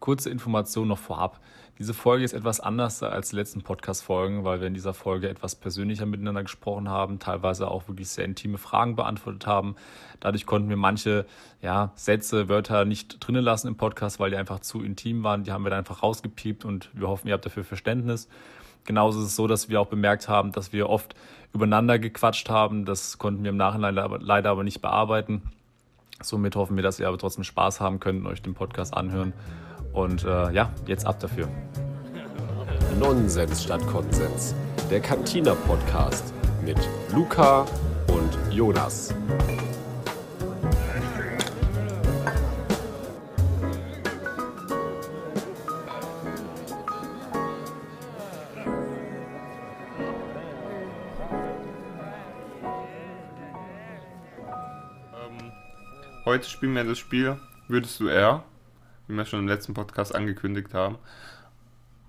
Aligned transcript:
Kurze 0.00 0.30
Information 0.30 0.88
noch 0.88 0.98
vorab. 0.98 1.40
Diese 1.78 1.94
Folge 1.94 2.24
ist 2.24 2.32
etwas 2.32 2.58
anders 2.58 3.04
als 3.04 3.30
die 3.30 3.36
letzten 3.36 3.62
Podcast-Folgen, 3.62 4.42
weil 4.42 4.60
wir 4.60 4.66
in 4.66 4.74
dieser 4.74 4.94
Folge 4.94 5.28
etwas 5.28 5.54
persönlicher 5.54 6.06
miteinander 6.06 6.42
gesprochen 6.42 6.88
haben, 6.88 7.20
teilweise 7.20 7.68
auch 7.70 7.86
wirklich 7.86 8.08
sehr 8.08 8.24
intime 8.24 8.58
Fragen 8.58 8.96
beantwortet 8.96 9.46
haben. 9.46 9.76
Dadurch 10.18 10.44
konnten 10.44 10.68
wir 10.68 10.76
manche 10.76 11.24
ja, 11.62 11.92
Sätze, 11.94 12.48
Wörter 12.48 12.84
nicht 12.84 13.18
drinnen 13.20 13.44
lassen 13.44 13.68
im 13.68 13.76
Podcast, 13.76 14.18
weil 14.18 14.30
die 14.30 14.36
einfach 14.36 14.58
zu 14.58 14.82
intim 14.82 15.22
waren. 15.22 15.44
Die 15.44 15.52
haben 15.52 15.62
wir 15.62 15.70
dann 15.70 15.78
einfach 15.78 16.02
rausgepiept 16.02 16.64
und 16.64 16.90
wir 16.94 17.06
hoffen, 17.06 17.28
ihr 17.28 17.34
habt 17.34 17.46
dafür 17.46 17.62
Verständnis. 17.62 18.28
Genauso 18.84 19.20
ist 19.20 19.26
es 19.26 19.36
so, 19.36 19.46
dass 19.46 19.68
wir 19.68 19.80
auch 19.80 19.86
bemerkt 19.86 20.28
haben, 20.28 20.50
dass 20.50 20.72
wir 20.72 20.88
oft 20.88 21.14
übereinander 21.52 22.00
gequatscht 22.00 22.48
haben. 22.50 22.86
Das 22.86 23.18
konnten 23.18 23.44
wir 23.44 23.50
im 23.50 23.56
Nachhinein 23.56 23.94
leider 23.94 24.50
aber 24.50 24.64
nicht 24.64 24.82
bearbeiten. 24.82 25.42
Somit 26.20 26.56
hoffen 26.56 26.74
wir, 26.74 26.82
dass 26.82 26.98
ihr 26.98 27.06
aber 27.06 27.18
trotzdem 27.18 27.44
Spaß 27.44 27.80
haben 27.80 28.00
könnt 28.00 28.20
und 28.20 28.26
euch 28.26 28.42
den 28.42 28.54
Podcast 28.54 28.94
anhören. 28.94 29.32
Und 29.98 30.22
äh, 30.22 30.52
ja, 30.52 30.72
jetzt 30.86 31.04
ab 31.04 31.18
dafür. 31.18 31.48
Nonsens 33.00 33.64
statt 33.64 33.84
Konsens. 33.88 34.54
Der 34.92 35.00
Cantina 35.00 35.56
Podcast 35.56 36.32
mit 36.64 36.78
Luca 37.12 37.66
und 38.06 38.54
Jonas. 38.54 39.12
Heute 56.24 56.48
spielen 56.48 56.74
wir 56.76 56.84
das 56.84 56.98
Spiel 56.98 57.36
Würdest 57.66 58.00
du 58.00 58.08
eher, 58.08 58.44
wie 59.08 59.14
wir 59.14 59.24
schon 59.24 59.40
im 59.40 59.48
letzten 59.48 59.74
Podcast 59.74 60.14
angekündigt 60.14 60.74
haben. 60.74 60.98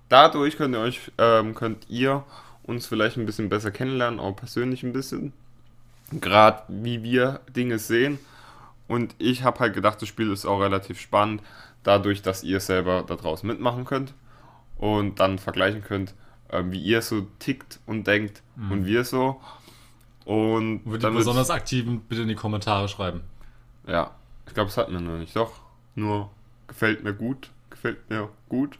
Dadurch 0.08 0.56
könnt 0.56 0.74
ihr 0.74 0.80
euch, 0.80 1.12
ähm, 1.18 1.54
könnt 1.54 1.88
ihr 1.88 2.24
uns 2.62 2.86
vielleicht 2.86 3.16
ein 3.16 3.26
bisschen 3.26 3.48
besser 3.48 3.70
kennenlernen, 3.70 4.20
auch 4.20 4.36
persönlich 4.36 4.82
ein 4.82 4.92
bisschen. 4.92 5.32
Gerade 6.12 6.62
wie 6.68 7.02
wir 7.02 7.40
Dinge 7.54 7.78
sehen. 7.78 8.18
Und 8.88 9.14
ich 9.18 9.44
habe 9.44 9.60
halt 9.60 9.74
gedacht, 9.74 10.02
das 10.02 10.08
Spiel 10.08 10.32
ist 10.32 10.46
auch 10.46 10.60
relativ 10.60 11.00
spannend, 11.00 11.42
dadurch, 11.84 12.22
dass 12.22 12.42
ihr 12.42 12.60
selber 12.60 13.04
da 13.06 13.14
draußen 13.14 13.46
mitmachen 13.46 13.84
könnt 13.84 14.14
und 14.78 15.20
dann 15.20 15.38
vergleichen 15.38 15.82
könnt, 15.82 16.14
äh, 16.48 16.62
wie 16.66 16.80
ihr 16.80 17.00
so 17.02 17.26
tickt 17.38 17.78
und 17.86 18.06
denkt 18.06 18.42
mhm. 18.56 18.72
und 18.72 18.86
wir 18.86 19.04
so. 19.04 19.40
Und 20.24 20.84
Würde 20.84 21.08
die 21.08 21.16
besonders 21.16 21.50
Aktiven 21.50 22.00
bitte 22.00 22.22
in 22.22 22.28
die 22.28 22.34
Kommentare 22.34 22.88
schreiben. 22.88 23.22
Ja, 23.86 24.10
ich 24.46 24.54
glaube, 24.54 24.70
es 24.70 24.76
hat 24.76 24.90
mir 24.90 25.00
noch 25.00 25.18
nicht. 25.18 25.34
Doch, 25.36 25.52
nur 25.94 26.30
gefällt 26.70 27.04
mir 27.04 27.12
gut. 27.12 27.50
Gefällt 27.68 28.08
mir 28.08 28.28
gut. 28.48 28.78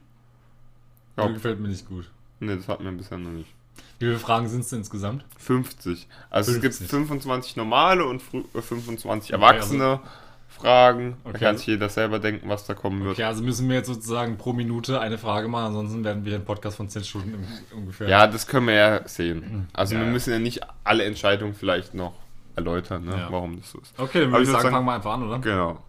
Glaub, 1.17 1.35
gefällt 1.35 1.61
mir 1.61 1.69
nicht 1.69 1.87
gut. 1.87 2.09
Ne, 2.39 2.57
das 2.57 2.69
hat 2.69 2.81
mir 2.81 2.93
bisher 2.93 3.19
noch 3.19 3.31
nicht. 3.31 3.53
Wie 3.99 4.07
viele 4.07 4.19
Fragen 4.19 4.49
sind 4.49 4.61
es 4.61 4.73
insgesamt? 4.73 5.25
50. 5.39 6.07
Also 6.31 6.53
50. 6.53 6.71
es 6.71 6.79
gibt 6.79 6.91
25 6.91 7.57
normale 7.57 8.07
und 8.07 8.23
25 8.23 9.31
äh, 9.31 9.35
Erwachsene 9.35 9.85
okay, 9.85 10.03
also 10.03 10.11
Fragen. 10.49 11.17
Okay, 11.25 11.33
da 11.33 11.39
kann 11.39 11.59
sich 11.59 11.67
jeder 11.67 11.89
selber 11.89 12.19
denken, 12.19 12.49
was 12.49 12.65
da 12.65 12.75
kommen 12.75 13.05
wird. 13.05 13.15
Okay, 13.15 13.25
also 13.25 13.43
müssen 13.43 13.69
wir 13.69 13.77
jetzt 13.77 13.89
sozusagen 13.89 14.39
pro 14.39 14.53
Minute 14.53 15.01
eine 15.01 15.19
Frage 15.19 15.49
machen, 15.49 15.67
ansonsten 15.67 16.05
werden 16.05 16.25
wir 16.25 16.37
einen 16.37 16.45
Podcast 16.45 16.77
von 16.77 16.89
10 16.89 17.05
Stunden 17.05 17.47
ungefähr. 17.75 18.09
Ja, 18.09 18.27
das 18.27 18.47
können 18.47 18.69
wir 18.69 18.75
ja 18.75 19.09
sehen. 19.09 19.69
Also 19.73 19.95
ja, 19.95 20.01
wir 20.01 20.07
müssen 20.07 20.33
ja 20.33 20.39
nicht 20.39 20.61
alle 20.85 21.05
Entscheidungen 21.05 21.55
vielleicht 21.55 21.95
noch 21.95 22.15
erläutern, 22.57 23.05
ne, 23.05 23.17
ja. 23.17 23.29
warum 23.31 23.59
das 23.59 23.71
so 23.71 23.81
ist. 23.81 23.93
Okay, 23.99 24.23
dann 24.23 24.33
würde 24.33 24.45
ich 24.45 24.51
sagen, 24.51 24.71
fangen 24.71 24.87
wir 24.87 24.95
einfach 24.95 25.13
an, 25.13 25.23
oder? 25.25 25.39
Genau. 25.41 25.83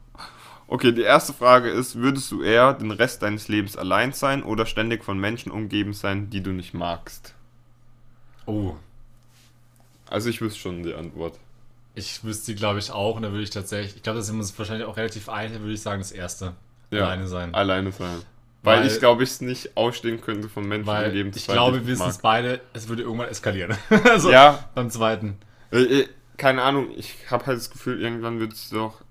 Okay, 0.71 0.93
die 0.93 1.01
erste 1.01 1.33
Frage 1.33 1.69
ist, 1.69 1.97
würdest 1.97 2.31
du 2.31 2.43
eher 2.43 2.73
den 2.73 2.91
Rest 2.91 3.23
deines 3.23 3.49
Lebens 3.49 3.75
allein 3.75 4.13
sein 4.13 4.41
oder 4.41 4.65
ständig 4.65 5.03
von 5.03 5.19
Menschen 5.19 5.51
umgeben 5.51 5.91
sein, 5.91 6.29
die 6.29 6.41
du 6.41 6.51
nicht 6.51 6.73
magst? 6.73 7.33
Oh. 8.45 8.75
Also 10.09 10.29
ich 10.29 10.39
wüsste 10.39 10.61
schon 10.61 10.81
die 10.83 10.93
Antwort. 10.93 11.37
Ich 11.93 12.23
wüsste 12.23 12.45
sie, 12.45 12.55
glaube 12.55 12.79
ich, 12.79 12.89
auch. 12.89 13.17
Und 13.17 13.23
da 13.23 13.31
würde 13.31 13.43
ich 13.43 13.49
tatsächlich, 13.49 13.97
ich 13.97 14.03
glaube, 14.03 14.19
da 14.19 14.23
sind 14.23 14.37
wir 14.37 14.43
uns 14.43 14.57
wahrscheinlich 14.57 14.87
auch 14.87 14.95
relativ 14.95 15.27
einig, 15.27 15.59
würde 15.59 15.73
ich 15.73 15.81
sagen, 15.81 15.99
das 15.99 16.13
erste. 16.13 16.53
Ja, 16.89 17.03
alleine 17.03 17.27
sein. 17.27 17.53
Alleine 17.53 17.91
sein. 17.91 18.21
Weil, 18.63 18.79
weil 18.79 18.87
ich 18.87 18.97
glaube, 18.99 19.23
ich 19.23 19.29
es 19.29 19.41
nicht 19.41 19.75
ausstehen 19.75 20.21
könnte, 20.21 20.47
von 20.47 20.65
Menschen 20.65 20.87
umgeben 20.87 21.33
zu 21.33 21.39
sein. 21.39 21.47
Ich 21.49 21.53
glaube, 21.53 21.81
wir 21.81 21.87
wissen 21.87 22.07
es 22.07 22.19
beide, 22.19 22.61
es 22.71 22.87
würde 22.87 23.01
irgendwann 23.03 23.27
eskalieren. 23.27 23.75
also 24.05 24.31
ja. 24.31 24.69
beim 24.73 24.89
zweiten. 24.89 25.35
Äh, 25.73 25.81
äh, 25.81 26.07
keine 26.37 26.61
Ahnung, 26.61 26.91
ich 26.95 27.29
habe 27.29 27.45
halt 27.47 27.57
das 27.57 27.69
Gefühl, 27.69 28.01
irgendwann 28.01 28.39
wird 28.39 28.53
es 28.53 28.69
doch 28.69 29.01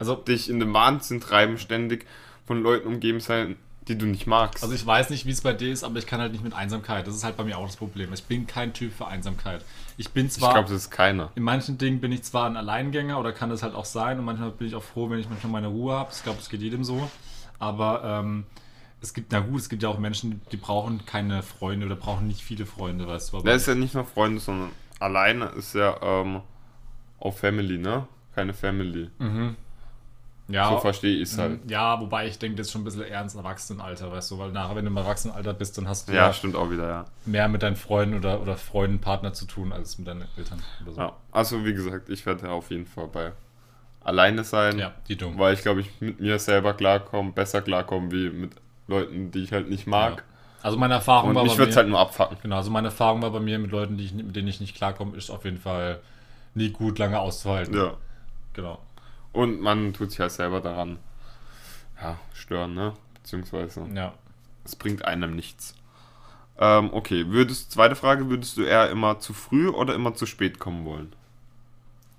also 0.00 0.16
dich 0.16 0.50
in 0.50 0.58
den 0.58 0.72
Wahnsinn 0.72 1.20
treiben, 1.20 1.58
ständig 1.58 2.06
von 2.46 2.62
Leuten 2.62 2.88
umgeben 2.88 3.20
sein, 3.20 3.56
die 3.86 3.96
du 3.96 4.06
nicht 4.06 4.26
magst. 4.26 4.62
Also 4.62 4.74
ich 4.74 4.84
weiß 4.84 5.10
nicht, 5.10 5.26
wie 5.26 5.30
es 5.30 5.40
bei 5.40 5.52
dir 5.52 5.70
ist, 5.70 5.84
aber 5.84 5.98
ich 5.98 6.06
kann 6.06 6.20
halt 6.20 6.32
nicht 6.32 6.42
mit 6.42 6.54
Einsamkeit. 6.54 7.06
Das 7.06 7.14
ist 7.14 7.22
halt 7.22 7.36
bei 7.36 7.44
mir 7.44 7.58
auch 7.58 7.66
das 7.66 7.76
Problem. 7.76 8.12
Ich 8.12 8.24
bin 8.24 8.46
kein 8.46 8.72
Typ 8.72 8.92
für 8.92 9.06
Einsamkeit. 9.06 9.64
Ich 9.96 10.10
bin 10.10 10.30
zwar. 10.30 10.50
Ich 10.50 10.54
glaube, 10.54 10.68
das 10.68 10.84
ist 10.84 10.90
keiner. 10.90 11.30
In 11.34 11.42
manchen 11.42 11.78
Dingen 11.78 12.00
bin 12.00 12.12
ich 12.12 12.22
zwar 12.22 12.46
ein 12.46 12.56
Alleingänger 12.56 13.20
oder 13.20 13.32
kann 13.32 13.50
das 13.50 13.62
halt 13.62 13.74
auch 13.74 13.84
sein 13.84 14.18
und 14.18 14.24
manchmal 14.24 14.50
bin 14.50 14.66
ich 14.66 14.74
auch 14.74 14.82
froh, 14.82 15.10
wenn 15.10 15.18
ich 15.18 15.28
manchmal 15.28 15.52
meine 15.52 15.68
Ruhe 15.68 15.94
habe. 15.94 16.10
Ich 16.12 16.22
glaube, 16.22 16.38
es 16.40 16.48
geht 16.48 16.62
jedem 16.62 16.82
so. 16.82 17.10
Aber 17.58 18.02
ähm, 18.04 18.46
es 19.02 19.12
gibt, 19.14 19.32
na 19.32 19.40
gut, 19.40 19.60
es 19.60 19.68
gibt 19.68 19.82
ja 19.82 19.88
auch 19.88 19.98
Menschen, 19.98 20.40
die 20.50 20.56
brauchen 20.56 21.04
keine 21.04 21.42
Freunde 21.42 21.86
oder 21.86 21.96
brauchen 21.96 22.26
nicht 22.26 22.42
viele 22.42 22.66
Freunde, 22.66 23.06
weißt 23.06 23.32
du. 23.32 23.38
Aber 23.38 23.50
das 23.50 23.62
ist 23.62 23.68
ja 23.68 23.74
nicht 23.74 23.94
nur 23.94 24.04
Freunde, 24.04 24.40
sondern 24.40 24.70
alleine 24.98 25.46
ist 25.46 25.74
ja 25.74 25.96
ähm, 26.02 26.40
auch 27.18 27.36
Family, 27.36 27.78
ne? 27.78 28.06
Keine 28.34 28.54
Family. 28.54 29.10
Mhm. 29.18 29.56
Ja, 30.52 30.70
so 30.70 30.78
verstehe 30.78 31.16
ich 31.16 31.30
es 31.30 31.38
halt. 31.38 31.70
Ja, 31.70 32.00
wobei 32.00 32.26
ich 32.26 32.38
denke, 32.38 32.56
das 32.56 32.66
ist 32.66 32.72
schon 32.72 32.82
ein 32.82 32.84
bisschen 32.84 33.02
eher 33.02 33.22
ins 33.22 33.34
Erwachsenenalter, 33.34 34.10
weißt 34.10 34.30
du, 34.30 34.38
weil 34.38 34.52
nachher, 34.52 34.76
wenn 34.76 34.84
du 34.84 34.90
im 34.90 34.96
Erwachsenenalter 34.96 35.54
bist, 35.54 35.78
dann 35.78 35.88
hast 35.88 36.08
du 36.08 36.12
ja, 36.12 36.26
ja 36.26 36.32
stimmt 36.32 36.56
auch 36.56 36.70
wieder, 36.70 36.88
ja. 36.88 37.04
mehr 37.26 37.48
mit 37.48 37.62
deinen 37.62 37.76
Freunden 37.76 38.16
oder, 38.16 38.40
oder 38.40 38.56
Freunden, 38.56 39.00
Partner 39.00 39.32
zu 39.32 39.46
tun, 39.46 39.72
als 39.72 39.98
mit 39.98 40.08
deinen 40.08 40.24
Eltern 40.36 40.62
oder 40.82 40.92
so. 40.92 41.00
Ja, 41.00 41.12
also 41.32 41.64
wie 41.64 41.74
gesagt, 41.74 42.08
ich 42.08 42.26
werde 42.26 42.50
auf 42.50 42.70
jeden 42.70 42.86
Fall 42.86 43.08
bei 43.08 43.32
alleine 44.02 44.44
sein. 44.44 44.78
Ja, 44.78 44.92
die 45.08 45.16
dumm. 45.16 45.38
Weil 45.38 45.54
ich 45.54 45.62
glaube, 45.62 45.80
ich 45.80 45.90
mit 46.00 46.20
mir 46.20 46.38
selber 46.38 46.74
klarkomme, 46.74 47.32
besser 47.32 47.62
klarkomme, 47.62 48.10
wie 48.10 48.30
mit 48.30 48.52
Leuten, 48.88 49.30
die 49.30 49.44
ich 49.44 49.52
halt 49.52 49.70
nicht 49.70 49.86
mag. 49.86 50.18
Ja. 50.18 50.22
Also 50.62 50.76
meine 50.76 50.94
Erfahrung 50.94 51.30
Und 51.30 51.36
war 51.36 51.44
mich 51.44 51.56
würde 51.56 51.70
es 51.70 51.76
halt 51.76 51.88
nur 51.88 51.98
abfacken. 51.98 52.36
Genau, 52.42 52.56
also 52.56 52.70
meine 52.70 52.88
Erfahrung 52.88 53.22
war 53.22 53.30
bei 53.30 53.40
mir 53.40 53.58
mit 53.58 53.70
Leuten, 53.70 53.96
die 53.96 54.04
ich, 54.04 54.12
mit 54.12 54.36
denen 54.36 54.48
ich 54.48 54.60
nicht 54.60 54.76
klarkomme, 54.76 55.16
ist 55.16 55.30
auf 55.30 55.44
jeden 55.44 55.58
Fall 55.58 56.00
nie 56.54 56.70
gut 56.70 56.98
lange 56.98 57.18
auszuhalten. 57.18 57.74
Ja. 57.74 57.94
Genau. 58.52 58.78
Und 59.32 59.60
man 59.60 59.92
tut 59.92 60.10
sich 60.10 60.20
halt 60.20 60.32
selber 60.32 60.60
daran 60.60 60.98
ja, 62.00 62.18
stören, 62.34 62.74
ne? 62.74 62.94
Beziehungsweise. 63.14 63.86
Ja. 63.94 64.14
Es 64.64 64.76
bringt 64.76 65.04
einem 65.04 65.36
nichts. 65.36 65.74
Ähm, 66.58 66.90
okay, 66.92 67.26
würdest, 67.28 67.72
zweite 67.72 67.96
Frage, 67.96 68.28
würdest 68.28 68.56
du 68.56 68.62
eher 68.62 68.90
immer 68.90 69.18
zu 69.18 69.32
früh 69.32 69.68
oder 69.68 69.94
immer 69.94 70.14
zu 70.14 70.26
spät 70.26 70.58
kommen 70.58 70.84
wollen? 70.84 71.12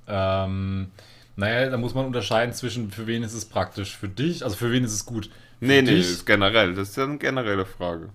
Ähm, 0.07 0.91
naja, 1.35 1.69
da 1.69 1.77
muss 1.77 1.93
man 1.93 2.05
unterscheiden 2.05 2.53
zwischen, 2.53 2.91
für 2.91 3.07
wen 3.07 3.23
ist 3.23 3.33
es 3.33 3.45
praktisch? 3.45 3.95
Für 3.95 4.09
dich? 4.09 4.43
Also 4.43 4.55
für 4.55 4.71
wen 4.71 4.83
ist 4.83 4.93
es 4.93 5.05
gut? 5.05 5.29
Für 5.59 5.65
nee, 5.65 5.81
nee, 5.81 5.99
ist 5.99 6.25
generell. 6.25 6.73
Das 6.73 6.89
ist 6.89 6.97
ja 6.97 7.03
eine 7.03 7.17
generelle 7.17 7.65
Frage. 7.65 8.09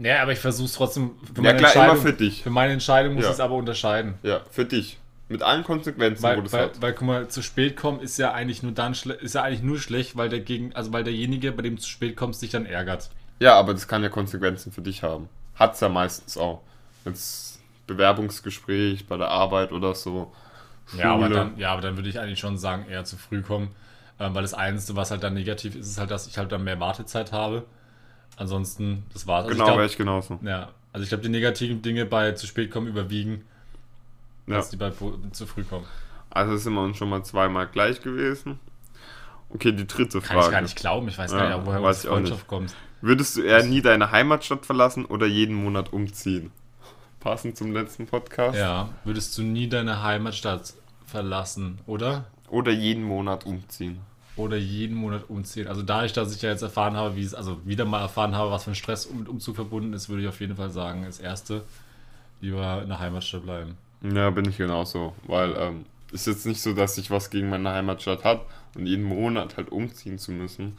Ja, 0.00 0.22
aber 0.22 0.32
ich 0.32 0.38
versuche 0.38 0.66
es 0.66 0.72
trotzdem. 0.74 1.12
Für 1.34 1.42
ja, 1.42 1.52
klar, 1.54 1.74
immer 1.74 1.96
für 1.96 2.12
dich. 2.12 2.42
Für 2.42 2.50
meine 2.50 2.72
Entscheidung 2.72 3.14
muss 3.14 3.24
ja. 3.24 3.30
ich 3.30 3.34
es 3.34 3.40
aber 3.40 3.54
unterscheiden. 3.54 4.14
Ja, 4.22 4.40
für 4.50 4.64
dich. 4.64 4.98
Mit 5.28 5.42
allen 5.42 5.62
Konsequenzen, 5.62 6.22
weil, 6.22 6.38
wo 6.38 6.40
das 6.40 6.52
weil, 6.52 6.62
hat. 6.62 6.80
Weil, 6.80 6.92
guck 6.94 7.06
mal, 7.06 7.28
zu 7.28 7.42
spät 7.42 7.76
kommen 7.76 8.00
ist 8.00 8.16
ja 8.18 8.32
eigentlich 8.32 8.62
nur 8.62 8.72
dann 8.72 8.92
ist 8.92 9.34
ja 9.34 9.42
eigentlich 9.42 9.62
nur 9.62 9.78
schlecht, 9.78 10.16
weil 10.16 10.30
der 10.30 10.40
gegen, 10.40 10.74
also 10.74 10.92
weil 10.92 11.04
derjenige, 11.04 11.52
bei 11.52 11.62
dem 11.62 11.76
du 11.76 11.82
zu 11.82 11.90
spät 11.90 12.16
kommst, 12.16 12.40
sich 12.40 12.50
dann 12.50 12.64
ärgert. 12.64 13.10
Ja, 13.40 13.54
aber 13.56 13.74
das 13.74 13.86
kann 13.86 14.02
ja 14.02 14.08
Konsequenzen 14.08 14.72
für 14.72 14.80
dich 14.80 15.02
haben. 15.02 15.28
Hat's 15.54 15.80
ja 15.80 15.88
meistens 15.88 16.38
auch. 16.38 16.62
Jetzt 17.04 17.60
Bewerbungsgespräch 17.86 19.06
bei 19.06 19.16
der 19.16 19.28
Arbeit 19.28 19.72
oder 19.72 19.94
so. 19.94 20.32
Ja 20.96 21.12
aber, 21.12 21.28
dann, 21.28 21.58
ja, 21.58 21.72
aber 21.72 21.82
dann 21.82 21.96
würde 21.96 22.08
ich 22.08 22.18
eigentlich 22.18 22.38
schon 22.38 22.56
sagen, 22.56 22.86
eher 22.88 23.04
zu 23.04 23.16
früh 23.16 23.42
kommen. 23.42 23.74
Ähm, 24.18 24.34
weil 24.34 24.42
das 24.42 24.54
Einzige, 24.54 24.96
was 24.96 25.10
halt 25.10 25.22
dann 25.22 25.34
negativ 25.34 25.74
ist, 25.74 25.88
ist 25.88 25.98
halt, 25.98 26.10
dass 26.10 26.26
ich 26.26 26.38
halt 26.38 26.50
dann 26.50 26.64
mehr 26.64 26.80
Wartezeit 26.80 27.32
habe. 27.32 27.64
Ansonsten, 28.36 29.04
das 29.12 29.26
war's. 29.26 29.46
Also 29.46 29.58
genau, 29.58 29.76
wäre 29.76 29.86
ich 29.86 29.96
genauso. 29.96 30.38
Ja, 30.42 30.70
also 30.92 31.02
ich 31.02 31.10
glaube, 31.10 31.22
die 31.22 31.28
negativen 31.28 31.82
Dinge 31.82 32.06
bei 32.06 32.32
zu 32.32 32.46
spät 32.46 32.70
kommen 32.70 32.86
überwiegen 32.86 33.44
ja. 34.50 34.56
dass 34.56 34.70
die 34.70 34.76
bei 34.76 34.92
zu 35.32 35.46
früh 35.46 35.64
kommen. 35.64 35.86
Also 36.30 36.56
sind 36.56 36.74
wir 36.74 36.82
uns 36.82 36.96
schon 36.96 37.08
mal 37.08 37.24
zweimal 37.24 37.66
gleich 37.66 38.00
gewesen. 38.02 38.58
Okay, 39.50 39.72
die 39.72 39.86
dritte 39.86 40.20
Frage. 40.20 40.40
Kann 40.40 40.46
ich 40.46 40.50
gar 40.50 40.60
nicht 40.62 40.76
glauben, 40.76 41.08
ich 41.08 41.18
weiß 41.18 41.32
ja, 41.32 41.38
gar 41.38 41.56
nicht, 41.56 41.66
woher 41.66 41.82
weiß 41.82 42.06
Freundschaft 42.06 42.46
kommt. 42.46 42.74
Würdest 43.00 43.36
du 43.36 43.42
eher 43.42 43.62
nie 43.64 43.80
deine 43.80 44.10
Heimatstadt 44.10 44.66
verlassen 44.66 45.04
oder 45.04 45.26
jeden 45.26 45.54
Monat 45.54 45.92
umziehen? 45.92 46.50
Passend 47.20 47.56
zum 47.56 47.72
letzten 47.72 48.06
Podcast. 48.06 48.58
Ja, 48.58 48.90
würdest 49.04 49.36
du 49.38 49.42
nie 49.42 49.68
deine 49.68 50.02
Heimatstadt 50.02 50.74
verlassen, 51.06 51.78
oder? 51.86 52.26
Oder 52.48 52.72
jeden 52.72 53.04
Monat 53.04 53.46
umziehen. 53.46 54.00
Oder 54.36 54.56
jeden 54.56 54.96
Monat 54.96 55.24
umziehen. 55.28 55.66
Also 55.66 55.82
dadurch, 55.82 56.12
dass 56.12 56.34
ich 56.34 56.42
ja 56.42 56.50
jetzt 56.50 56.62
erfahren 56.62 56.96
habe, 56.96 57.16
wie 57.16 57.22
es, 57.22 57.34
also 57.34 57.60
wieder 57.64 57.84
mal 57.84 58.00
erfahren 58.00 58.36
habe, 58.36 58.50
was 58.50 58.64
für 58.64 58.70
ein 58.70 58.76
Stress 58.76 59.10
mit 59.10 59.28
Umzug 59.28 59.56
verbunden 59.56 59.92
ist, 59.94 60.08
würde 60.08 60.22
ich 60.22 60.28
auf 60.28 60.40
jeden 60.40 60.56
Fall 60.56 60.70
sagen, 60.70 61.04
als 61.04 61.18
Erste 61.18 61.62
lieber 62.40 62.82
in 62.82 62.88
der 62.88 63.00
Heimatstadt 63.00 63.42
bleiben. 63.42 63.76
Ja, 64.02 64.30
bin 64.30 64.48
ich 64.48 64.56
genauso. 64.56 65.14
Weil 65.26 65.54
ähm, 65.58 65.86
ist 66.12 66.26
jetzt 66.26 66.46
nicht 66.46 66.62
so, 66.62 66.72
dass 66.72 66.98
ich 66.98 67.10
was 67.10 67.30
gegen 67.30 67.50
meine 67.50 67.70
Heimatstadt 67.70 68.24
habe 68.24 68.42
und 68.74 68.86
jeden 68.86 69.04
Monat 69.04 69.56
halt 69.56 69.70
umziehen 69.70 70.18
zu 70.18 70.32
müssen. 70.32 70.76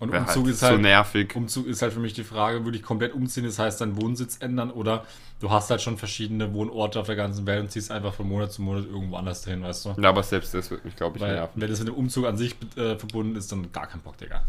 Und 0.00 0.10
Umzug 0.10 0.44
halt 0.44 0.54
ist 0.54 0.62
halt 0.62 0.76
so 0.76 0.80
nervig. 0.80 1.34
Umzug 1.34 1.66
ist 1.66 1.82
halt 1.82 1.92
für 1.92 1.98
mich 1.98 2.12
die 2.12 2.22
Frage, 2.22 2.64
würde 2.64 2.76
ich 2.76 2.84
komplett 2.84 3.14
umziehen, 3.14 3.44
das 3.44 3.58
heißt 3.58 3.80
deinen 3.80 4.00
Wohnsitz 4.00 4.36
ändern 4.40 4.70
oder 4.70 5.04
du 5.40 5.50
hast 5.50 5.70
halt 5.70 5.82
schon 5.82 5.96
verschiedene 5.96 6.54
Wohnorte 6.54 7.00
auf 7.00 7.06
der 7.06 7.16
ganzen 7.16 7.46
Welt 7.46 7.62
und 7.62 7.72
ziehst 7.72 7.90
einfach 7.90 8.14
von 8.14 8.28
Monat 8.28 8.52
zu 8.52 8.62
Monat 8.62 8.84
irgendwo 8.86 9.16
anders 9.16 9.44
hin, 9.44 9.62
weißt 9.62 9.86
du? 9.86 9.96
Ja, 10.00 10.10
aber 10.10 10.22
selbst 10.22 10.54
das 10.54 10.70
wird 10.70 10.84
mich, 10.84 10.94
glaube 10.94 11.16
ich, 11.16 11.22
Weil 11.22 11.34
nerven. 11.34 11.60
wenn 11.60 11.68
das 11.68 11.80
mit 11.80 11.88
dem 11.88 11.96
Umzug 11.96 12.26
an 12.26 12.36
sich 12.36 12.54
äh, 12.76 12.94
verbunden 12.96 13.34
ist, 13.34 13.50
dann 13.50 13.72
gar 13.72 13.88
kein 13.88 14.00
Bock, 14.00 14.16
Digga. 14.18 14.42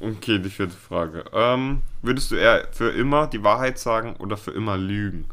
Okay, 0.00 0.38
die 0.38 0.50
vierte 0.50 0.76
Frage. 0.76 1.24
Ähm, 1.32 1.82
würdest 2.02 2.30
du 2.30 2.36
eher 2.36 2.68
für 2.70 2.90
immer 2.90 3.26
die 3.26 3.42
Wahrheit 3.42 3.80
sagen 3.80 4.14
oder 4.20 4.36
für 4.36 4.52
immer 4.52 4.76
lügen? 4.76 5.24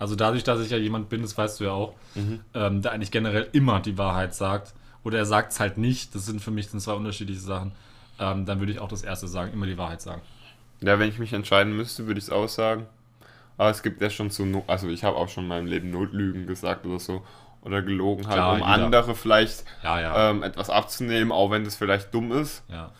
Also 0.00 0.16
dadurch, 0.16 0.42
dass 0.42 0.60
ich 0.60 0.70
ja 0.70 0.78
jemand 0.78 1.08
bin, 1.10 1.22
das 1.22 1.36
weißt 1.38 1.60
du 1.60 1.64
ja 1.64 1.70
auch, 1.72 1.94
ähm, 2.54 2.82
der 2.82 2.90
eigentlich 2.92 3.10
generell 3.12 3.48
immer 3.52 3.78
die 3.80 3.96
Wahrheit 3.98 4.34
sagt 4.34 4.72
oder 5.04 5.18
er 5.18 5.26
sagt 5.26 5.52
es 5.52 5.60
halt 5.60 5.78
nicht, 5.78 6.14
das 6.14 6.26
sind 6.26 6.40
für 6.42 6.50
mich 6.50 6.70
dann 6.70 6.80
zwei 6.80 6.94
unterschiedliche 6.94 7.40
Sachen, 7.40 7.72
ähm, 8.18 8.46
dann 8.46 8.58
würde 8.60 8.72
ich 8.72 8.80
auch 8.80 8.88
das 8.88 9.02
erste 9.02 9.28
sagen, 9.28 9.52
immer 9.52 9.66
die 9.66 9.78
Wahrheit 9.78 10.00
sagen. 10.02 10.22
Ja, 10.80 10.98
wenn 10.98 11.08
ich 11.10 11.18
mich 11.18 11.32
entscheiden 11.34 11.76
müsste, 11.76 12.06
würde 12.06 12.18
ich 12.18 12.24
es 12.24 12.30
aussagen. 12.30 12.86
Aber 13.58 13.68
es 13.70 13.82
gibt 13.82 14.00
ja 14.00 14.08
schon 14.08 14.30
so, 14.30 14.46
No- 14.46 14.64
also 14.66 14.88
ich 14.88 15.04
habe 15.04 15.16
auch 15.16 15.28
schon 15.28 15.44
in 15.44 15.48
meinem 15.48 15.66
Leben 15.66 15.90
Notlügen 15.90 16.46
gesagt 16.46 16.86
oder 16.86 16.98
so. 16.98 17.22
Oder 17.62 17.82
gelogen 17.82 18.24
halt, 18.26 18.36
Klar, 18.36 18.52
um 18.54 18.58
jeder. 18.60 18.70
andere 18.86 19.14
vielleicht 19.14 19.64
Ja, 19.82 20.00
ja, 20.00 20.30
ähm, 20.30 20.42
etwas 20.42 20.70
abzunehmen, 20.70 21.30
auch 21.30 21.50
wenn 21.50 21.64
das 21.64 21.76
vielleicht 21.76 22.14
dumm 22.14 22.32
ist. 22.32 22.64
ja. 22.68 22.90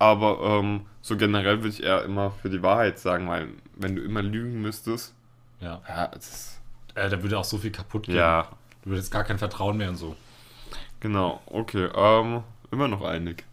Aber 0.00 0.40
ähm, 0.60 0.82
so 1.00 1.16
generell 1.16 1.58
würde 1.58 1.68
ich 1.70 1.82
eher 1.82 2.04
immer 2.04 2.30
für 2.30 2.50
die 2.50 2.62
Wahrheit 2.62 2.98
sagen, 3.00 3.28
weil 3.28 3.48
wenn 3.76 3.96
du 3.96 4.02
immer 4.02 4.22
lügen 4.22 4.60
müsstest, 4.62 5.14
Ja, 5.60 5.80
ja, 5.88 6.06
das 6.08 6.28
ist, 6.28 6.58
äh, 6.94 7.08
da 7.08 7.22
würde 7.22 7.38
auch 7.38 7.44
so 7.44 7.58
viel 7.58 7.70
kaputt 7.72 8.04
gehen. 8.04 8.16
ja, 8.16 8.48
Du 8.84 8.90
würdest 8.90 9.10
gar 9.10 9.24
kein 9.24 9.38
Vertrauen 9.38 9.76
mehr 9.76 9.88
und 9.90 9.96
so. 9.96 10.16
genau, 11.00 11.40
okay, 11.46 11.88
ähm, 11.94 12.42
immer 12.70 12.88
noch 12.88 13.02
einig. 13.02 13.44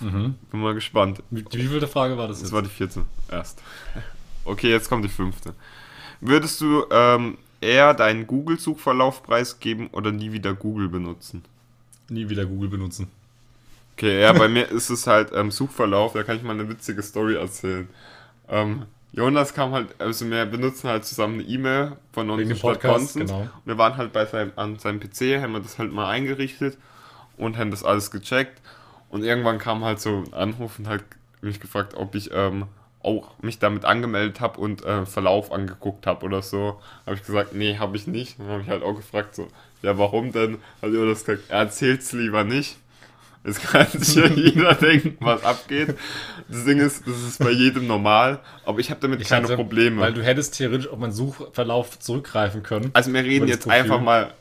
Mhm. 0.00 0.34
Bin 0.50 0.60
mal 0.60 0.74
gespannt. 0.74 1.22
Wie, 1.30 1.44
wie 1.52 1.66
vielte 1.66 1.86
Frage 1.88 2.16
war 2.16 2.26
das 2.28 2.38
Das 2.38 2.48
jetzt? 2.48 2.52
war 2.52 2.62
die 2.62 2.68
vierte 2.70 3.04
erst. 3.30 3.62
Okay, 4.44 4.70
jetzt 4.70 4.88
kommt 4.88 5.04
die 5.04 5.08
fünfte. 5.10 5.54
Würdest 6.20 6.60
du 6.60 6.84
ähm, 6.90 7.36
eher 7.60 7.92
deinen 7.94 8.26
Google-Suchverlauf 8.26 9.22
preisgeben 9.22 9.88
oder 9.88 10.10
nie 10.12 10.32
wieder 10.32 10.54
Google 10.54 10.88
benutzen? 10.88 11.44
Nie 12.08 12.28
wieder 12.28 12.46
Google 12.46 12.68
benutzen. 12.70 13.08
Okay, 13.94 14.22
ja, 14.22 14.32
bei 14.32 14.48
mir 14.48 14.68
ist 14.70 14.88
es 14.90 15.06
halt 15.06 15.32
ähm, 15.34 15.50
Suchverlauf, 15.50 16.14
da 16.14 16.22
kann 16.22 16.36
ich 16.36 16.42
mal 16.42 16.52
eine 16.52 16.68
witzige 16.68 17.02
Story 17.02 17.34
erzählen. 17.36 17.88
Ähm, 18.48 18.86
Jonas 19.12 19.54
kam 19.54 19.72
halt, 19.72 19.88
also 20.00 20.28
wir 20.30 20.46
benutzen 20.46 20.88
halt 20.88 21.04
zusammen 21.04 21.40
eine 21.40 21.42
E-Mail 21.44 21.96
von 22.12 22.30
uns 22.30 22.40
Wegen 22.40 22.50
dem 22.50 22.58
Stadt 22.58 22.80
Podcast, 22.80 23.16
genau. 23.16 23.48
Wir 23.64 23.76
waren 23.76 23.96
halt 23.96 24.12
bei 24.12 24.24
seinem, 24.24 24.52
an 24.56 24.78
seinem 24.78 25.00
PC, 25.00 25.42
haben 25.42 25.52
wir 25.52 25.60
das 25.60 25.78
halt 25.78 25.92
mal 25.92 26.08
eingerichtet 26.08 26.78
und 27.36 27.58
haben 27.58 27.70
das 27.70 27.82
alles 27.82 28.10
gecheckt. 28.10 28.60
Und 29.08 29.24
irgendwann 29.24 29.58
kam 29.58 29.84
halt 29.84 30.00
so 30.00 30.24
ein 30.26 30.32
Anruf 30.32 30.78
und 30.78 30.86
halt 30.86 31.04
mich 31.40 31.58
gefragt, 31.58 31.94
ob 31.94 32.14
ich 32.14 32.30
ähm, 32.32 32.66
auch 33.02 33.32
mich 33.42 33.58
damit 33.58 33.84
angemeldet 33.84 34.40
habe 34.40 34.60
und 34.60 34.84
äh, 34.84 35.06
Verlauf 35.06 35.50
angeguckt 35.50 36.06
habe 36.06 36.24
oder 36.26 36.42
so. 36.42 36.80
Habe 37.06 37.16
ich 37.16 37.24
gesagt, 37.24 37.54
nee, 37.54 37.78
habe 37.78 37.96
ich 37.96 38.06
nicht. 38.06 38.38
Und 38.38 38.46
dann 38.46 38.52
habe 38.52 38.62
ich 38.62 38.68
halt 38.68 38.82
auch 38.82 38.94
gefragt, 38.94 39.34
so, 39.34 39.48
ja, 39.82 39.98
warum 39.98 40.32
denn? 40.32 40.58
Hat 40.82 40.92
Jonas 40.92 41.24
gesagt, 41.24 41.44
er 41.48 41.60
erzählt's 41.60 42.12
lieber 42.12 42.44
nicht. 42.44 42.76
Es 43.42 43.58
kann 43.60 43.86
sich 43.88 44.14
ja 44.16 44.26
jeder 44.34 44.74
denken, 44.74 45.16
was 45.20 45.42
abgeht. 45.44 45.96
Das 46.48 46.64
Ding 46.64 46.78
ist, 46.78 47.06
das 47.06 47.16
ist 47.22 47.38
bei 47.38 47.50
jedem 47.50 47.86
normal, 47.86 48.40
aber 48.66 48.80
ich 48.80 48.90
habe 48.90 49.00
damit 49.00 49.24
keine 49.26 49.44
hatte- 49.44 49.56
Probleme. 49.56 50.00
Weil 50.00 50.12
du 50.12 50.22
hättest 50.22 50.56
theoretisch 50.56 50.88
auf 50.88 50.98
meinen 50.98 51.12
Suchverlauf 51.12 51.98
zurückgreifen 51.98 52.62
können. 52.62 52.90
Also 52.92 53.12
wir 53.12 53.22
reden 53.24 53.46
das 53.46 53.56
jetzt 53.56 53.62
Profil. 53.64 53.78
einfach 53.80 54.00
mal, 54.00 54.34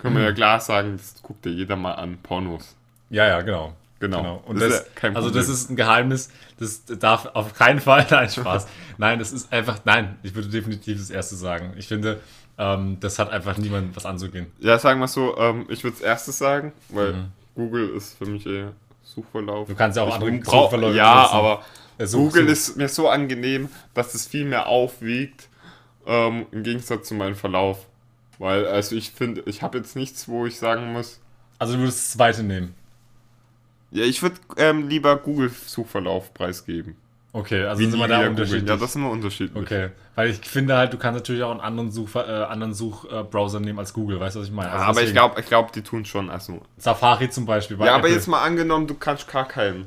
können 0.00 0.16
wir 0.16 0.24
ja 0.24 0.32
klar 0.32 0.60
sagen, 0.60 0.96
das 0.98 1.22
guckt 1.22 1.46
ja 1.46 1.52
jeder 1.52 1.76
mal 1.76 1.92
an, 1.92 2.18
Pornos. 2.22 2.76
Ja, 3.10 3.26
ja, 3.26 3.40
genau. 3.40 3.74
Genau. 4.00 4.42
Und 4.46 4.60
Das 4.60 4.68
das, 4.68 4.80
ist 4.82 4.90
ja 5.02 5.10
also 5.14 5.30
das 5.30 5.48
ist 5.48 5.70
ein 5.70 5.76
Geheimnis, 5.76 6.28
das 6.60 6.84
darf 6.84 7.26
auf 7.34 7.54
keinen 7.54 7.80
Fall, 7.80 8.06
nein, 8.10 8.28
Spaß. 8.28 8.68
nein, 8.98 9.18
das 9.18 9.32
ist 9.32 9.52
einfach, 9.52 9.80
nein, 9.86 10.16
ich 10.22 10.34
würde 10.34 10.48
definitiv 10.48 10.98
das 10.98 11.10
erste 11.10 11.34
sagen. 11.34 11.72
Ich 11.76 11.88
finde, 11.88 12.20
ähm, 12.58 12.98
das 13.00 13.18
hat 13.18 13.30
einfach 13.30 13.56
niemand 13.58 13.96
was 13.96 14.06
anzugehen. 14.06 14.46
Ja, 14.60 14.78
sagen 14.78 15.00
wir 15.00 15.08
so, 15.08 15.36
ähm, 15.38 15.66
ich 15.68 15.82
würde 15.82 15.96
es 15.96 16.00
erstes 16.02 16.38
sagen, 16.38 16.72
weil 16.90 17.14
Google 17.58 17.88
ist 17.90 18.16
für 18.16 18.26
mich 18.26 18.46
eher 18.46 18.72
Suchverlauf. 19.02 19.66
Du 19.66 19.74
kannst 19.74 19.96
ja 19.96 20.04
auch 20.04 20.08
ich 20.08 20.14
andere 20.14 20.44
Suchverläufe 20.44 20.96
Ja, 20.96 21.14
benutzen. 21.14 21.34
aber 21.36 21.62
Such- 22.06 22.18
Google 22.18 22.44
Such- 22.44 22.52
ist 22.52 22.76
mir 22.76 22.88
so 22.88 23.08
angenehm, 23.08 23.68
dass 23.94 24.14
es 24.14 24.26
viel 24.28 24.44
mehr 24.44 24.68
aufwiegt, 24.68 25.48
ähm, 26.06 26.46
im 26.52 26.62
Gegensatz 26.62 27.08
zu 27.08 27.14
meinem 27.14 27.34
Verlauf. 27.34 27.86
Weil, 28.38 28.66
also 28.66 28.94
ich 28.94 29.10
finde, 29.10 29.42
ich 29.46 29.62
habe 29.62 29.78
jetzt 29.78 29.96
nichts, 29.96 30.28
wo 30.28 30.46
ich 30.46 30.56
sagen 30.58 30.92
muss, 30.92 31.20
Also 31.58 31.72
du 31.74 31.80
würdest 31.80 31.98
das 31.98 32.10
zweite 32.12 32.44
nehmen. 32.44 32.74
ja, 33.90 34.04
ich 34.04 34.22
würde 34.22 34.36
ähm, 34.56 34.86
lieber 34.88 35.16
Google-Suchverlauf 35.16 36.32
preisgeben. 36.32 36.94
Okay, 37.32 37.64
also 37.64 37.80
Wie 37.80 37.90
sind 37.90 37.98
wir 37.98 38.08
da 38.08 38.26
unterschiedlich. 38.26 38.68
Ja, 38.68 38.76
das 38.76 38.92
sind 38.94 39.02
wir 39.02 39.10
unterschiedlich. 39.10 39.62
okay, 39.62 39.90
weil 40.14 40.30
ich 40.30 40.38
finde 40.38 40.76
halt, 40.76 40.92
du 40.94 40.96
kannst 40.98 41.18
natürlich 41.20 41.42
auch 41.42 41.50
einen 41.50 41.60
anderen, 41.60 41.90
Such, 41.90 42.14
äh, 42.16 42.20
anderen 42.20 42.72
Suchbrowser 42.72 43.60
nehmen 43.60 43.78
als 43.78 43.92
Google, 43.92 44.18
weißt 44.18 44.36
du, 44.36 44.40
was 44.40 44.48
ich 44.48 44.52
meine? 44.54 44.70
Also 44.72 44.84
aber 44.84 45.02
ich 45.02 45.12
glaube, 45.12 45.38
ich 45.40 45.46
glaub, 45.46 45.70
die 45.72 45.82
tun 45.82 46.04
schon, 46.06 46.30
also 46.30 46.62
Safari 46.78 47.28
zum 47.28 47.44
Beispiel. 47.44 47.76
bei 47.76 47.86
Ja, 47.86 47.94
aber 47.94 48.04
Apple. 48.04 48.14
jetzt 48.16 48.28
mal 48.28 48.42
angenommen, 48.42 48.86
du 48.86 48.94
kannst 48.94 49.28
gar 49.30 49.46
keinen. 49.46 49.86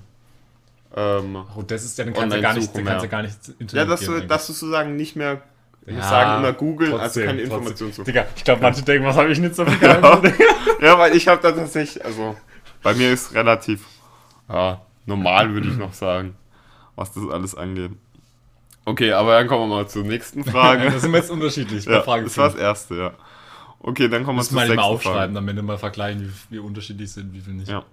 Ähm, 0.96 1.38
Oh, 1.56 1.62
das 1.64 1.84
ist 1.84 1.98
ja, 1.98 2.04
dann 2.06 2.14
kannst 2.14 2.32
du 2.32 2.36
ja 2.36 2.42
gar 2.42 2.54
nicht, 2.54 2.74
kannst 2.74 2.86
mehr. 2.86 3.08
gar 3.08 3.22
nicht 3.24 3.38
Internet 3.60 3.74
ja, 3.74 3.86
dass 3.86 4.00
gehen, 4.02 4.14
du, 4.22 4.28
dass 4.28 4.48
du 4.48 4.54
sozusagen 4.54 4.96
nicht 4.96 5.16
mehr. 5.16 5.42
Wir 5.86 5.96
Ja, 5.96 6.02
sagen 6.04 6.40
immer 6.44 6.54
googeln, 6.54 6.92
also 6.92 7.04
trotzdem, 7.06 7.26
keine 7.26 7.38
trotzdem. 7.40 7.58
Informationen 7.58 7.94
zu. 7.94 8.04
Digga, 8.04 8.26
ich 8.36 8.44
glaube, 8.44 8.62
manche 8.62 8.84
denken, 8.84 9.08
was 9.08 9.16
habe 9.16 9.32
ich 9.32 9.40
nicht 9.40 9.56
so 9.56 9.66
viel 9.66 9.82
Ja, 9.82 10.22
ja, 10.80 11.00
weil 11.00 11.16
ich 11.16 11.28
habe 11.28 11.42
da 11.42 11.52
tatsächlich, 11.52 12.06
also 12.06 12.36
bei 12.84 12.94
mir 12.94 13.12
ist 13.12 13.34
relativ 13.34 13.84
ja, 14.48 14.82
normal, 15.08 15.54
würde 15.54 15.70
ich 15.70 15.78
noch 15.78 15.94
sagen, 15.94 16.36
was 17.02 17.14
das 17.14 17.28
alles 17.28 17.56
angeht. 17.56 17.92
Okay, 18.86 19.12
aber 19.12 19.38
dann 19.38 19.48
kommen 19.48 19.70
wir 19.70 19.76
mal 19.76 19.88
zur 19.88 20.04
nächsten 20.04 20.44
Frage. 20.44 20.90
Da 20.92 21.00
sind 21.00 21.12
wir 21.12 21.20
jetzt 21.20 21.32
unterschiedlich. 21.32 21.86
ja, 21.86 22.02
Frage 22.02 22.24
das 22.24 22.38
war 22.38 22.50
das 22.50 22.58
erste, 22.58 22.96
ja. 22.96 23.14
Okay, 23.80 24.08
dann 24.08 24.24
kommen 24.24 24.40
wir 24.40 24.44
zur 24.44 24.58
wir 24.60 24.68
nicht 24.68 24.76
mal 24.76 24.84
aufschreiben, 24.84 25.18
Frage. 25.20 25.34
damit 25.34 25.56
wir 25.56 25.64
mal 25.64 25.78
vergleichen, 25.78 26.34
wie, 26.50 26.56
wie 26.56 26.60
unterschiedlich 26.60 27.12
sind, 27.12 27.34
wie 27.34 27.42
viel 27.42 27.54
nicht. 27.54 27.70
Ja. 27.70 27.84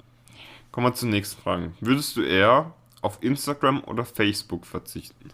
Kommen 0.70 0.86
wir 0.86 0.94
zur 0.94 1.08
nächsten 1.08 1.40
Frage. 1.40 1.72
Würdest 1.80 2.16
du 2.16 2.22
eher 2.22 2.72
auf 3.00 3.18
Instagram 3.22 3.82
oder 3.84 4.04
Facebook 4.04 4.66
verzichten? 4.66 5.30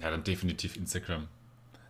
Ja, 0.00 0.10
dann 0.10 0.24
definitiv 0.24 0.76
Instagram. 0.76 1.28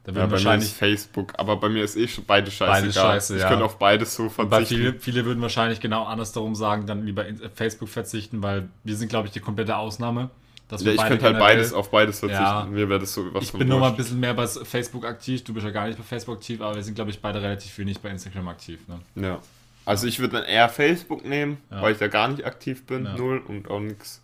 Da 0.05 0.13
Ja, 0.13 0.31
wahrscheinlich 0.31 0.71
Facebook, 0.71 1.33
aber 1.39 1.57
bei 1.57 1.71
mir 1.71 1.83
ist 1.83 1.97
eh 1.97 2.07
schon 2.07 2.25
beides 2.25 2.55
scheiße. 2.55 2.83
Beides 2.83 2.95
scheiße, 2.95 3.37
ich 3.37 3.43
ja. 3.43 3.49
könnte 3.49 3.65
auf 3.65 3.79
beides 3.79 4.15
so 4.15 4.29
verzichten. 4.29 4.67
viele, 4.67 5.01
viele 5.01 5.25
würden 5.25 5.41
wahrscheinlich 5.41 5.81
genau 5.81 6.05
andersherum 6.05 6.55
sagen, 6.55 6.87
dann 6.87 7.07
lieber 7.07 7.27
in 7.27 7.39
Facebook 7.55 7.89
verzichten, 7.89 8.43
weil 8.43 8.69
wir 8.83 8.97
sind, 8.97 9.09
glaube 9.09 9.29
ich, 9.29 9.33
die 9.33 9.41
komplette 9.41 9.77
Ausnahme. 9.77 10.31
Ja, 10.71 10.93
ich 10.93 11.01
könnte 11.03 11.25
halt 11.27 11.39
beides 11.39 11.73
auf 11.73 11.91
beides 11.91 12.19
verzichten. 12.21 12.43
Ja. 12.43 12.65
Mir 12.65 12.89
wäre 12.89 13.01
das 13.01 13.13
so 13.15 13.33
was 13.35 13.45
Ich 13.45 13.53
bin 13.53 13.69
nur 13.69 13.79
mal 13.81 13.91
ein 13.91 13.97
bisschen 13.97 14.19
mehr 14.19 14.35
bei 14.35 14.47
Facebook 14.47 15.05
aktiv, 15.05 15.45
du 15.45 15.53
bist 15.55 15.65
ja 15.65 15.71
gar 15.73 15.87
nicht 15.87 15.99
bei 15.99 16.05
Facebook 16.05 16.37
aktiv, 16.37 16.61
aber 16.61 16.75
wir 16.77 16.83
sind, 16.83 16.95
glaube 16.95 17.11
ich, 17.11 17.21
beide 17.21 17.41
relativ 17.43 17.77
wenig 17.79 18.01
bei 18.01 18.09
Instagram 18.11 18.49
aktiv. 18.49 18.81
Ne? 18.89 18.99
Ja. 19.27 19.39
Also 19.85 20.07
ich 20.07 20.19
würde 20.19 20.37
dann 20.39 20.45
eher 20.45 20.69
Facebook 20.71 21.25
nehmen, 21.25 21.59
Ja. 21.71 21.83
weil 21.83 21.93
ich 21.93 21.99
da 21.99 22.09
gar 22.09 22.29
nicht 22.29 22.45
aktiv 22.45 22.85
bin, 22.87 23.05
Ja. 23.05 23.17
null 23.17 23.43
und 23.47 23.71
auch 23.71 23.81
nichts 23.81 24.23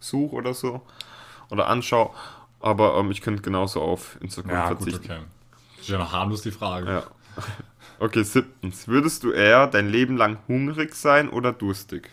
suche 0.00 0.34
oder 0.36 0.52
so. 0.54 0.82
Oder 1.50 1.66
anschaue. 1.68 2.10
Aber 2.60 2.96
ähm, 2.98 3.10
ich 3.10 3.22
könnte 3.22 3.40
genauso 3.42 3.80
auf 3.80 4.18
Instagram 4.20 4.68
gut, 4.68 4.78
verzichten. 4.78 5.12
okay. 5.12 5.20
Ist 5.80 5.88
ja 5.88 5.98
noch 5.98 6.12
harmlos 6.12 6.42
die 6.42 6.50
Frage. 6.50 6.90
Ja. 6.90 7.02
Okay, 8.00 8.22
siebtens. 8.22 8.86
Würdest 8.86 9.24
du 9.24 9.32
eher 9.32 9.66
dein 9.66 9.88
Leben 9.88 10.16
lang 10.16 10.38
hungrig 10.46 10.94
sein 10.94 11.28
oder 11.28 11.52
durstig? 11.52 12.08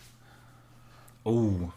Oh. 1.24 1.70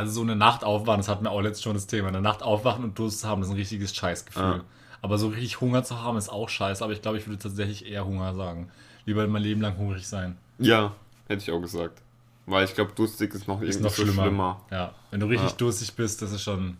Also 0.00 0.12
so 0.12 0.22
eine 0.22 0.34
Nacht 0.34 0.64
aufwachen, 0.64 0.98
das 1.00 1.08
hatten 1.08 1.24
wir 1.24 1.30
auch 1.30 1.42
letztes 1.42 1.62
schon 1.62 1.74
das 1.74 1.86
Thema. 1.86 2.08
Eine 2.08 2.22
Nacht 2.22 2.42
aufwachen 2.42 2.84
und 2.84 2.98
Durst 2.98 3.20
zu 3.20 3.28
haben, 3.28 3.40
das 3.42 3.48
ist 3.48 3.54
ein 3.54 3.58
richtiges 3.58 3.94
Scheißgefühl. 3.94 4.42
Ja. 4.42 4.60
Aber 5.02 5.18
so 5.18 5.28
richtig 5.28 5.60
Hunger 5.60 5.84
zu 5.84 6.02
haben, 6.02 6.16
ist 6.16 6.30
auch 6.30 6.48
scheiße. 6.48 6.82
Aber 6.82 6.92
ich 6.94 7.02
glaube, 7.02 7.18
ich 7.18 7.26
würde 7.26 7.38
tatsächlich 7.38 7.84
eher 7.86 8.06
Hunger 8.06 8.34
sagen. 8.34 8.70
Lieber 9.04 9.26
mein 9.28 9.42
Leben 9.42 9.60
lang 9.60 9.76
hungrig 9.76 10.06
sein. 10.08 10.38
Ja, 10.58 10.92
hätte 11.28 11.42
ich 11.42 11.50
auch 11.50 11.60
gesagt. 11.60 12.00
Weil 12.46 12.64
ich 12.64 12.74
glaube, 12.74 12.92
durstig 12.94 13.34
ist 13.34 13.46
noch 13.46 13.60
Ist 13.60 13.76
irgendwie 13.76 13.84
noch 13.84 13.90
so 13.94 14.02
schlimmer. 14.02 14.22
schlimmer. 14.22 14.60
Ja. 14.70 14.94
Wenn 15.10 15.20
du 15.20 15.26
richtig 15.26 15.50
Ja. 15.50 15.56
durstig 15.56 15.94
bist, 15.94 16.22
das 16.22 16.32
ist 16.32 16.42
schon. 16.42 16.78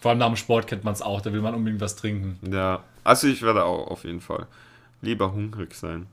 Vor 0.00 0.10
allem 0.10 0.18
nach 0.18 0.26
dem 0.28 0.36
Sport 0.36 0.66
kennt 0.66 0.84
man 0.84 0.92
es 0.92 1.00
auch, 1.02 1.20
da 1.22 1.32
will 1.32 1.40
man 1.40 1.54
unbedingt 1.54 1.80
was 1.80 1.96
trinken. 1.96 2.38
Ja, 2.52 2.82
also 3.02 3.26
ich 3.28 3.40
werde 3.42 3.64
auch 3.64 3.88
auf 3.88 4.04
jeden 4.04 4.20
Fall 4.20 4.46
lieber 5.02 5.32
hungrig 5.32 5.74
sein. 5.74 6.06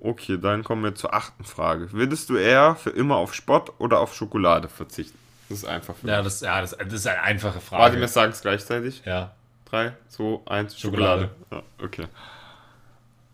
Okay, 0.00 0.38
dann 0.40 0.62
kommen 0.64 0.84
wir 0.84 0.94
zur 0.94 1.12
achten 1.14 1.44
Frage. 1.44 1.92
Würdest 1.92 2.28
du 2.30 2.36
eher 2.36 2.74
für 2.76 2.90
immer 2.90 3.16
auf 3.16 3.34
Sport 3.34 3.72
oder 3.78 4.00
auf 4.00 4.14
Schokolade 4.14 4.68
verzichten? 4.68 5.18
Das 5.48 5.58
ist 5.58 5.64
einfach 5.64 5.94
für 5.96 6.08
Ja, 6.08 6.16
mich. 6.16 6.24
das, 6.24 6.40
ja 6.40 6.60
das, 6.60 6.76
das 6.76 6.92
ist 6.92 7.06
eine 7.06 7.22
einfache 7.22 7.60
Frage. 7.60 7.82
Warte, 7.82 8.00
wir 8.00 8.08
sagen 8.08 8.32
es 8.32 8.40
gleichzeitig. 8.42 9.02
ja. 9.04 9.32
3, 9.70 9.92
2, 10.10 10.40
1, 10.46 10.78
Schokolade. 10.78 11.30
Schokolade. 11.50 11.64
Ja, 11.80 11.84
okay. 11.84 12.06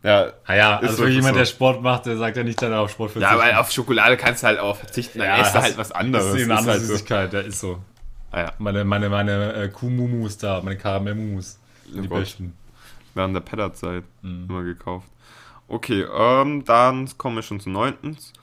Ja, 0.03 0.33
Ah 0.47 0.55
ja, 0.55 0.77
Ist 0.79 0.91
also 0.91 1.07
jemand, 1.07 1.35
so. 1.35 1.39
der 1.39 1.45
Sport 1.47 1.83
macht, 1.83 2.07
der 2.07 2.17
sagt 2.17 2.37
ja 2.37 2.43
nicht, 2.43 2.61
dass 2.61 2.71
er 2.71 2.81
auf 2.81 2.91
Sport 2.91 3.15
ja, 3.15 3.21
verzichtet. 3.21 3.39
weil 3.47 3.55
auf 3.61 3.71
Schokolade 3.71 4.17
kannst 4.17 4.43
du 4.43 4.47
halt 4.49 4.59
auch 4.59 4.77
verzichten, 4.77 5.19
dann 5.21 5.29
Ja, 5.29 5.43
isst 5.43 5.55
du 5.55 5.61
halt 5.63 5.77
was 5.79 5.93
anderes. 5.93 6.25
Das 6.33 6.35
ist 6.35 6.43
eine 6.45 6.53
Ist 6.55 6.59
andere 6.59 6.73
halt 6.73 6.83
so. 6.83 6.87
Süßigkeit, 6.93 7.33
der 7.33 7.45
ist 7.45 7.61
so. 7.61 7.79
Ah, 8.33 8.41
ja. 8.41 8.53
Meine, 8.59 8.85
meine, 8.85 9.09
meine 9.11 9.53
äh, 9.53 9.69
Kuhmumus 9.69 10.39
da, 10.39 10.61
meine 10.63 10.77
Karamellmumus. 10.77 11.59
Oh 11.97 12.01
die 12.01 12.09
Gott. 12.09 12.21
besten. 12.21 12.57
Während 13.15 13.37
der 13.37 13.41
Pedderzeit 13.43 14.05
Mhm. 14.23 14.47
immer 14.49 14.63
gekauft. 14.63 15.07
Okay, 15.73 16.03
ähm, 16.03 16.65
dann 16.67 17.09
kommen 17.17 17.37
wir 17.37 17.43
schon 17.43 17.59
zu 17.59 17.71
neuntens. 17.71 18.35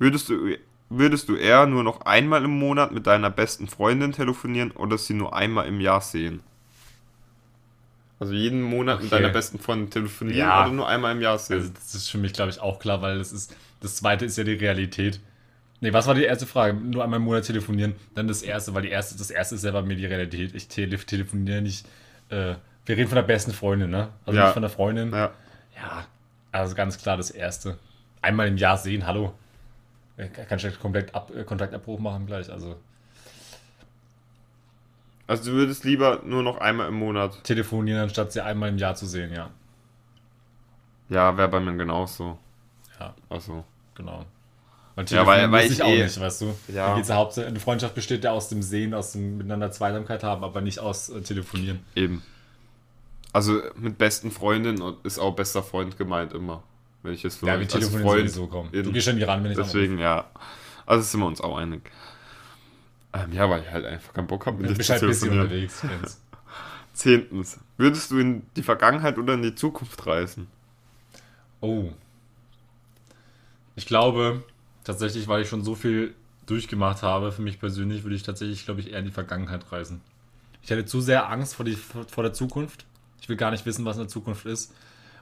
Würdest 0.00 0.28
du, 0.28 0.56
würdest 0.90 1.28
du 1.28 1.36
eher 1.36 1.64
nur 1.66 1.84
noch 1.84 2.00
einmal 2.00 2.42
im 2.44 2.58
Monat 2.58 2.90
mit 2.90 3.06
deiner 3.06 3.30
besten 3.30 3.68
Freundin 3.68 4.10
telefonieren 4.10 4.72
oder 4.72 4.98
sie 4.98 5.14
nur 5.14 5.32
einmal 5.32 5.68
im 5.68 5.80
Jahr 5.80 6.00
sehen? 6.00 6.42
Also 8.18 8.32
jeden 8.34 8.62
Monat 8.62 9.00
mit 9.00 9.12
Okay. 9.12 9.22
deiner 9.22 9.32
besten 9.32 9.60
Freundin 9.60 9.90
telefonieren 9.90 10.38
Ja. 10.40 10.62
oder 10.64 10.72
nur 10.72 10.88
einmal 10.88 11.12
im 11.14 11.20
Jahr 11.20 11.38
sehen? 11.38 11.58
Also 11.58 11.70
das 11.72 11.94
ist 11.94 12.08
für 12.10 12.18
mich, 12.18 12.32
glaube 12.32 12.50
ich, 12.50 12.60
auch 12.60 12.80
klar, 12.80 13.00
weil 13.00 13.18
das 13.18 13.30
ist, 13.32 13.54
das 13.80 13.94
zweite 13.94 14.24
ist 14.24 14.36
ja 14.36 14.42
die 14.42 14.54
Realität. 14.54 15.20
Nee, 15.80 15.92
was 15.92 16.08
war 16.08 16.14
die 16.16 16.24
erste 16.24 16.46
Frage? 16.46 16.74
Nur 16.74 17.04
einmal 17.04 17.18
im 17.18 17.24
Monat 17.24 17.44
telefonieren, 17.44 17.94
dann 18.16 18.26
das 18.26 18.42
erste, 18.42 18.74
weil 18.74 18.82
die 18.82 18.90
erste, 18.90 19.16
das 19.16 19.30
erste 19.30 19.54
ist 19.54 19.64
ja 19.64 19.70
bei 19.70 19.82
mir 19.82 19.94
die 19.96 20.06
Realität. 20.06 20.52
Ich 20.56 20.66
tele 20.66 20.96
telefoniere 20.98 21.62
nicht, 21.62 21.86
äh, 22.28 22.54
wir 22.86 22.96
reden 22.96 23.08
von 23.08 23.16
der 23.16 23.22
besten 23.22 23.52
Freundin, 23.52 23.90
ne? 23.90 24.08
Also 24.26 24.36
Ja. 24.36 24.46
nicht 24.46 24.52
von 24.54 24.62
der 24.62 24.70
Freundin. 24.70 25.12
ja. 25.12 25.30
Ja, 25.76 26.06
also 26.52 26.74
ganz 26.74 26.98
klar 26.98 27.16
das 27.16 27.30
erste. 27.30 27.78
Einmal 28.20 28.46
im 28.48 28.56
Jahr 28.56 28.76
sehen, 28.78 29.06
hallo. 29.06 29.32
Äh, 30.16 30.28
Kann 30.28 30.58
ich 30.58 30.78
komplett 30.78 31.14
ab, 31.14 31.32
äh, 31.34 31.42
Kontaktabbruch 31.44 31.98
machen 31.98 32.26
gleich, 32.26 32.50
also 32.50 32.76
Also 35.26 35.50
du 35.50 35.56
würdest 35.56 35.84
lieber 35.84 36.20
nur 36.24 36.42
noch 36.42 36.58
einmal 36.58 36.88
im 36.88 36.94
Monat. 36.94 37.42
telefonieren, 37.44 38.00
anstatt 38.02 38.32
sie 38.32 38.42
einmal 38.44 38.68
im 38.68 38.78
Jahr 38.78 38.94
zu 38.94 39.06
sehen, 39.06 39.32
ja. 39.32 39.50
Ja, 41.08 41.36
wäre 41.36 41.48
bei 41.48 41.60
mir 41.60 41.74
genauso. 41.76 42.38
Ja, 43.00 43.14
Also. 43.28 43.64
genau. 43.94 44.24
Weil 44.94 45.06
Ja, 45.08 45.26
weil- 45.26 45.50
weil 45.50 45.70
ich 45.72 45.82
auch 45.82 45.88
eh- 45.88 46.02
nicht, 46.04 46.20
weißt 46.20 46.42
du? 46.42 46.54
Ja. 46.68 46.88
Da 46.90 46.96
geht's 46.96 47.08
ja 47.08 47.16
hauptsächlich, 47.16 47.50
eine 47.50 47.60
Freundschaft 47.60 47.94
besteht 47.94 48.24
ja 48.24 48.32
aus 48.32 48.48
dem 48.50 48.62
Sehen, 48.62 48.92
aus 48.92 49.12
dem 49.12 49.38
miteinander 49.38 49.70
Zweisamkeit 49.70 50.22
haben, 50.22 50.44
aber 50.44 50.60
nicht 50.60 50.78
aus 50.80 51.08
äh, 51.08 51.22
Telefonieren. 51.22 51.80
Eben. 51.94 52.22
Also 53.32 53.62
mit 53.76 53.98
besten 53.98 54.30
Freundin 54.30 54.82
ist 55.04 55.18
auch 55.18 55.34
bester 55.34 55.62
Freund 55.62 55.96
gemeint 55.96 56.32
immer. 56.32 56.62
Wenn 57.02 57.14
ich 57.14 57.22
jetzt 57.22 57.42
Ja, 57.42 57.58
wir 57.58 57.66
telefonieren 57.66 58.28
sowieso 58.28 58.46
kaum. 58.46 58.70
Du 58.70 58.92
gehst 58.92 59.06
schon 59.06 59.16
nie 59.16 59.22
ran, 59.22 59.42
wenn 59.42 59.52
ich 59.52 59.56
Deswegen, 59.56 59.98
ja. 59.98 60.30
Also 60.86 61.02
sind 61.02 61.20
wir 61.20 61.26
uns 61.26 61.40
auch 61.40 61.56
einig. 61.56 61.90
Ähm, 63.14 63.32
ja, 63.32 63.48
weil 63.48 63.62
ich 63.62 63.70
halt 63.70 63.84
einfach 63.84 64.12
keinen 64.12 64.26
Bock 64.26 64.46
habe, 64.46 64.58
mit 64.58 64.70
Du 64.70 64.74
dir 64.74 64.82
zu 64.82 64.92
halt 64.92 65.02
ein 65.02 65.08
bisschen 65.08 65.30
telefonieren. 65.30 65.68
unterwegs. 65.82 66.18
Zehntens. 66.94 67.58
Würdest 67.76 68.10
du 68.10 68.18
in 68.18 68.46
die 68.56 68.62
Vergangenheit 68.62 69.18
oder 69.18 69.34
in 69.34 69.42
die 69.42 69.54
Zukunft 69.54 70.06
reisen? 70.06 70.46
Oh. 71.60 71.90
Ich 73.76 73.86
glaube, 73.86 74.42
tatsächlich, 74.84 75.26
weil 75.28 75.42
ich 75.42 75.48
schon 75.48 75.64
so 75.64 75.74
viel 75.74 76.14
durchgemacht 76.46 77.02
habe, 77.02 77.32
für 77.32 77.42
mich 77.42 77.58
persönlich, 77.58 78.02
würde 78.02 78.16
ich 78.16 78.22
tatsächlich, 78.22 78.64
glaube 78.64 78.80
ich, 78.80 78.92
eher 78.92 78.98
in 78.98 79.06
die 79.06 79.10
Vergangenheit 79.10 79.70
reisen. 79.72 80.02
Ich 80.62 80.70
hätte 80.70 80.84
zu 80.84 81.00
sehr 81.00 81.30
Angst 81.30 81.54
vor, 81.54 81.64
die, 81.64 81.74
vor 81.76 82.22
der 82.22 82.32
Zukunft. 82.32 82.84
Ich 83.22 83.28
will 83.28 83.36
gar 83.36 83.52
nicht 83.52 83.64
wissen, 83.64 83.84
was 83.84 83.96
in 83.96 84.02
der 84.02 84.08
Zukunft 84.08 84.46
ist. 84.46 84.74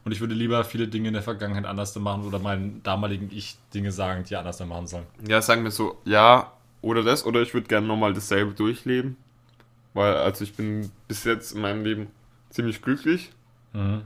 Und 0.07 0.13
ich 0.13 0.21
würde 0.21 0.35
lieber 0.35 0.65
viele 0.65 0.89
Dinge 0.89 1.09
in 1.09 1.15
der 1.15 1.23
Vergangenheit 1.23 1.67
anders 1.67 1.95
machen 1.97 2.25
oder 2.25 2.39
meinen 2.39 2.83
damaligen 2.83 3.29
Ich 3.31 3.59
Dinge 3.75 3.93
sagen, 3.93 4.25
die 4.25 4.35
anders 4.35 4.59
machen 4.65 4.87
sollen. 4.87 5.05
Ja, 5.29 5.43
sagen 5.43 5.63
wir 5.65 5.71
so, 5.71 5.99
ja, 6.07 6.51
oder 6.81 7.03
das, 7.03 7.27
oder 7.27 7.43
ich 7.43 7.53
würde 7.53 7.69
gerne 7.69 7.87
nochmal 7.87 8.15
dasselbe 8.15 8.55
durchleben. 8.55 9.19
Weil, 9.93 10.15
also 10.15 10.43
ich 10.45 10.55
bin 10.55 10.91
bis 11.09 11.25
jetzt 11.25 11.53
in 11.53 11.61
meinem 11.61 11.85
Leben 11.85 12.07
ziemlich 12.49 12.81
glücklich. 12.81 13.31
Mhm. 13.75 14.01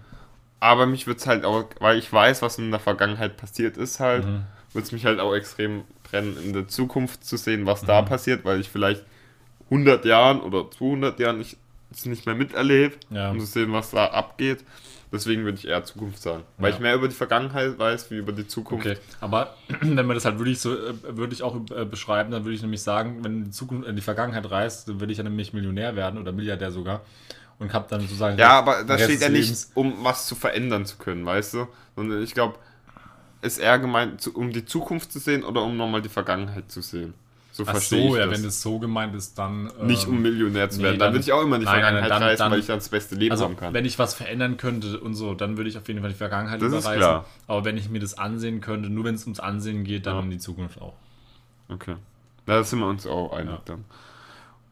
Aber 0.58 0.86
mich 0.86 1.06
wird 1.06 1.20
es 1.20 1.26
halt 1.28 1.44
auch, 1.44 1.66
weil 1.78 1.96
ich 1.98 2.12
weiß, 2.12 2.42
was 2.42 2.58
in 2.58 2.72
der 2.72 2.80
Vergangenheit 2.80 3.36
passiert 3.36 3.76
ist, 3.76 4.00
halt, 4.00 4.24
Mhm. 4.26 4.42
wird 4.72 4.86
es 4.86 4.90
mich 4.92 5.04
halt 5.04 5.20
auch 5.20 5.34
extrem 5.34 5.84
brennen, 6.02 6.36
in 6.42 6.52
der 6.52 6.66
Zukunft 6.66 7.22
zu 7.24 7.36
sehen, 7.36 7.66
was 7.66 7.82
da 7.84 8.02
Mhm. 8.02 8.06
passiert, 8.06 8.44
weil 8.44 8.58
ich 8.58 8.68
vielleicht 8.68 9.04
100 9.70 10.04
Jahren 10.04 10.40
oder 10.40 10.68
200 10.68 11.20
Jahren 11.20 11.38
nicht, 11.38 11.56
es 11.96 12.06
nicht 12.06 12.26
mehr 12.26 12.34
miterlebe, 12.34 12.96
Ja. 13.10 13.30
um 13.30 13.40
zu 13.40 13.46
sehen, 13.46 13.72
was 13.72 13.90
da 13.90 14.06
abgeht. 14.06 14.64
Deswegen 15.12 15.44
würde 15.44 15.58
ich 15.58 15.68
eher 15.68 15.84
Zukunft 15.84 16.20
sagen. 16.20 16.42
Weil 16.58 16.70
Ja. 16.70 16.76
ich 16.76 16.80
mehr 16.82 16.94
über 16.96 17.06
die 17.06 17.14
Vergangenheit 17.14 17.78
weiß, 17.78 18.10
wie 18.10 18.16
über 18.16 18.32
die 18.32 18.48
Zukunft. 18.48 18.84
Okay, 18.86 18.98
aber 19.20 19.54
wenn 19.80 19.94
man 20.06 20.14
das 20.16 20.24
halt 20.24 20.38
wirklich 20.38 20.58
so, 20.58 20.74
äh, 20.74 20.94
würde 21.16 21.32
ich 21.34 21.42
auch 21.42 21.54
äh, 21.70 21.84
beschreiben, 21.84 22.32
dann 22.32 22.44
würde 22.44 22.56
ich 22.56 22.62
nämlich 22.62 22.82
sagen, 22.82 23.22
wenn 23.22 23.38
du 23.40 23.44
die 23.44 23.50
Zukunft, 23.52 23.88
in 23.88 23.94
die 23.94 24.02
Vergangenheit 24.02 24.50
reist, 24.50 24.88
dann 24.88 24.98
würde 25.00 25.12
ich 25.12 25.18
ja 25.18 25.24
nämlich 25.24 25.52
Millionär 25.52 25.94
werden 25.94 26.18
oder 26.20 26.32
Milliardär 26.32 26.72
sogar 26.72 27.02
und 27.60 27.72
hab 27.72 27.86
dann 27.88 28.00
sozusagen 28.00 28.38
Ja, 28.38 28.50
aber 28.58 28.82
da 28.82 28.98
steht 28.98 29.20
ja 29.20 29.28
nicht, 29.28 29.48
Lebens- 29.50 29.70
um 29.74 30.02
was 30.02 30.26
zu 30.26 30.34
verändern 30.34 30.84
zu 30.84 30.96
können, 30.96 31.24
weißt 31.24 31.54
du? 31.54 31.68
Sondern 31.94 32.20
ich 32.22 32.34
glaube, 32.34 32.56
ist 33.40 33.58
eher 33.58 33.78
gemeint, 33.78 34.26
um 34.34 34.52
die 34.52 34.64
Zukunft 34.64 35.12
zu 35.12 35.20
sehen 35.20 35.44
oder 35.44 35.62
um 35.62 35.76
nochmal 35.76 36.02
die 36.02 36.08
Vergangenheit 36.08 36.72
zu 36.72 36.80
sehen. 36.80 37.14
So 37.56 37.64
verstehe 37.64 38.08
so, 38.08 38.14
ich 38.16 38.20
ja, 38.20 38.26
das. 38.26 38.36
wenn 38.40 38.48
es 38.48 38.60
so 38.62 38.80
gemeint 38.80 39.14
ist, 39.14 39.38
dann 39.38 39.70
nicht 39.82 40.08
um 40.08 40.16
ähm, 40.16 40.22
Millionär 40.22 40.70
zu 40.70 40.78
nee, 40.78 40.84
werden. 40.86 40.98
Dann, 40.98 41.06
dann- 41.06 41.14
würde 41.14 41.22
ich 41.24 41.32
auch 41.32 41.42
immer 41.42 41.54
in 41.54 41.60
die 41.60 41.66
nein, 41.66 41.74
Vergangenheit 41.82 42.10
dann- 42.10 42.22
reisen, 42.24 42.38
dann- 42.40 42.50
weil 42.52 42.58
ich 42.58 42.66
dann 42.66 42.78
das 42.78 42.88
beste 42.88 43.14
Leben 43.14 43.30
Also, 43.30 43.44
haben 43.44 43.56
kann. 43.56 43.72
wenn 43.72 43.84
ich 43.84 43.96
was 44.00 44.12
verändern 44.12 44.56
könnte 44.56 44.98
und 44.98 45.14
so, 45.14 45.34
dann 45.34 45.56
würde 45.56 45.70
ich 45.70 45.78
auf 45.78 45.86
jeden 45.86 46.00
Fall 46.00 46.08
die 46.10 46.16
Vergangenheit 46.16 46.60
Das 46.60 46.72
ist 46.72 46.80
überreisen. 46.80 46.98
klar. 46.98 47.24
Aber 47.46 47.64
wenn 47.64 47.76
ich 47.76 47.88
mir 47.88 48.00
das 48.00 48.18
ansehen 48.18 48.60
könnte, 48.60 48.90
nur 48.90 49.04
wenn 49.04 49.14
es 49.14 49.22
ums 49.22 49.38
Ansehen 49.38 49.84
geht, 49.84 50.06
dann 50.06 50.14
Ja. 50.14 50.20
um 50.20 50.30
die 50.30 50.38
Zukunft 50.38 50.80
auch. 50.82 50.94
Okay. 51.68 51.94
Da 52.44 52.64
sind 52.64 52.80
wir 52.80 52.88
uns 52.88 53.06
auch 53.06 53.32
einig 53.32 53.52
Ja. 53.54 53.62
dann. 53.66 53.84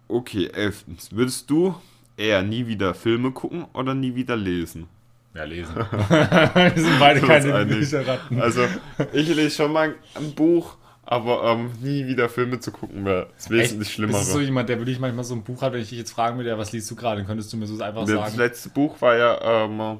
Okay, 0.09 0.49
elftens. 0.53 1.13
Würdest 1.13 1.49
du 1.51 1.77
eher 2.17 2.43
nie 2.43 2.67
wieder 2.67 2.95
Filme 2.95 3.31
gucken 3.31 3.65
oder 3.75 3.95
nie 3.95 4.15
wieder 4.17 4.37
lesen? 4.37 4.89
Ja, 5.35 5.45
lesen. 5.45 5.75
Wir 6.09 6.73
sind 6.75 6.99
beide 6.99 7.21
keine. 7.27 7.65
Bücherratten. 7.65 8.43
Also, 8.43 8.67
ich 9.13 9.29
lese 9.35 9.51
schon 9.57 9.73
mal 9.73 9.95
ein 10.15 10.33
Buch, 10.35 10.77
aber 11.13 11.43
ähm, 11.45 11.71
nie 11.83 12.07
wieder 12.07 12.29
Filme 12.29 12.59
zu 12.61 12.73
gucken 12.73 13.05
wäre 13.05 13.29
das 13.37 13.51
wesentlich 13.51 13.89
Echt? 13.89 13.97
schlimmer. 13.97 14.13
Bist 14.19 14.29
du 14.31 14.33
so 14.35 14.41
jemand, 14.41 14.69
der 14.69 14.79
wirklich 14.79 14.99
manchmal 14.99 15.25
so 15.25 15.35
ein 15.35 15.43
Buch 15.45 15.61
hat, 15.61 15.73
wenn 15.75 15.81
ich 15.83 15.91
dich 15.91 15.99
jetzt 15.99 16.13
fragen 16.13 16.39
würde, 16.39 16.49
ja, 16.51 16.57
was 16.59 16.73
liest 16.73 16.91
du 16.91 16.97
gerade, 16.97 17.19
dann 17.19 17.27
könntest 17.27 17.53
du 17.53 17.57
mir 17.59 17.67
so 17.67 17.83
einfach 17.83 18.03
Das 18.07 18.11
sagen. 18.11 18.37
letzte 18.39 18.71
Buch 18.71 19.01
war 19.03 19.17
ja, 19.17 19.65
ähm, 19.65 19.99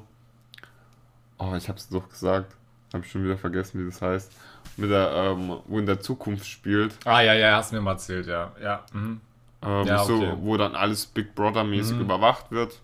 oh, 1.37 1.53
ich 1.55 1.69
hab's 1.69 1.87
doch 1.89 2.09
gesagt, 2.09 2.55
hab 2.93 3.03
ich 3.05 3.11
schon 3.11 3.23
wieder 3.23 3.37
vergessen, 3.37 3.81
wie 3.81 3.89
das 3.89 4.01
heißt, 4.01 4.31
mit 4.77 4.89
der, 4.89 5.11
ähm, 5.13 5.57
wo 5.67 5.77
in 5.79 5.85
der 5.85 5.99
Zukunft 5.99 6.45
spielt, 6.47 6.93
Ah, 7.05 7.21
ja, 7.21 7.33
ja, 7.33 7.57
hast 7.57 7.73
mir 7.73 7.81
mal 7.81 7.91
erzählt, 7.91 8.25
ja. 8.27 8.51
Ja, 8.61 8.83
mhm. 8.93 9.21
ähm, 9.61 9.85
Ja, 9.85 10.03
so, 10.03 10.15
okay. 10.15 10.33
wo 10.39 10.57
dann 10.57 10.75
alles 10.75 11.05
Big 11.05 11.35
Brother 11.35 11.63
mäßig 11.63 11.95
Mhm. 11.97 12.01
überwacht 12.01 12.49
wird. 12.51 12.79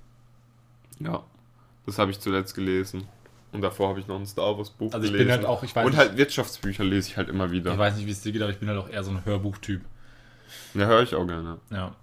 Ja, 1.00 1.24
das 1.86 1.98
habe 1.98 2.12
ich 2.12 2.20
zuletzt 2.20 2.54
gelesen. 2.54 3.08
Und 3.52 3.62
davor 3.62 3.90
habe 3.90 4.00
ich 4.00 4.08
noch 4.08 4.20
ein 4.20 4.26
Star 4.28 4.58
Wars 4.58 4.70
Buch 4.70 4.94
Also 4.94 5.06
ich 5.06 5.12
gelesen. 5.12 5.28
bin 5.28 5.38
halt 5.38 5.46
auch, 5.46 5.64
ich 5.64 5.76
weiß 5.76 5.86
Und 5.86 5.98
halt 5.98 6.18
Wirtschaftsbücher 6.18 6.84
lese 6.84 7.10
ich 7.10 7.18
halt 7.18 7.30
immer 7.30 7.52
wieder. 7.52 7.72
ich 7.74 7.78
weiß 7.78 7.96
nicht, 7.98 8.06
wie 8.08 8.12
es 8.12 8.22
dir 8.22 8.32
geht, 8.32 8.42
aber 8.42 8.52
ich 8.52 8.60
bin 8.60 8.70
halt 8.70 8.78
auch 8.80 8.90
eher 8.90 9.04
so 9.04 9.12
ein 9.12 9.26
Hörbuchtyp. 9.26 9.82
Ja, 10.74 10.86
höre 10.86 11.04
ich 11.04 11.16
auch 11.16 11.26
gerne. 11.28 11.58
Ja, 11.72 11.96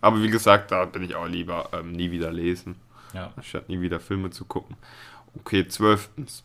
Aber 0.00 0.22
wie 0.22 0.28
gesagt, 0.30 0.70
da 0.70 0.84
bin 0.84 1.02
ich 1.02 1.14
auch 1.14 1.26
lieber 1.26 1.68
ähm, 1.72 1.92
nie 1.92 2.10
wieder 2.10 2.32
lesen. 2.32 2.76
ja. 3.12 3.32
anstatt 3.36 3.68
nie 3.68 3.80
wieder 3.80 4.00
Filme 4.00 4.30
zu 4.30 4.44
gucken. 4.44 4.76
Okay, 5.36 5.66
zwölftens. 5.66 6.42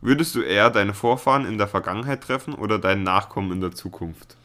Würdest 0.00 0.34
du 0.34 0.42
eher 0.42 0.70
deine 0.70 0.94
Vorfahren 0.94 1.46
in 1.46 1.58
der 1.58 1.68
Vergangenheit 1.68 2.22
treffen 2.22 2.54
oder 2.54 2.78
deinen 2.78 3.02
Nachkommen 3.02 3.52
in 3.52 3.60
der 3.60 3.72
Zukunft? 3.72 4.36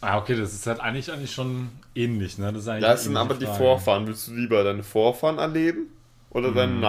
Ah, 0.00 0.18
okay, 0.18 0.36
das 0.36 0.52
ist 0.52 0.66
halt 0.66 0.80
eigentlich, 0.80 1.10
eigentlich 1.10 1.32
schon 1.32 1.70
ähnlich, 1.94 2.38
ne? 2.38 2.52
Das, 2.52 2.64
Das 2.64 3.04
sind 3.04 3.16
aber 3.16 3.34
die 3.34 3.46
Frage. 3.46 3.58
Vorfahren. 3.58 4.06
Willst 4.06 4.28
du 4.28 4.34
lieber 4.34 4.62
deine 4.62 4.82
Vorfahren 4.82 5.38
erleben 5.38 5.86
oder 6.30 6.52
deine 6.52 6.74
Mhm. 6.74 6.80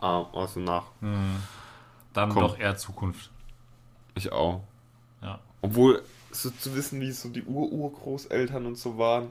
Nach... 0.00 0.08
Ah, 0.08 0.26
also 0.32 0.60
nach. 0.60 0.84
Dann 2.12 2.30
Komm. 2.30 2.42
doch 2.42 2.58
eher 2.58 2.76
Zukunft. 2.76 3.30
Ich 4.14 4.32
auch. 4.32 4.62
Ja. 5.22 5.38
Obwohl, 5.62 6.02
so 6.32 6.50
zu 6.50 6.74
wissen, 6.74 7.00
wie 7.00 7.12
so 7.12 7.28
die 7.28 7.42
Ur-Urgroßeltern 7.42 8.66
und 8.66 8.76
so 8.78 8.98
waren, 8.98 9.28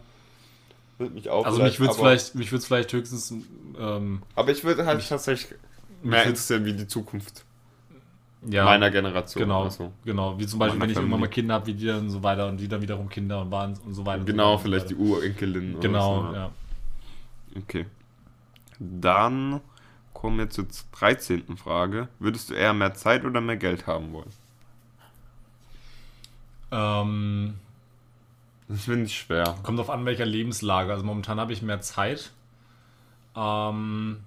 wird 0.97 1.13
mich 1.13 1.29
auch 1.29 1.45
Also 1.45 1.61
mich 1.61 1.79
würde 1.79 1.91
es 1.91 1.97
vielleicht, 1.97 2.35
mich 2.35 2.49
vielleicht 2.49 2.93
höchstens, 2.93 3.33
ähm, 3.77 4.21
Aber 4.35 4.51
ich 4.51 4.63
würde 4.63 4.85
halt 4.85 5.07
tatsächlich 5.07 5.57
mehr 6.03 6.23
interessieren, 6.23 6.65
wie 6.65 6.73
die 6.73 6.87
Zukunft 6.87 7.45
ja, 8.47 8.63
meiner 8.63 8.89
Generation. 8.89 9.43
genau, 9.43 9.63
Also. 9.63 9.91
genau. 10.05 10.39
Wie 10.39 10.47
zum 10.47 10.59
Beispiel, 10.59 10.79
wenn 10.79 10.89
ich 10.89 10.95
irgendwann 10.95 11.19
mal. 11.19 11.27
Kinder 11.27 11.55
habe, 11.55 11.67
wie 11.67 11.73
die 11.73 11.85
dann 11.85 11.99
und 12.01 12.09
so 12.09 12.23
weiter 12.23 12.47
und 12.47 12.57
die 12.57 12.69
dann 12.69 12.81
wiederum 12.81 13.09
Kinder 13.09 13.41
und 13.41 13.51
waren 13.51 13.77
und 13.85 13.93
so 13.93 14.05
weiter. 14.05 14.21
und 14.21 14.27
so 14.27 14.31
Genau, 14.31 14.43
weiter 14.43 14.55
und 14.55 14.61
vielleicht 14.61 14.89
so 14.89 14.95
die 14.95 15.01
weiter. 15.01 15.11
Urenkelin. 15.17 15.79
Genau, 15.81 16.27
so, 16.29 16.35
ja. 16.35 16.51
Okay. 17.57 17.85
Dann 18.79 19.59
kommen 20.19 20.37
wir 20.37 20.49
zur 20.49 20.67
13. 20.91 21.55
Frage. 21.57 22.09
Würdest 22.19 22.49
du 22.49 22.53
eher 22.53 22.73
mehr 22.73 22.93
Zeit 22.93 23.23
oder 23.23 23.39
mehr 23.39 23.55
Geld 23.57 23.87
haben 23.87 24.11
wollen? 24.11 24.33
Ähm, 26.71 27.55
Das 28.67 28.83
finde 28.85 29.05
ich 29.05 29.17
schwer. 29.17 29.55
kommt 29.63 29.79
auf 29.79 29.89
an, 29.89 30.05
welcher 30.05 30.25
Lebenslage. 30.25 30.91
Also 30.91 31.03
momentan 31.05 31.39
habe 31.39 31.53
ich 31.53 31.61
mehr 31.61 31.81
Zeit. 31.81 32.31
Ähm, 33.35 34.23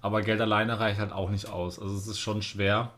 aber 0.00 0.22
Geld 0.22 0.40
alleine 0.40 0.78
reicht 0.80 0.98
halt 1.00 1.12
auch 1.12 1.30
nicht 1.30 1.48
aus. 1.48 1.78
Also 1.78 1.94
es 1.96 2.06
ist 2.06 2.20
schon 2.20 2.42
schwer. 2.42 2.92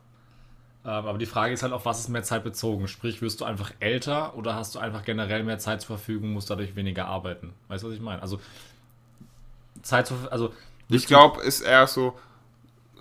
Ähm, 0.85 0.91
aber 1.07 1.19
die 1.19 1.27
Frage 1.27 1.55
ist 1.55 1.63
halt, 1.63 1.73
auf 1.73 1.87
was 1.87 2.01
ist 2.01 2.09
mehr 2.09 2.23
Zeit 2.23 2.45
bezogen? 2.45 2.89
Sprich, 2.89 3.23
wirst 3.23 3.41
du 3.41 3.45
einfach 3.45 3.73
älter 3.81 4.37
oder 4.37 4.55
hast 4.55 4.75
du 4.75 4.79
einfach 4.79 5.05
generell 5.05 5.43
mehr 5.45 5.59
Zeit 5.59 5.81
zur 5.81 5.97
Verfügung, 5.99 6.33
musst 6.33 6.51
dadurch 6.51 6.77
weniger 6.77 7.07
arbeiten? 7.07 7.55
Weißt 7.69 7.83
du, 7.85 7.89
was 7.89 7.95
ich 7.97 8.03
meine? 8.03 8.23
Also 8.23 8.41
Zeit 9.83 10.07
zur 10.07 10.17
also 10.33 10.53
Ich 10.89 11.07
glaube, 11.07 11.43
ist 11.43 11.61
eher 11.61 11.87
so, 11.87 12.19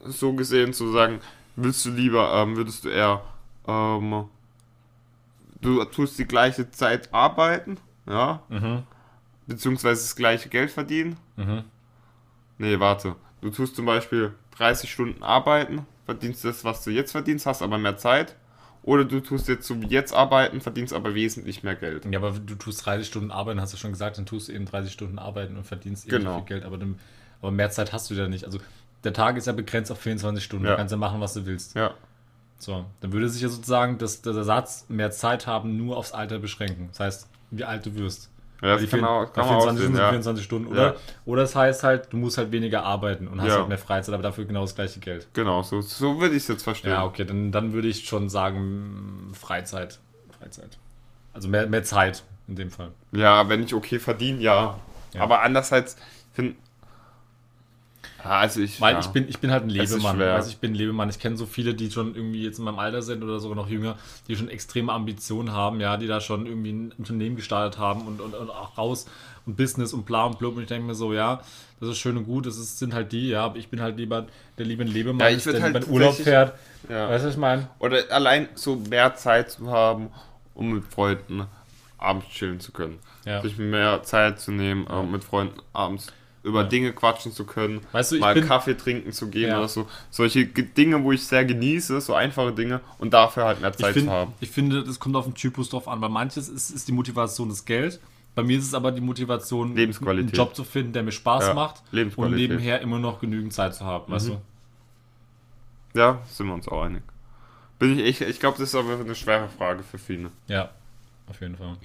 so 0.08 0.34
gesehen 0.34 0.74
zu 0.74 0.92
sagen, 0.92 1.20
willst 1.56 1.86
du 1.86 1.92
lieber, 1.92 2.34
ähm, 2.34 2.56
würdest 2.56 2.84
du 2.86 2.90
eher, 2.90 3.22
ähm, 3.68 4.26
du 5.62 5.84
tust 5.86 6.18
die 6.20 6.26
gleiche 6.26 6.70
Zeit 6.72 7.14
arbeiten, 7.14 7.78
ja, 8.08 8.42
Mhm. 8.50 8.84
beziehungsweise 9.48 10.02
das 10.02 10.16
gleiche 10.16 10.50
Geld 10.50 10.72
verdienen. 10.72 11.18
Mhm. 11.38 11.64
Nee, 12.58 12.80
warte. 12.80 13.16
Du 13.42 13.50
tust 13.50 13.76
zum 13.76 13.86
Beispiel 13.86 14.34
30 14.58 14.92
Stunden 14.92 15.22
arbeiten, 15.24 15.86
verdienst 16.06 16.46
das, 16.46 16.64
was 16.64 16.84
du 16.84 16.92
jetzt 16.92 17.12
verdienst, 17.12 17.46
hast 17.46 17.62
aber 17.62 17.78
mehr 17.78 17.98
Zeit. 17.98 18.36
Oder 18.84 19.04
du 19.04 19.20
tust 19.20 19.48
jetzt 19.48 19.66
so 19.66 19.82
wie 19.82 19.88
jetzt 19.88 20.14
arbeiten, 20.14 20.62
verdienst 20.62 20.94
aber 20.94 21.16
wesentlich 21.16 21.64
mehr 21.64 21.76
Geld. 21.76 22.06
Ja, 22.06 22.20
aber 22.20 22.32
du 22.34 22.54
tust 22.54 22.86
30 22.86 23.08
Stunden 23.08 23.32
arbeiten, 23.32 23.60
hast 23.60 23.74
du 23.74 23.78
schon 23.78 23.92
gesagt, 23.92 24.20
dann 24.20 24.28
tust 24.28 24.48
du 24.48 24.54
eben 24.54 24.66
30 24.66 24.94
Stunden 24.94 25.18
arbeiten 25.18 25.58
und 25.58 25.64
verdienst 25.66 26.06
eben 26.06 26.20
Genau. 26.20 26.36
viel 26.38 26.46
Geld, 26.46 26.64
aber, 26.64 26.78
dann, 26.78 27.00
aber 27.42 27.50
mehr 27.52 27.72
Zeit 27.72 27.94
hast 27.94 28.12
du 28.12 28.14
ja 28.14 28.28
nicht. 28.28 28.46
Also 28.46 28.60
der 29.06 29.14
Tag 29.14 29.38
ist 29.38 29.48
ja 29.48 29.54
begrenzt 29.54 29.92
auf 29.92 30.00
24 30.00 30.44
Stunden, 30.44 30.66
Ja. 30.66 30.72
du 30.72 30.78
kannst 30.78 30.92
ja 30.92 30.98
machen, 30.98 31.22
was 31.22 31.34
du 31.34 31.46
willst. 31.46 31.76
Ja, 31.76 31.92
So, 32.58 32.86
dann 33.02 33.12
würde 33.14 33.30
sich 33.30 33.42
ja 33.42 33.50
sozusagen 33.50 33.98
das, 33.98 34.22
der 34.22 34.34
Satz 34.44 34.86
mehr 34.90 35.12
Zeit 35.12 35.46
haben 35.48 35.78
nur 35.78 35.98
aufs 35.98 36.12
Alter 36.14 36.40
beschränken. 36.40 36.88
Das 36.90 37.00
heißt, 37.00 37.30
wie 37.52 37.64
alt 37.64 37.86
du 37.86 37.96
wirst. 37.96 38.30
ja 38.62 38.70
das 38.74 38.82
Die 38.82 38.88
kann, 38.88 39.00
vier- 39.02 39.10
auch, 39.10 39.34
kann 39.34 39.46
man 39.46 39.60
24 39.60 39.68
aussehen, 39.68 39.78
Stunden, 39.84 39.98
ja. 40.00 40.10
24 40.10 40.44
Stunden. 40.46 40.68
Oder, 40.70 40.86
Ja. 40.86 40.96
oder 41.26 41.42
das 41.42 41.56
heißt 41.56 41.84
halt, 41.84 42.12
du 42.14 42.18
musst 42.18 42.38
halt 42.38 42.52
weniger 42.54 42.84
arbeiten 42.84 43.28
und 43.28 43.42
hast 43.42 43.50
Ja. 43.50 43.58
halt 43.60 43.68
mehr 43.68 43.78
Freizeit, 43.78 44.14
aber 44.14 44.24
dafür 44.24 44.46
genau 44.46 44.62
das 44.62 44.74
gleiche 44.74 45.00
Geld. 45.02 45.28
Genau, 45.34 45.62
so, 45.62 45.82
so 45.82 46.20
würde 46.22 46.36
ich 46.36 46.44
es 46.44 46.48
jetzt 46.48 46.64
verstehen. 46.64 46.92
Ja, 46.92 47.04
okay, 47.06 47.26
dann, 47.26 47.52
dann 47.52 47.74
würde 47.74 47.90
ich 47.90 48.06
schon 48.08 48.30
sagen, 48.30 49.32
Freizeit. 49.34 50.00
Freizeit. 50.40 50.78
Also 51.34 51.50
mehr, 51.50 51.68
mehr 51.68 51.84
Zeit 51.84 52.24
in 52.48 52.56
dem 52.56 52.72
Fall. 52.72 52.92
Ja, 53.12 53.48
wenn 53.50 53.62
ich 53.64 53.74
okay 53.74 54.00
verdiene, 54.00 54.40
ja. 54.42 54.80
Aber 55.20 55.42
andererseits, 55.42 55.96
ich 56.30 56.36
finde. 56.36 56.56
Also 58.26 58.62
ich. 58.62 58.82
Weil 58.82 58.94
ja. 58.94 59.00
ich 59.00 59.08
bin, 59.08 59.28
ich 59.30 59.40
bin 59.40 59.52
halt 59.52 59.64
ein 59.64 59.70
Lebemann. 59.70 60.22
Also 60.22 60.50
ich 60.50 60.58
bin 60.58 60.72
ein 60.72 60.76
Lebemann. 60.76 61.10
Ich 61.10 61.20
kenne 61.20 61.38
so 61.38 61.46
viele, 61.46 61.74
die 61.74 61.92
schon 61.92 62.16
irgendwie 62.16 62.44
jetzt 62.44 62.60
in 62.60 62.66
meinem 62.66 62.80
Alter 62.80 63.02
sind 63.02 63.24
oder 63.24 63.40
sogar 63.40 63.56
noch 63.56 63.70
jünger, 63.70 63.96
die 64.28 64.36
schon 64.36 64.50
extreme 64.50 64.92
Ambitionen 64.92 65.52
haben, 65.52 65.80
ja, 65.80 65.98
die 65.98 66.08
da 66.08 66.20
schon 66.22 66.46
irgendwie 66.46 66.72
ein 66.72 66.94
Unternehmen 66.98 67.36
gestartet 67.36 67.80
haben 67.80 68.02
und, 68.02 68.22
und, 68.22 68.34
und 68.34 68.50
auch 68.50 68.78
raus 68.78 69.06
und 69.46 69.58
Business 69.58 69.94
und 69.94 70.06
bla 70.06 70.26
und 70.26 70.40
blub. 70.40 70.56
Und 70.56 70.64
ich 70.64 70.68
denke 70.68 70.88
mir 70.88 70.96
so, 70.96 71.14
ja, 71.14 71.42
das 71.80 71.90
ist 71.90 71.98
schön 71.98 72.18
und 72.18 72.26
gut, 72.26 72.46
das 72.46 72.58
ist, 72.58 72.80
sind 72.80 72.94
halt 72.94 73.12
die, 73.12 73.30
ja, 73.30 73.46
aber 73.46 73.58
ich 73.58 73.70
bin 73.70 73.82
halt 73.82 73.98
lieber 73.98 74.26
der 74.58 74.66
liebe 74.66 74.84
Lebemann, 74.84 75.20
Ja, 75.20 75.36
ich 75.36 75.44
der 75.44 75.62
halt 75.62 75.74
lieber 75.74 75.88
Urlaub 75.88 76.16
fährt. 76.16 76.58
Ja. 76.90 77.10
Weißt 77.10 77.24
du, 77.24 77.28
was 77.28 77.36
ich 77.36 77.40
meine? 77.40 77.68
Oder 77.80 78.04
allein 78.10 78.50
so 78.56 78.76
mehr 78.76 79.16
Zeit 79.16 79.52
zu 79.52 79.70
haben, 79.72 80.10
um 80.54 80.74
mit 80.74 80.86
Freunden 80.86 81.46
abends 81.98 82.28
chillen 82.30 82.60
zu 82.60 82.72
können. 82.72 83.00
Ja. 83.26 83.42
Sich 83.42 83.58
mehr 83.58 84.04
Zeit 84.04 84.40
zu 84.40 84.52
nehmen, 84.52 84.88
äh, 84.88 85.04
mit 85.04 85.24
Freunden 85.24 85.60
abends 85.74 86.14
über. 86.46 86.64
Dinge 86.64 86.94
quatschen 86.94 87.32
zu 87.32 87.46
können, 87.46 87.82
Weißt 87.92 88.12
du, 88.12 88.16
ich 88.16 88.22
mal 88.22 88.34
bin- 88.36 88.46
Kaffee 88.48 88.76
trinken 88.76 89.12
zu 89.12 89.28
gehen 89.30 89.50
Ja. 89.50 89.58
oder 89.60 89.68
so. 89.68 89.88
Solche 90.10 90.46
Ge- 90.46 90.66
Dinge, 90.66 91.04
wo 91.04 91.12
ich 91.12 91.26
sehr 91.26 91.44
genieße, 91.46 92.00
so 92.02 92.14
einfache 92.14 92.54
Dinge 92.54 92.82
und 93.00 93.14
dafür 93.14 93.46
halt 93.46 93.62
mehr 93.62 93.74
Zeit 93.74 93.94
find, 93.94 94.06
zu 94.06 94.12
haben. 94.12 94.34
ich 94.40 94.50
finde, 94.50 94.84
das 94.84 95.00
kommt 95.00 95.16
auf 95.16 95.26
den 95.26 95.34
Typus 95.36 95.70
drauf 95.70 95.88
an. 95.88 96.00
Bei 96.00 96.10
manches 96.10 96.48
ist, 96.50 96.70
ist 96.70 96.88
die 96.88 96.92
Motivation 96.94 97.50
das 97.50 97.66
Geld. 97.66 98.00
Bei 98.36 98.44
mir 98.44 98.58
ist 98.58 98.66
es 98.66 98.74
aber 98.74 98.92
die 98.92 99.02
Motivation, 99.02 99.76
Lebensqualität. 99.76 100.34
einen 100.34 100.38
Job 100.38 100.56
zu 100.56 100.64
finden, 100.66 100.92
der 100.94 101.04
mir 101.04 101.12
Spaß 101.14 101.48
Ja, 101.48 101.54
macht 101.54 101.82
und 102.18 102.32
nebenher 102.36 102.82
immer 102.82 103.00
noch 103.00 103.20
genügend 103.22 103.54
Zeit 103.54 103.74
zu 103.76 103.86
haben. 103.86 104.12
Weißt 104.12 104.28
Mhm. 104.30 104.38
du? 105.94 106.00
Ja, 106.00 106.20
sind 106.30 106.48
wir 106.48 106.54
uns 106.54 106.68
auch 106.68 106.84
einig. 106.84 107.02
Bin 107.80 107.98
ich, 107.98 108.22
ich, 108.22 108.28
ich 108.28 108.40
glaube, 108.40 108.58
das 108.58 108.70
ist 108.70 108.76
aber 108.76 109.00
eine 109.00 109.16
schwere 109.16 109.48
Frage 109.58 109.84
für 109.84 109.98
viele. 109.98 110.32
Ja, 110.48 110.70
auf 111.30 111.40
jeden 111.42 111.56
Fall. 111.56 111.78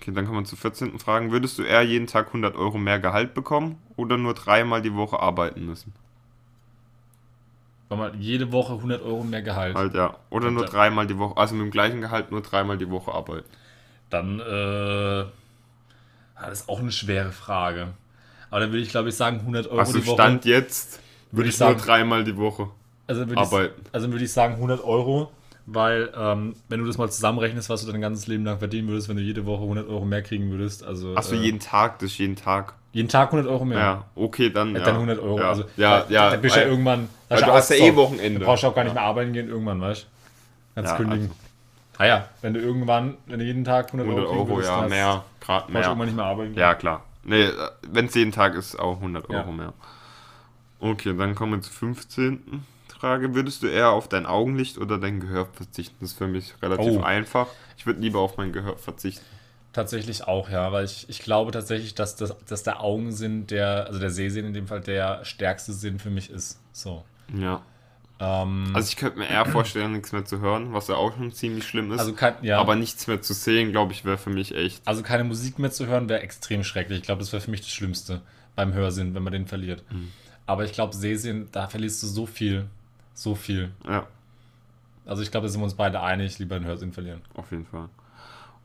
Okay, 0.00 0.12
dann 0.14 0.24
kommen 0.26 0.38
wir 0.40 0.44
zur 0.44 0.56
14. 0.58 0.98
Frage. 0.98 1.30
Würdest 1.30 1.58
du 1.58 1.62
eher 1.62 1.82
jeden 1.82 2.06
Tag 2.06 2.28
100 2.28 2.56
Euro 2.56 2.78
mehr 2.78 2.98
Gehalt 2.98 3.34
bekommen 3.34 3.78
oder 3.96 4.16
nur 4.16 4.32
dreimal 4.34 4.80
die 4.80 4.94
Woche 4.94 5.20
arbeiten 5.20 5.66
müssen? 5.66 5.92
Man 7.90 8.20
jede 8.20 8.52
Woche 8.52 8.74
100 8.74 9.02
Euro 9.02 9.24
mehr 9.24 9.42
Gehalt. 9.42 9.74
Halt 9.74 9.94
ja. 9.94 10.16
Oder 10.30 10.50
nur 10.52 10.64
dreimal 10.64 11.06
die 11.08 11.18
Woche, 11.18 11.36
also 11.36 11.54
mit 11.56 11.64
dem 11.66 11.70
gleichen 11.72 12.00
Gehalt 12.00 12.30
nur 12.30 12.40
dreimal 12.40 12.78
die 12.78 12.88
Woche 12.88 13.12
arbeiten. 13.12 13.48
Dann, 14.10 14.38
äh, 14.38 15.24
das 16.40 16.60
ist 16.60 16.68
auch 16.68 16.78
eine 16.78 16.92
schwere 16.92 17.32
Frage. 17.32 17.88
Aber 18.48 18.60
dann 18.60 18.70
würde 18.70 18.82
ich, 18.82 18.90
glaube 18.90 19.08
ich, 19.08 19.16
sagen 19.16 19.40
100 19.40 19.66
Euro 19.66 19.80
Also 19.80 19.98
die 19.98 20.06
Woche. 20.06 20.14
Stand 20.14 20.44
jetzt 20.44 21.00
würde 21.32 21.48
ich 21.48 21.54
ich 21.56 21.60
nur 21.60 21.70
sagen- 21.70 21.80
dreimal 21.80 22.24
die 22.24 22.36
Woche. 22.36 22.68
also 23.08 23.28
würde 23.28 23.36
arbeiten. 23.40 23.80
Ich, 23.84 23.94
also 23.94 24.10
würde 24.12 24.24
ich 24.24 24.32
sagen 24.32 24.54
100 24.54 24.82
Euro, 24.84 25.30
weil 25.72 26.12
ähm, 26.16 26.54
wenn 26.68 26.80
du 26.80 26.86
das 26.86 26.98
mal 26.98 27.10
zusammenrechnest, 27.10 27.68
was 27.70 27.84
du 27.84 27.92
dein 27.92 28.00
ganzes 28.00 28.26
Leben 28.26 28.44
lang 28.44 28.58
verdienen 28.58 28.88
würdest, 28.88 29.08
wenn 29.08 29.16
du 29.16 29.22
jede 29.22 29.46
Woche 29.46 29.62
100 29.62 29.88
Euro 29.88 30.04
mehr 30.04 30.22
kriegen 30.22 30.50
würdest. 30.50 30.82
Also 30.84 31.14
Achso, 31.16 31.34
äh, 31.34 31.38
jeden 31.38 31.60
Tag, 31.60 31.98
das 32.00 32.10
ist 32.12 32.18
jeden 32.18 32.36
Tag. 32.36 32.74
jeden 32.92 33.08
Tag 33.08 33.28
100 33.32 33.46
Euro 33.50 33.64
mehr. 33.64 33.78
Ja, 33.78 34.04
okay, 34.16 34.50
dann. 34.50 34.72
Ja, 34.72 34.78
Ja, 34.80 34.84
dann 34.86 34.94
100 34.96 35.18
Euro. 35.20 35.38
Ja, 35.38 35.48
Also, 35.50 35.64
ja, 35.76 36.00
da, 36.00 36.06
ja. 36.10 36.30
Da 36.30 36.36
bist 36.36 36.56
du 36.56 36.60
ja 36.60 36.66
irgendwann. 36.66 37.08
weil 37.28 37.40
du 37.40 37.46
hast 37.52 37.70
ja 37.70 37.76
eh. 37.76 37.94
Wochenende. 37.96 38.40
Da 38.40 38.46
brauchst 38.46 38.62
du 38.62 38.66
auch 38.68 38.74
gar 38.74 38.84
nicht 38.84 38.94
mehr 38.94 39.02
arbeiten 39.04 39.32
gehen 39.32 39.48
irgendwann, 39.48 39.80
weißt 39.80 40.02
du? 40.02 40.06
Kannst 40.74 40.90
Ja, 40.92 40.96
kündigen. 40.96 41.24
also- 41.26 41.34
Ah 41.98 42.06
ja, 42.06 42.28
wenn 42.40 42.54
du 42.54 42.60
irgendwann, 42.60 43.14
wenn 43.26 43.40
du 43.40 43.44
jeden 43.44 43.62
Tag 43.64 43.88
100, 43.92 44.06
100 44.08 44.24
Euro, 44.26 44.32
kriegen 44.32 44.40
Euro, 44.50 44.56
würdest, 44.56 44.70
ja, 44.72 44.88
mehr, 44.88 45.24
Grad 45.40 45.66
brauchst 45.66 45.74
du 45.74 45.78
irgendwann 45.90 46.06
nicht 46.06 46.16
mehr 46.16 46.24
arbeiten 46.24 46.52
gehen. 46.54 46.60
Ja, 46.60 46.74
klar. 46.74 47.04
Nee, 47.24 47.48
wenn 47.82 48.06
es 48.06 48.14
jeden 48.14 48.32
Tag 48.32 48.54
ist, 48.54 48.78
auch 48.78 49.00
100 49.00 49.28
Ja. 49.30 49.40
Euro 49.40 49.52
mehr. 49.52 49.74
Okay, 50.80 51.14
dann 51.14 51.34
kommen 51.34 51.52
wir 51.52 51.60
zur 51.60 51.74
15. 51.74 52.64
Frage. 53.00 53.34
Würdest 53.34 53.62
du 53.62 53.66
eher 53.66 53.90
auf 53.90 54.08
dein 54.08 54.26
Augenlicht 54.26 54.78
oder 54.78 54.98
dein 54.98 55.20
Gehör 55.20 55.46
verzichten? 55.52 55.96
Das 56.00 56.10
ist 56.12 56.18
für 56.18 56.26
mich 56.28 56.54
relativ 56.62 56.96
Oh. 56.98 57.00
einfach. 57.02 57.48
Ich 57.76 57.86
würde 57.86 58.00
lieber 58.00 58.20
auf 58.20 58.36
mein 58.36 58.52
Gehör 58.52 58.76
verzichten. 58.76 59.24
Tatsächlich 59.72 60.24
auch, 60.26 60.50
ja, 60.50 60.72
weil 60.72 60.84
ich, 60.84 61.08
ich 61.08 61.20
glaube 61.20 61.52
tatsächlich, 61.52 61.94
dass, 61.94 62.16
das, 62.16 62.34
dass 62.48 62.62
der 62.64 62.80
Augensinn, 62.80 63.46
der, 63.46 63.86
also 63.86 64.00
der 64.00 64.10
Sehsinn 64.10 64.44
in 64.46 64.52
dem 64.52 64.66
Fall, 64.66 64.80
der 64.80 65.24
stärkste 65.24 65.72
Sinn 65.72 65.98
für 66.00 66.10
mich 66.10 66.28
ist. 66.28 66.60
So. 66.72 67.04
Ja. 67.32 67.62
Ähm, 68.18 68.72
Also 68.74 68.88
ich 68.88 68.96
könnte 68.96 69.18
mir 69.18 69.28
eher 69.28 69.46
vorstellen, 69.46 69.92
nichts 69.92 70.10
mehr 70.12 70.24
zu 70.24 70.40
hören, 70.40 70.72
was 70.74 70.88
ja 70.88 70.96
auch 70.96 71.14
schon 71.16 71.32
ziemlich 71.32 71.66
schlimm 71.68 71.92
ist. 71.92 72.00
also, 72.00 72.12
kein, 72.14 72.34
ja, 72.42 72.58
Aber 72.58 72.74
nichts 72.74 73.06
mehr 73.06 73.22
zu 73.22 73.32
sehen, 73.32 73.70
glaube 73.70 73.92
ich, 73.92 74.04
wäre 74.04 74.18
für 74.18 74.30
mich 74.30 74.54
echt. 74.54 74.82
also 74.86 75.02
keine 75.02 75.22
Musik 75.24 75.58
mehr 75.60 75.70
zu 75.70 75.86
hören, 75.86 76.08
wäre 76.08 76.20
extrem 76.20 76.64
schrecklich. 76.64 76.98
Ich 76.98 77.04
glaube, 77.04 77.20
das 77.20 77.32
wäre 77.32 77.40
für 77.40 77.50
mich 77.52 77.60
das 77.60 77.70
Schlimmste 77.70 78.20
beim 78.56 78.72
Hörsinn, 78.74 79.14
wenn 79.14 79.22
man 79.22 79.32
den 79.32 79.46
verliert. 79.46 79.84
Mhm. 79.90 80.08
Aber 80.46 80.64
ich 80.64 80.72
glaube, 80.72 80.96
Sehsinn, 80.96 81.48
da 81.52 81.68
verlierst 81.68 82.02
du 82.02 82.08
so 82.08 82.26
viel. 82.26 82.66
So 83.20 83.34
viel. 83.34 83.70
Ja, 83.86 84.06
Also 85.04 85.22
ich 85.22 85.30
glaube, 85.30 85.46
da 85.46 85.50
sind 85.52 85.60
wir 85.60 85.64
uns 85.64 85.74
beide 85.74 86.00
einig, 86.00 86.38
lieber 86.38 86.58
den 86.58 86.64
Hörsinn 86.64 86.90
verlieren. 86.94 87.20
auf 87.34 87.50
jeden 87.50 87.66
Fall. 87.66 87.90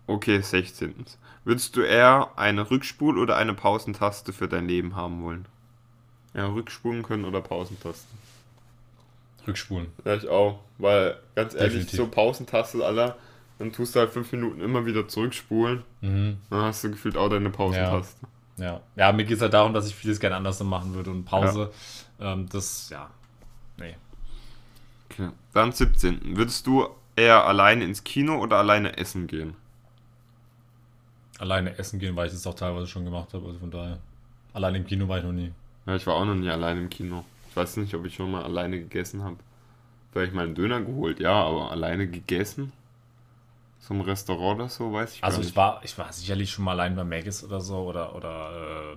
Okay, 0.07 0.39
16. 0.39 0.95
Würdest 1.43 1.75
du 1.75 1.81
eher 1.81 2.29
eine 2.37 2.61
Rückspul- 2.63 3.19
oder 3.21 3.35
eine 3.35 3.53
Pausentaste 3.53 4.31
für 4.31 4.47
dein 4.47 4.65
Leben 4.65 4.95
haben 4.95 5.23
wollen? 5.25 5.45
Ja, 6.33 6.45
Rückspulen 6.47 7.03
können 7.03 7.25
oder 7.25 7.41
Pausentasten. 7.41 8.17
Rückspulen. 9.45 9.87
Ja, 10.05 10.15
ich 10.15 10.29
auch. 10.29 10.59
Weil, 10.77 11.17
ganz 11.35 11.53
ehrlich, 11.53 11.73
Definitiv. 11.85 11.97
so 11.97 12.07
Pausentaste, 12.07 12.85
Alter, 12.85 13.17
dann 13.59 13.73
tust 13.73 13.93
du 13.93 13.99
halt 13.99 14.11
fünf 14.11 14.31
Minuten 14.31 14.61
immer 14.61 14.85
wieder 14.85 15.05
zurückspulen. 15.09 15.83
Mhm. 15.99 16.37
Dann 16.49 16.61
hast 16.61 16.81
du 16.83 16.91
gefühlt 16.91 17.17
auch 17.17 17.29
deine 17.29 17.49
Pausentaste. 17.49 18.25
Ja. 18.55 18.79
ja, 18.95 19.11
mir 19.11 19.25
geht 19.25 19.35
es 19.35 19.41
halt 19.41 19.53
darum, 19.53 19.73
dass 19.73 19.85
ich 19.87 19.95
vieles 19.95 20.17
gerne 20.21 20.37
anders 20.37 20.63
machen 20.63 20.93
würde. 20.93 21.11
Und 21.11 21.25
Pause, 21.25 21.73
ähm, 22.21 22.47
das, 22.47 22.89
ja, 22.89 23.09
nee. 23.77 23.95
Okay. 25.11 25.29
Dann 25.53 25.71
17. 25.71 26.35
Würdest 26.37 26.67
du 26.67 26.87
eher 27.15 27.45
alleine 27.45 27.83
ins 27.83 28.03
Kino 28.03 28.39
oder 28.39 28.57
alleine 28.57 28.97
essen 28.97 29.27
gehen? 29.27 29.55
Alleine 31.39 31.77
essen 31.77 31.99
gehen, 31.99 32.15
weil 32.15 32.27
ich 32.27 32.33
das 32.33 32.47
auch 32.47 32.53
teilweise 32.55 32.87
schon 32.87 33.05
gemacht 33.05 33.33
habe. 33.33 33.45
Also 33.47 33.59
von 33.59 33.71
daher. 33.71 33.99
Alleine 34.53 34.77
im 34.77 34.85
Kino 34.87 35.07
war 35.07 35.17
ich 35.17 35.23
noch 35.23 35.33
nie. 35.33 35.51
Ja, 35.85 35.95
ich 35.95 36.07
war 36.07 36.15
auch 36.15 36.25
noch 36.25 36.35
nie 36.35 36.49
alleine 36.49 36.81
im 36.81 36.89
Kino. 36.89 37.25
Ich 37.49 37.55
weiß 37.55 37.77
nicht, 37.77 37.93
ob 37.93 38.05
ich 38.05 38.15
schon 38.15 38.31
mal 38.31 38.43
alleine 38.43 38.79
gegessen 38.79 39.23
habe. 39.23 39.37
Vielleicht 40.11 40.33
mal 40.33 40.45
einen 40.45 40.55
Döner 40.55 40.81
geholt, 40.81 41.19
ja, 41.19 41.33
aber 41.33 41.71
alleine 41.71 42.07
gegessen? 42.07 42.71
So 43.79 43.93
im 43.93 44.01
Restaurant 44.01 44.59
oder 44.59 44.69
so, 44.69 44.91
weiß 44.93 45.15
ich 45.15 45.23
Also 45.23 45.37
gar 45.37 45.41
ich 45.41 45.47
nicht. 45.47 45.55
war, 45.57 45.81
ich 45.83 45.97
war 45.97 46.11
sicherlich 46.11 46.51
schon 46.51 46.65
mal 46.65 46.71
allein 46.71 46.95
bei 46.95 47.03
Maggis 47.03 47.43
oder 47.43 47.59
so 47.61 47.79
oder 47.79 48.15
oder 48.15 48.95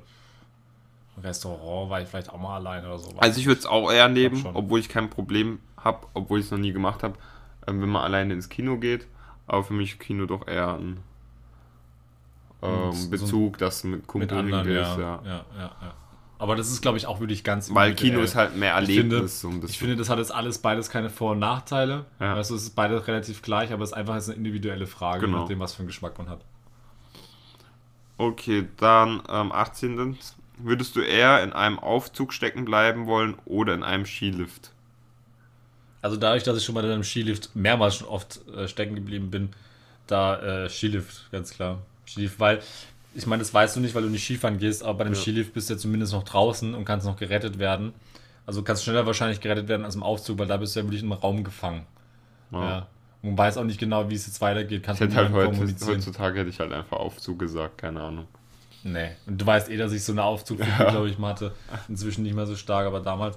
äh, 1.19 1.21
Restaurant 1.21 1.91
war 1.91 2.01
ich 2.01 2.09
vielleicht 2.09 2.31
auch 2.31 2.39
mal 2.39 2.57
allein 2.57 2.85
oder 2.85 2.99
so. 2.99 3.11
Also 3.19 3.41
ich 3.41 3.47
würde 3.47 3.59
es 3.59 3.67
auch 3.67 3.91
eher 3.91 4.09
nehmen, 4.09 4.47
obwohl 4.55 4.79
ich 4.81 4.89
kein 4.89 5.11
Problem 5.11 5.59
habe, 5.89 6.07
obwohl 6.15 6.39
ich 6.39 6.45
es 6.47 6.51
noch 6.53 6.59
nie 6.59 6.73
gemacht 6.73 7.03
habe, 7.03 7.19
ähm, 7.67 7.81
wenn 7.83 7.89
man 7.89 8.03
alleine 8.03 8.33
ins 8.35 8.49
Kino 8.49 8.77
geht. 8.79 9.07
Aber 9.47 9.65
für 9.65 9.73
mich 9.75 9.93
ist 9.93 10.01
Kino 10.01 10.27
doch 10.27 10.47
eher 10.47 10.75
ein 10.75 11.01
ähm, 12.63 12.93
so 12.93 13.11
Bezug, 13.11 13.59
dass 13.59 13.83
du 13.83 13.89
mit 13.89 13.99
mit 14.01 14.07
Kumpel 14.07 14.39
anderen, 14.39 14.69
ja, 14.69 14.85
hingehst, 14.85 14.99
ja, 14.99 15.23
ja. 15.25 15.45
ja, 15.59 15.95
Aber 16.39 16.55
das 16.57 16.71
ist, 16.71 16.83
glaube 16.83 16.99
ich, 16.99 17.07
auch 17.07 17.21
wirklich 17.21 17.45
ganz 17.45 17.73
Weil. 17.75 17.95
Kino 17.95 18.21
ist 18.21 18.35
halt 18.35 18.57
mehr 18.57 18.79
Ich 18.83 18.87
finde, 18.95 19.17
Erlebnis. 19.17 19.41
so 19.41 19.51
ich 19.67 19.79
finde, 19.79 19.97
das 19.97 20.09
hat 20.11 20.19
jetzt 20.19 20.35
alles 20.35 20.59
beides 20.59 20.91
keine 20.91 21.09
Vor- 21.11 21.33
und 21.33 21.39
Nachteile. 21.39 22.05
Ja. 22.21 22.35
Du, 22.35 22.41
es 22.41 22.51
ist 22.51 22.71
beides 22.75 23.07
relativ 23.07 23.43
gleich, 23.43 23.73
aber 23.73 23.85
es 23.85 23.91
ist 23.91 23.97
einfach 23.97 24.15
jetzt 24.17 24.29
eine 24.29 24.37
individuelle 24.37 24.87
Frage, 24.87 25.27
Genau. 25.27 25.41
nachdem, 25.41 25.61
was 25.61 25.75
für 25.75 25.81
einen 25.81 25.89
Geschmack 25.89 26.19
man 26.19 26.29
hat. 26.29 26.41
Okay, 28.17 28.67
dann 28.77 29.23
ähm, 29.29 29.53
18. 29.53 30.17
Würdest 30.61 30.97
du 30.97 31.01
eher 31.01 31.43
in 31.45 31.53
einem 31.53 31.79
Aufzug 31.79 32.33
stecken 32.33 32.65
bleiben 32.65 33.07
wollen 33.07 33.37
oder 33.45 33.75
in 33.75 33.85
einem 33.85 34.05
Skilift? 34.07 34.73
Also 36.01 36.17
dadurch, 36.17 36.45
dass 36.45 36.57
ich 36.57 36.65
schon 36.65 36.75
mal 36.75 36.85
in 36.85 36.91
einem 36.91 37.05
Skilift 37.05 37.55
mehrmals 37.55 37.97
schon 37.97 38.09
oft 38.09 38.47
äh, 38.49 38.69
stecken 38.69 38.95
geblieben 38.95 39.31
bin, 39.31 39.51
da 40.07 40.65
äh, 40.65 40.69
Skilift, 40.69 41.31
ganz 41.33 41.51
klar. 41.53 41.79
Skilift, 42.07 42.39
weil, 42.39 42.61
ich 43.15 43.27
meine, 43.27 43.41
das 43.41 43.53
weißt 43.53 43.77
du 43.77 43.81
nicht, 43.81 43.95
weil 43.95 44.03
du 44.03 44.09
nicht 44.09 44.25
Skifahren 44.25 44.59
gehst, 44.59 44.83
aber 44.83 44.99
bei 44.99 45.05
einem 45.05 45.15
Ja. 45.15 45.21
Skilift 45.21 45.53
bist 45.53 45.69
du 45.69 45.75
ja 45.75 45.79
zumindest 45.79 46.13
noch 46.13 46.23
draußen 46.23 46.75
und 46.75 46.85
kannst 46.85 47.07
noch 47.07 47.17
gerettet 47.17 47.59
werden. 47.59 47.93
Also 48.47 48.63
kannst 48.63 48.85
schneller 48.85 49.05
wahrscheinlich 49.07 49.41
gerettet 49.41 49.69
werden 49.69 49.85
als 49.85 49.95
im 49.95 50.03
Aufzug, 50.03 50.39
weil 50.39 50.47
da 50.47 50.57
bist 50.57 50.75
du 50.75 50.81
ja 50.81 50.87
wirklich 50.87 51.03
im 51.03 51.13
Raum 51.13 51.45
gefangen. 51.45 51.85
Ja. 52.51 52.87
Und 53.21 53.37
weiß 53.37 53.59
auch 53.59 53.65
nicht 53.65 53.81
genau, 53.81 54.09
wie 54.09 54.15
es 54.15 54.27
jetzt 54.27 54.41
weitergeht. 54.41 54.83
Kannst 54.83 55.03
Ich 55.03 55.09
hätte 55.09 55.17
halt 55.17 55.33
heute, 55.33 55.87
heutzutage 55.87 56.41
hätte 56.41 56.51
ich 56.51 56.61
halt 56.61 56.73
einfach 56.73 56.97
Aufzug 56.97 57.41
gesagt, 57.41 57.79
keine 57.79 58.01
Ahnung. 58.01 58.27
Nee. 58.85 59.11
Und 59.27 59.41
du 59.41 59.45
weißt 59.45 59.69
eh, 59.71 59.77
dass 59.77 59.93
ich 59.93 60.05
so 60.05 60.13
eine 60.13 60.23
Aufzugphobie, 60.23 60.71
glaube 60.91 61.11
ich, 61.11 61.19
mal 61.19 61.31
hatte. 61.31 61.53
Inzwischen 61.89 62.23
nicht 62.23 62.35
mehr 62.35 62.47
so 62.47 62.57
stark, 62.57 62.87
aber 62.87 63.01
damals. 63.01 63.37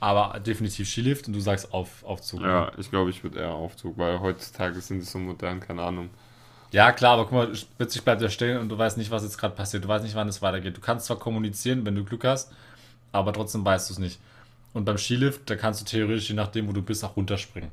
Aber 0.00 0.38
definitiv 0.38 0.88
Skilift 0.88 1.26
und 1.26 1.32
du 1.32 1.40
sagst 1.40 1.72
auf, 1.74 2.04
Aufzug. 2.04 2.40
ne? 2.40 2.46
Ja, 2.46 2.72
ich 2.78 2.88
glaube, 2.90 3.10
ich 3.10 3.24
würde 3.24 3.40
eher 3.40 3.50
Aufzug, 3.52 3.98
weil 3.98 4.20
heutzutage 4.20 4.80
sind 4.80 5.02
es 5.02 5.10
so 5.10 5.18
modern, 5.18 5.58
keine 5.58 5.82
Ahnung. 5.82 6.08
Ja, 6.70 6.92
klar, 6.92 7.14
aber 7.14 7.24
guck 7.24 7.32
mal, 7.32 7.52
plötzlich 7.78 8.04
bleibt 8.04 8.22
er 8.22 8.28
stehen 8.28 8.58
und 8.58 8.68
du 8.68 8.78
weißt 8.78 8.96
nicht, 8.98 9.10
was 9.10 9.22
jetzt 9.24 9.38
gerade 9.38 9.54
passiert. 9.56 9.82
Du 9.84 9.88
weißt 9.88 10.04
nicht, 10.04 10.14
wann 10.14 10.28
es 10.28 10.40
weitergeht. 10.42 10.76
Du 10.76 10.80
kannst 10.80 11.06
zwar 11.06 11.18
kommunizieren, 11.18 11.84
wenn 11.84 11.94
du 11.96 12.04
Glück 12.04 12.24
hast, 12.24 12.52
aber 13.10 13.32
trotzdem 13.32 13.64
weißt 13.64 13.88
du 13.90 13.94
es 13.94 13.98
nicht. 13.98 14.20
Und 14.74 14.84
beim 14.84 14.98
Skilift, 14.98 15.48
da 15.50 15.56
kannst 15.56 15.80
du 15.80 15.84
theoretisch, 15.86 16.28
je 16.28 16.34
nachdem, 16.36 16.68
wo 16.68 16.72
du 16.72 16.82
bist, 16.82 17.02
auch 17.04 17.16
runterspringen. 17.16 17.70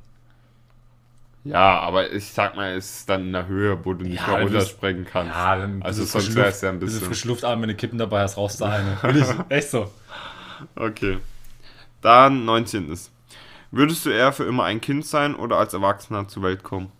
Ja, 1.43 1.79
aber 1.81 2.11
ich 2.11 2.25
sag 2.25 2.55
mal, 2.55 2.71
es 2.75 2.99
ist 3.01 3.09
dann 3.09 3.27
in 3.27 3.33
der 3.33 3.45
Höhe, 3.45 3.85
wo 3.85 3.93
du 3.93 4.03
nicht 4.05 4.15
Ja, 4.21 4.27
mehr 4.27 4.38
du 4.38 4.43
bist- 4.45 4.55
runterspringen 4.55 5.05
kannst. 5.05 5.35
Ja, 5.35 5.55
dann 5.57 5.81
also 5.83 6.03
sonst 6.05 6.35
wäre 6.35 6.47
es 6.47 6.61
ja 6.61 6.69
ein 6.69 6.79
bisschen 6.79 6.99
bisschen. 7.01 7.07
frische 7.07 7.27
Luft 7.27 7.43
an, 7.43 7.61
wenn 7.61 7.69
du 7.69 7.75
Kippen 7.75 7.99
dabei 7.99 8.21
hast, 8.21 8.38
rauchst 8.38 8.61
du 8.61 8.65
eine. 8.65 8.97
Echt 9.49 9.69
so. 9.69 9.91
Okay. 10.75 11.19
Dann 12.05 12.45
19. 12.45 12.91
ist. 12.91 13.11
Würdest 13.71 14.05
du 14.05 14.09
eher 14.11 14.31
für 14.31 14.45
immer 14.45 14.63
ein 14.65 14.79
Kind 14.79 15.05
sein 15.05 15.35
oder 15.35 15.57
als 15.57 15.73
Erwachsener 15.73 16.27
zur 16.27 16.43
Welt 16.43 16.63
kommen? 16.63 16.91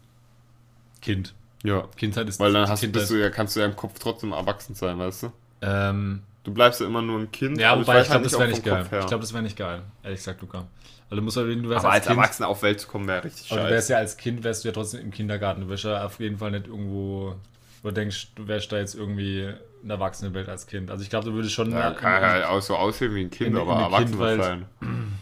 Kind. 1.02 1.34
Ja. 1.64 1.88
Kindheit 1.96 2.28
ist 2.28 2.40
Weil 2.40 2.54
dann 2.54 2.68
hast, 2.68 2.82
Kindheit. 2.82 3.02
bist 3.02 3.12
du 3.12 3.16
ja, 3.16 3.30
kannst 3.30 3.56
du 3.56 3.60
ja 3.60 3.66
im 3.66 3.76
Kopf 3.76 4.00
trotzdem 4.00 4.32
erwachsen 4.32 4.76
sein, 4.76 4.98
weißt 5.00 5.24
du? 5.24 5.32
ähm, 5.62 6.22
Du 6.44 6.54
bleibst 6.54 6.80
ja 6.80 6.86
immer 6.86 7.02
nur 7.02 7.20
ein 7.20 7.32
Kind. 7.32 7.60
ja, 7.60 7.72
aber 7.72 7.82
wobei 7.82 8.02
ich 8.02 8.06
glaube, 8.08 8.24
halt 8.24 8.26
das 8.26 8.40
wäre 8.40 8.50
nicht 8.50 8.64
geil. 8.64 8.84
Ich 8.84 9.08
glaube, 9.08 9.22
das 9.22 9.34
wäre 9.34 9.42
nicht 9.44 9.58
geil, 9.58 9.82
ehrlich 10.04 10.20
gesagt, 10.20 10.42
Luca. 10.42 10.68
Weil 11.10 11.16
du 11.18 11.22
musst 11.24 11.38
ja, 11.38 11.44
du 11.44 11.70
wärst 11.70 11.86
aber 11.86 11.94
als 11.94 12.08
als 12.08 12.18
Erwachsener 12.18 12.48
auf 12.50 12.62
Welt 12.62 12.80
zu 12.80 12.88
kommen, 12.88 13.08
wäre 13.08 13.24
richtig 13.24 13.52
aber 13.52 13.62
du 13.62 13.70
wärst 13.70 13.88
scheiße. 13.88 13.94
ja 13.94 13.98
als 14.00 14.18
Kind, 14.18 14.44
wärst 14.44 14.64
du 14.64 14.68
ja 14.68 14.74
trotzdem 14.74 15.02
im 15.02 15.12
Kindergarten. 15.12 15.62
Du 15.62 15.70
wärst 15.70 15.84
ja 15.86 16.06
auf 16.06 16.20
jeden 16.20 16.38
Fall 16.38 16.52
nicht 16.52 16.68
irgendwo, 16.68 17.36
wo 17.82 17.88
du 17.90 17.94
denkst, 17.94 18.28
du 18.36 18.48
wärst 18.48 18.72
da 18.72 18.78
jetzt 18.78 18.94
irgendwie 18.96 19.54
in 19.86 19.90
der 19.90 19.98
Erwachsenenwelt 19.98 20.50
als 20.50 20.66
Kind. 20.66 20.90
Also 20.90 21.04
ich 21.04 21.12
glaube, 21.12 21.26
du 21.30 21.34
würdest 21.36 21.54
schon... 21.54 21.72
Ja, 21.72 21.92
kann 21.92 22.20
halt 22.24 22.44
auch 22.46 22.60
so 22.60 22.76
aussehen 22.76 23.14
wie 23.14 23.22
ein 23.22 23.30
Kind, 23.30 23.52
in- 23.52 23.58
aber 23.62 23.76
erwachsen 23.76 24.18
sein. 24.18 24.66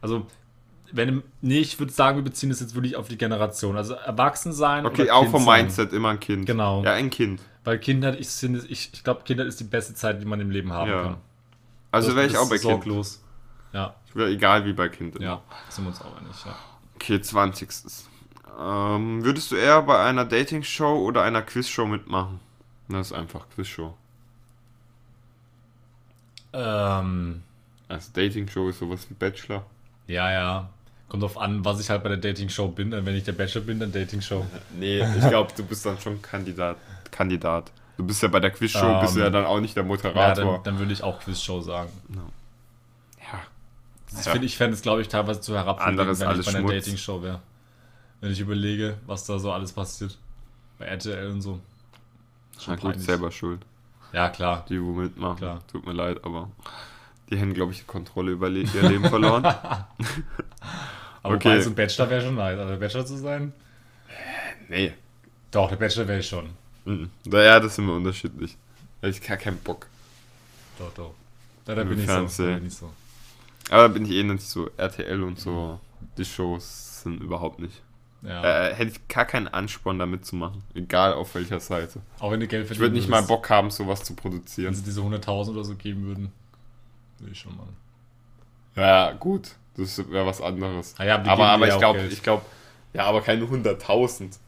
Also, 0.00 0.26
wenn, 0.92 1.22
nee, 1.40 1.58
ich 1.58 1.78
würde 1.80 1.90
sagen, 1.92 2.18
wir 2.18 2.22
beziehen 2.22 2.50
das 2.50 2.60
jetzt 2.60 2.74
wirklich 2.76 2.94
auf 2.96 3.08
die 3.08 3.16
Generation. 3.18 3.76
Also 3.76 3.94
erwachsen 3.94 4.52
sein. 4.52 4.86
Okay, 4.86 5.10
auch 5.10 5.22
kind 5.22 5.32
vom 5.32 5.44
sein. 5.44 5.62
Mindset 5.64 5.92
immer 5.92 6.10
ein 6.10 6.20
Kind. 6.20 6.46
Genau. 6.46 6.84
Ja, 6.84 6.92
ein 6.92 7.10
Kind. 7.10 7.40
Weil 7.64 7.78
Kindheit, 7.80 8.20
ich, 8.20 8.28
finde- 8.28 8.60
ich, 8.68 8.90
ich 8.92 9.02
glaube, 9.02 9.22
Kindheit 9.24 9.46
ist 9.48 9.58
die 9.58 9.64
beste 9.64 9.94
Zeit, 9.94 10.20
die 10.20 10.24
man 10.26 10.38
im 10.40 10.50
Leben 10.50 10.72
haben 10.72 10.88
Ja. 10.90 11.02
kann. 11.02 11.16
Also 11.90 12.14
wäre 12.14 12.26
ich 12.26 12.36
auch 12.36 12.44
bei 12.48 12.58
Kind. 12.58 12.62
sorglos. 12.70 13.24
Ja, 13.72 13.96
Ich 14.06 14.14
wäre 14.14 14.30
egal 14.30 14.64
wie 14.66 14.72
bei 14.74 14.88
Kind. 14.88 15.16
immer. 15.16 15.24
ja, 15.24 15.42
sind 15.70 15.84
wir 15.84 15.88
uns 15.88 16.00
auch 16.00 16.16
einig, 16.16 16.36
ja. 16.44 16.54
Okay, 16.94 17.20
20. 17.20 17.68
Ähm, 18.60 19.24
würdest 19.24 19.50
du 19.50 19.56
eher 19.56 19.82
bei 19.82 19.98
einer 20.04 20.24
Dating-Show 20.26 20.96
oder 21.04 21.22
einer 21.22 21.42
Quiz-Show 21.42 21.86
mitmachen? 21.86 22.38
Das 22.88 23.08
ist 23.08 23.12
einfach 23.12 23.46
Quiz-Show. 23.54 23.94
Ähm, 26.52 27.42
Also 27.88 28.10
Dating-Show 28.14 28.68
ist 28.70 28.78
sowas 28.78 29.06
wie 29.08 29.14
Bachelor. 29.14 29.64
ja, 30.06 30.30
ja. 30.32 30.68
Kommt 31.08 31.22
drauf 31.22 31.38
an, 31.38 31.64
was 31.64 31.80
ich 31.80 31.88
halt 31.88 32.02
bei 32.02 32.10
der 32.10 32.18
Dating-Show 32.18 32.68
bin. 32.68 32.92
Wenn 32.92 33.14
ich 33.14 33.24
der 33.24 33.32
Bachelor 33.32 33.62
bin, 33.62 33.80
dann 33.80 33.90
Dating-Show. 33.92 34.44
Nee, 34.78 35.00
ich 35.16 35.28
glaube, 35.28 35.50
du 35.56 35.64
bist 35.64 35.86
dann 35.86 35.98
schon 35.98 36.20
Kandidat. 36.20 36.76
Kandidat. 37.10 37.70
Du 37.96 38.06
bist 38.06 38.22
ja 38.22 38.28
bei 38.28 38.40
der 38.40 38.50
Quiz-Show, 38.50 38.78
Ähm, 38.96 39.00
bist 39.00 39.16
du 39.16 39.20
ja 39.20 39.30
dann 39.30 39.46
auch 39.46 39.58
nicht 39.60 39.74
der 39.74 39.84
Ja, 39.84 39.88
Moderator. 39.88 40.54
dann, 40.56 40.62
dann 40.64 40.78
würde 40.78 40.92
ich 40.92 41.02
auch 41.02 41.18
Quiz-Show 41.20 41.62
sagen. 41.62 41.90
Ja. 42.14 42.20
Ich 44.18 44.24
Ja. 44.26 44.32
finde 44.32 44.46
ich 44.46 44.56
fände 44.58 44.74
es, 44.74 44.82
glaube 44.82 45.00
ich, 45.02 45.08
teilweise 45.08 45.40
zu 45.40 45.54
herabwürdigend, 45.54 46.20
wenn 46.20 46.40
ich 46.40 46.46
bei 46.46 46.58
einer. 46.58 46.68
Dating-Show 46.68 47.22
wäre. 47.22 47.40
Wenn 48.20 48.30
ich 48.32 48.40
überlege, 48.40 48.98
was 49.06 49.24
da 49.24 49.38
so 49.38 49.50
alles 49.52 49.72
passiert. 49.72 50.18
Bei 50.78 50.86
RTL 50.86 51.28
und 51.30 51.40
so. 51.42 51.58
Na 52.66 52.74
gut, 52.74 52.82
peinlich. 52.82 53.04
selber 53.04 53.30
schuld. 53.30 53.60
Ja, 54.12 54.28
klar. 54.30 54.64
Die, 54.68 54.82
wo 54.82 54.92
mitmachen. 54.92 55.36
Klar. 55.38 55.62
Tut 55.70 55.86
mir 55.86 55.92
leid, 55.92 56.24
aber 56.24 56.50
die 57.30 57.38
haben, 57.40 57.52
glaube 57.54 57.72
ich, 57.72 57.80
die 57.80 57.84
Kontrolle 57.84 58.32
über 58.32 58.48
ihr 58.48 58.82
Leben 58.82 59.04
verloren. 59.04 59.44
Aber 61.22 61.34
Okay. 61.34 61.60
so 61.60 61.70
ein 61.70 61.74
Bachelor 61.74 62.08
wäre 62.10 62.22
schon 62.22 62.34
nice. 62.36 62.58
Also 62.58 62.70
der 62.70 62.76
Bachelor 62.78 63.06
zu 63.06 63.16
sein? 63.18 63.52
nee. 64.68 64.92
Doch, 65.50 65.68
der 65.68 65.76
Bachelor 65.76 66.06
wäre 66.08 66.20
ich 66.20 66.28
schon. 66.28 66.50
Mhm. 66.84 67.10
Ja, 67.26 67.58
das 67.60 67.74
sind 67.76 67.86
wir 67.86 67.94
unterschiedlich. 67.94 68.56
Ich 69.02 69.28
habe 69.30 69.40
keinen 69.40 69.58
Bock. 69.58 69.86
Doch, 70.78 70.92
doch. 70.94 71.14
Da, 71.64 71.74
da 71.74 71.84
bin 71.84 71.98
ich 71.98 72.06
so. 72.06 72.44
Da 72.44 72.54
bin 72.54 72.66
ich 72.66 72.74
so. 72.74 72.90
Aber 73.70 73.82
da 73.82 73.88
bin 73.88 74.04
ich 74.06 74.12
eh 74.12 74.22
nicht 74.22 74.42
so. 74.42 74.70
RTL 74.76 75.22
und 75.22 75.38
so, 75.38 75.80
die 76.16 76.24
Shows 76.24 77.02
sind 77.02 77.20
überhaupt 77.22 77.60
nicht. 77.60 77.82
Ja. 78.22 78.42
Äh, 78.68 78.74
hätte 78.74 78.90
ich 78.92 79.08
gar 79.08 79.24
keinen 79.24 79.46
Ansporn, 79.48 79.98
da 79.98 80.06
mitzumachen. 80.06 80.62
Egal 80.74 81.12
auf 81.14 81.34
welcher 81.34 81.60
Seite. 81.60 82.00
Auch 82.18 82.32
wenn 82.32 82.40
du 82.40 82.46
Geld 82.48 82.62
Ich 82.62 82.68
verdienen 82.68 82.82
würde 82.82 82.94
nicht 82.96 83.08
mal. 83.08 83.22
Bock 83.22 83.48
haben, 83.48 83.70
sowas 83.70 84.02
zu 84.02 84.10
Wenn 84.12 84.16
produzieren. 84.16 84.74
sie 84.74 84.82
diese 84.82 85.00
100.000 85.02 85.50
oder 85.50 85.64
so 85.64 85.74
geben 85.76 86.04
würden, 86.04 86.32
würde 87.18 87.32
ich 87.32 87.38
schon 87.38 87.56
mal. 87.56 87.66
Ja, 88.74 89.12
gut. 89.12 89.50
Das 89.76 89.98
wäre 90.10 90.26
was 90.26 90.40
anderes. 90.40 90.94
Ah 90.98 91.04
ja, 91.04 91.16
aber 91.22 91.48
aber 91.50 91.68
ich 91.68 91.78
glaube, 91.78 92.00
Geld. 92.00 92.12
ich 92.12 92.22
glaube, 92.22 92.42
ja, 92.92 93.04
aber 93.04 93.22
keine 93.22 93.44
100.000. 93.44 94.38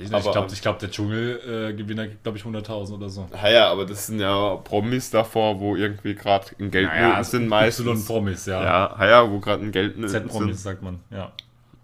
Ich 0.00 0.08
glaube, 0.08 0.48
ich 0.52 0.60
glaub, 0.60 0.78
der 0.80 0.90
Dschungelgewinner 0.90 2.08
gibt, 2.08 2.22
glaube 2.24 2.38
ich, 2.38 2.44
100.000 2.44 2.94
oder 2.94 3.08
so. 3.08 3.28
Ja, 3.32 3.48
ja, 3.48 3.70
aber 3.70 3.86
das 3.86 4.06
sind 4.06 4.18
ja 4.20 4.56
Promis 4.56 5.10
davor, 5.10 5.60
wo 5.60 5.76
irgendwie 5.76 6.14
gerade 6.16 6.46
in 6.58 6.70
Geldnöten 6.72 7.10
Naja, 7.10 7.24
sind 7.24 7.46
meistens. 7.48 7.86
Y-Promis, 8.02 8.46
ja. 8.46 8.62
Ja, 8.62 8.96
ja, 8.98 9.06
ja, 9.08 9.30
wo 9.30 9.38
gerade 9.38 9.62
in 9.64 9.70
Geldnöten 9.72 10.08
Z-Promis, 10.08 10.56
sind. 10.56 10.58
sagt 10.58 10.82
man, 10.82 11.00
ja. 11.10 11.30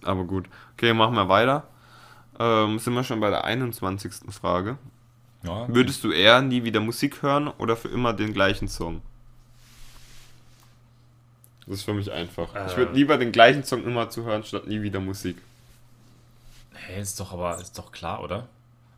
Aber 0.04 0.24
gut. 0.24 0.46
Okay, 0.74 0.92
machen 0.94 1.14
wir 1.14 1.28
weiter. 1.28 1.64
Ähm, 2.38 2.78
sind 2.78 2.94
wir 2.94 3.04
schon 3.04 3.20
bei 3.20 3.30
der 3.30 3.44
21. 3.44 4.12
Frage. 4.30 4.78
ja. 5.42 5.66
Würdest 5.68 6.02
du 6.04 6.10
eher 6.12 6.40
nie 6.42 6.64
wieder 6.64 6.80
Musik 6.80 7.22
hören 7.22 7.48
oder 7.48 7.76
für 7.76 7.88
immer 7.88 8.12
den 8.12 8.32
gleichen 8.32 8.68
Song? 8.68 9.02
Das 11.66 11.76
ist 11.78 11.84
für 11.84 11.94
mich 11.94 12.10
einfach. 12.10 12.48
ich 12.66 12.72
Äh. 12.72 12.76
würde 12.76 12.92
lieber 12.94 13.16
den 13.18 13.30
gleichen 13.32 13.62
Song 13.64 13.84
immer 13.84 14.08
zu 14.10 14.24
hören, 14.24 14.42
statt 14.42 14.66
nie 14.66 14.82
wieder 14.82 15.00
Musik. 15.00 15.36
Hey, 16.72 17.00
ist 17.00 17.20
doch 17.20 17.32
aber 17.32 17.60
ist 17.60 17.78
doch 17.78 17.92
klar, 17.92 18.22
oder? 18.24 18.48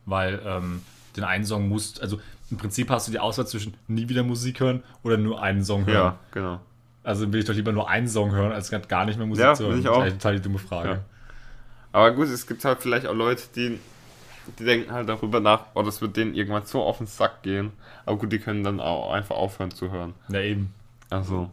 Weil 0.05 0.41
ähm, 0.45 0.81
den 1.15 1.23
einen 1.23 1.45
Song 1.45 1.67
musst, 1.69 2.01
also 2.01 2.19
im 2.49 2.57
Prinzip 2.57 2.89
hast 2.89 3.07
du 3.07 3.11
die 3.11 3.19
Auswahl 3.19 3.45
zwischen 3.47 3.73
nie 3.87 4.09
wieder 4.09 4.23
Musik 4.23 4.59
hören 4.59 4.83
oder 5.03 5.17
nur 5.17 5.41
einen 5.41 5.63
Song 5.63 5.85
hören. 5.85 5.95
Ja, 5.95 6.19
genau. 6.31 6.59
Also 7.03 7.31
will 7.31 7.39
ich 7.41 7.45
doch 7.45 7.53
lieber 7.53 7.71
nur 7.73 7.89
einen 7.89 8.07
Song 8.07 8.31
hören, 8.31 8.51
als 8.53 8.71
gar 8.87 9.05
nicht 9.05 9.17
mehr 9.17 9.27
Musik 9.27 9.43
Ja, 9.43 9.53
zu 9.53 9.65
hören. 9.65 9.79
ich 9.79 9.85
Das 9.85 9.93
ist 9.97 9.97
auch. 10.03 10.07
total 10.09 10.35
die 10.35 10.41
dumme 10.41 10.59
Frage. 10.59 10.89
Ja. 10.89 10.99
Aber 11.91 12.11
gut, 12.11 12.27
es 12.27 12.47
gibt 12.47 12.63
halt 12.65 12.81
vielleicht 12.81 13.05
auch 13.05 13.13
Leute, 13.13 13.43
die, 13.55 13.79
die 14.57 14.63
denken 14.63 14.91
halt 14.91 15.09
darüber 15.09 15.39
nach, 15.39 15.65
oh, 15.73 15.83
das 15.83 16.01
wird 16.01 16.15
denen 16.17 16.33
irgendwann 16.33 16.65
so 16.65 16.81
auf 16.81 16.97
den 16.99 17.07
Sack 17.07 17.43
gehen. 17.43 17.71
Aber 18.05 18.17
gut, 18.17 18.31
die 18.31 18.39
können 18.39 18.63
dann 18.63 18.79
auch 18.79 19.11
einfach 19.13 19.35
aufhören 19.35 19.71
zu 19.71 19.91
hören. 19.91 20.13
Ja, 20.29 20.39
eben. 20.39 20.73
Also, 21.09 21.49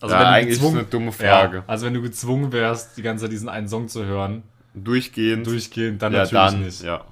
Also 0.00 0.14
Ja, 0.14 0.20
wenn 0.20 0.26
du 0.28 0.32
eigentlich 0.32 0.48
ist 0.52 0.58
gezwungen- 0.60 0.78
eine 0.78 0.86
dumme 0.86 1.12
Frage. 1.12 1.56
Ja, 1.58 1.64
also 1.66 1.86
wenn 1.86 1.94
du 1.94 2.02
gezwungen 2.02 2.52
wärst, 2.52 2.96
die 2.96 3.02
ganze 3.02 3.24
Zeit 3.24 3.32
diesen 3.32 3.48
einen 3.48 3.68
Song 3.68 3.88
zu 3.88 4.04
hören, 4.04 4.44
durchgehend. 4.74 5.46
durchgehend, 5.48 6.00
dann 6.00 6.12
ja, 6.12 6.20
natürlich 6.20 6.50
dann, 6.52 6.62
nicht. 6.62 6.82
ja. 6.84 7.04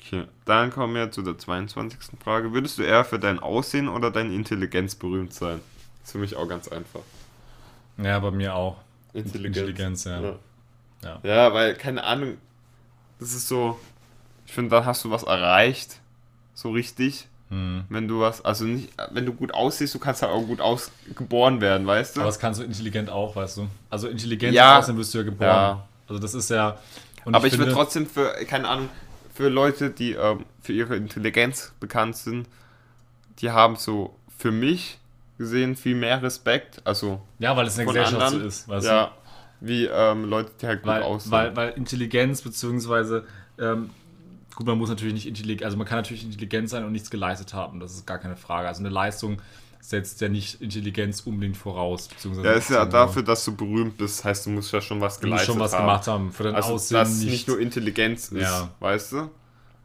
Okay, 0.00 0.24
dann 0.44 0.70
kommen 0.70 0.94
wir 0.94 1.10
zu 1.10 1.22
der 1.22 1.36
22. 1.36 1.98
Frage. 2.22 2.52
Würdest 2.52 2.78
du 2.78 2.82
eher 2.84 3.04
für 3.04 3.18
dein 3.18 3.40
Aussehen 3.40 3.88
oder 3.88 4.12
deine 4.12 4.32
Intelligenz 4.32 4.94
berühmt 4.94 5.34
sein? 5.34 5.60
Ist 6.06 6.12
für 6.12 6.18
mich 6.18 6.36
auch 6.36 6.48
ganz 6.48 6.68
einfach. 6.68 7.00
Ja, 7.98 8.18
bei 8.18 8.30
mir 8.30 8.54
auch. 8.54 8.76
Intelligenz. 9.12 9.56
Intelligenz, 9.56 10.04
ja. 10.04 10.20
Ja. 10.20 10.34
Ja. 11.02 11.18
ja, 11.22 11.54
weil, 11.54 11.74
keine 11.74 12.04
Ahnung, 12.04 12.36
das 13.18 13.34
ist 13.34 13.48
so, 13.48 13.78
ich 14.46 14.52
finde, 14.52 14.70
dann 14.70 14.84
hast 14.86 15.04
du 15.04 15.10
was 15.10 15.22
erreicht, 15.24 16.00
so 16.54 16.70
richtig. 16.70 17.28
Hm. 17.48 17.84
Wenn 17.88 18.08
du 18.08 18.20
was, 18.20 18.44
also 18.44 18.64
nicht, 18.64 18.90
wenn 19.12 19.24
du 19.24 19.32
gut 19.32 19.54
aussiehst, 19.54 19.94
du 19.94 19.98
kannst 20.00 20.22
halt 20.22 20.32
auch 20.32 20.42
gut 20.42 20.60
ausgeboren 20.60 21.60
werden, 21.60 21.86
weißt 21.86 22.16
du? 22.16 22.20
Aber 22.20 22.28
das 22.28 22.38
kannst 22.40 22.60
du 22.60 22.64
intelligent 22.64 23.08
auch, 23.08 23.36
weißt 23.36 23.58
du. 23.58 23.68
Also 23.88 24.08
Intelligenz 24.08 24.54
Ja. 24.54 24.78
aussehen 24.80 24.96
wirst 24.96 25.14
du 25.14 25.18
ja 25.18 25.24
geboren. 25.24 25.48
Ja. 25.48 25.88
Also 26.08 26.20
das 26.20 26.34
ist 26.34 26.50
ja. 26.50 26.78
Aber 27.24 27.46
ich, 27.46 27.52
finde- 27.52 27.66
würde 27.66 27.72
trotzdem 27.72 28.06
für, 28.06 28.32
keine 28.46 28.66
Ahnung, 28.68 28.88
für 29.32 29.48
Leute, 29.48 29.90
die 29.90 30.12
ähm, 30.12 30.44
für 30.60 30.72
ihre 30.72 30.96
Intelligenz 30.96 31.72
bekannt 31.78 32.16
sind, 32.16 32.48
die 33.38 33.50
haben 33.50 33.76
so 33.76 34.16
für 34.38 34.50
mich 34.50 34.98
gesehen 35.38 35.76
viel 35.76 35.94
mehr 35.94 36.22
Respekt. 36.22 36.80
Also 36.84 37.20
Ja, 37.38 37.56
weil 37.56 37.66
es 37.66 37.76
von 37.76 37.86
Gesellschaft 37.86 38.14
anderen, 38.14 38.40
so 38.40 38.46
ist, 38.46 38.68
weißt 38.68 38.86
ja, 38.86 39.10
wie 39.60 39.86
ähm, 39.86 40.24
Leute, 40.24 40.52
die 40.60 40.66
halt 40.66 40.80
du. 40.80 40.84
gut 40.84 40.92
Weil, 40.92 41.02
aussehen. 41.02 41.32
weil, 41.32 41.56
weil 41.56 41.70
Intelligenz, 41.70 42.42
beziehungsweise, 42.42 43.24
ähm, 43.58 43.90
gut, 44.54 44.66
man 44.66 44.78
muss 44.78 44.88
natürlich 44.88 45.14
nicht 45.14 45.26
intelligent, 45.26 45.64
also 45.64 45.76
man 45.76 45.86
kann 45.86 45.98
natürlich 45.98 46.24
intelligent 46.24 46.68
sein 46.68 46.84
und 46.84 46.92
nichts 46.92 47.10
geleistet 47.10 47.54
haben, 47.54 47.80
das 47.80 47.92
ist 47.94 48.06
gar 48.06 48.18
keine 48.18 48.36
Frage. 48.36 48.68
Also 48.68 48.80
eine 48.80 48.90
Leistung 48.90 49.40
setzt 49.80 50.20
ja 50.20 50.28
nicht 50.28 50.60
Intelligenz 50.60 51.20
unbedingt 51.20 51.56
voraus, 51.56 52.08
beziehungsweise. 52.08 52.48
ja, 52.48 52.54
ist 52.54 52.70
ja 52.70 52.84
dafür, 52.86 53.22
dass 53.22 53.44
du 53.44 53.54
berühmt 53.54 53.96
bist, 53.96 54.24
heißt, 54.24 54.46
du 54.46 54.50
musst 54.50 54.72
ja 54.72 54.80
schon 54.80 55.00
was 55.00 55.20
Du 55.20 55.28
musst 55.28 55.44
geleistet 55.44 55.46
schon 55.54 55.60
was 55.60 55.72
haben. 55.74 55.82
gemacht 55.86 56.06
haben. 56.08 56.32
Für 56.32 56.42
dein 56.42 56.54
Also, 56.56 56.74
Aussehen 56.74 56.96
dass 56.98 57.10
nicht. 57.18 57.30
nicht 57.30 57.48
nur 57.48 57.60
Intelligenz 57.60 58.28
ist, 58.32 58.42
Ja. 58.42 58.70
weißt 58.80 59.12
du? 59.12 59.30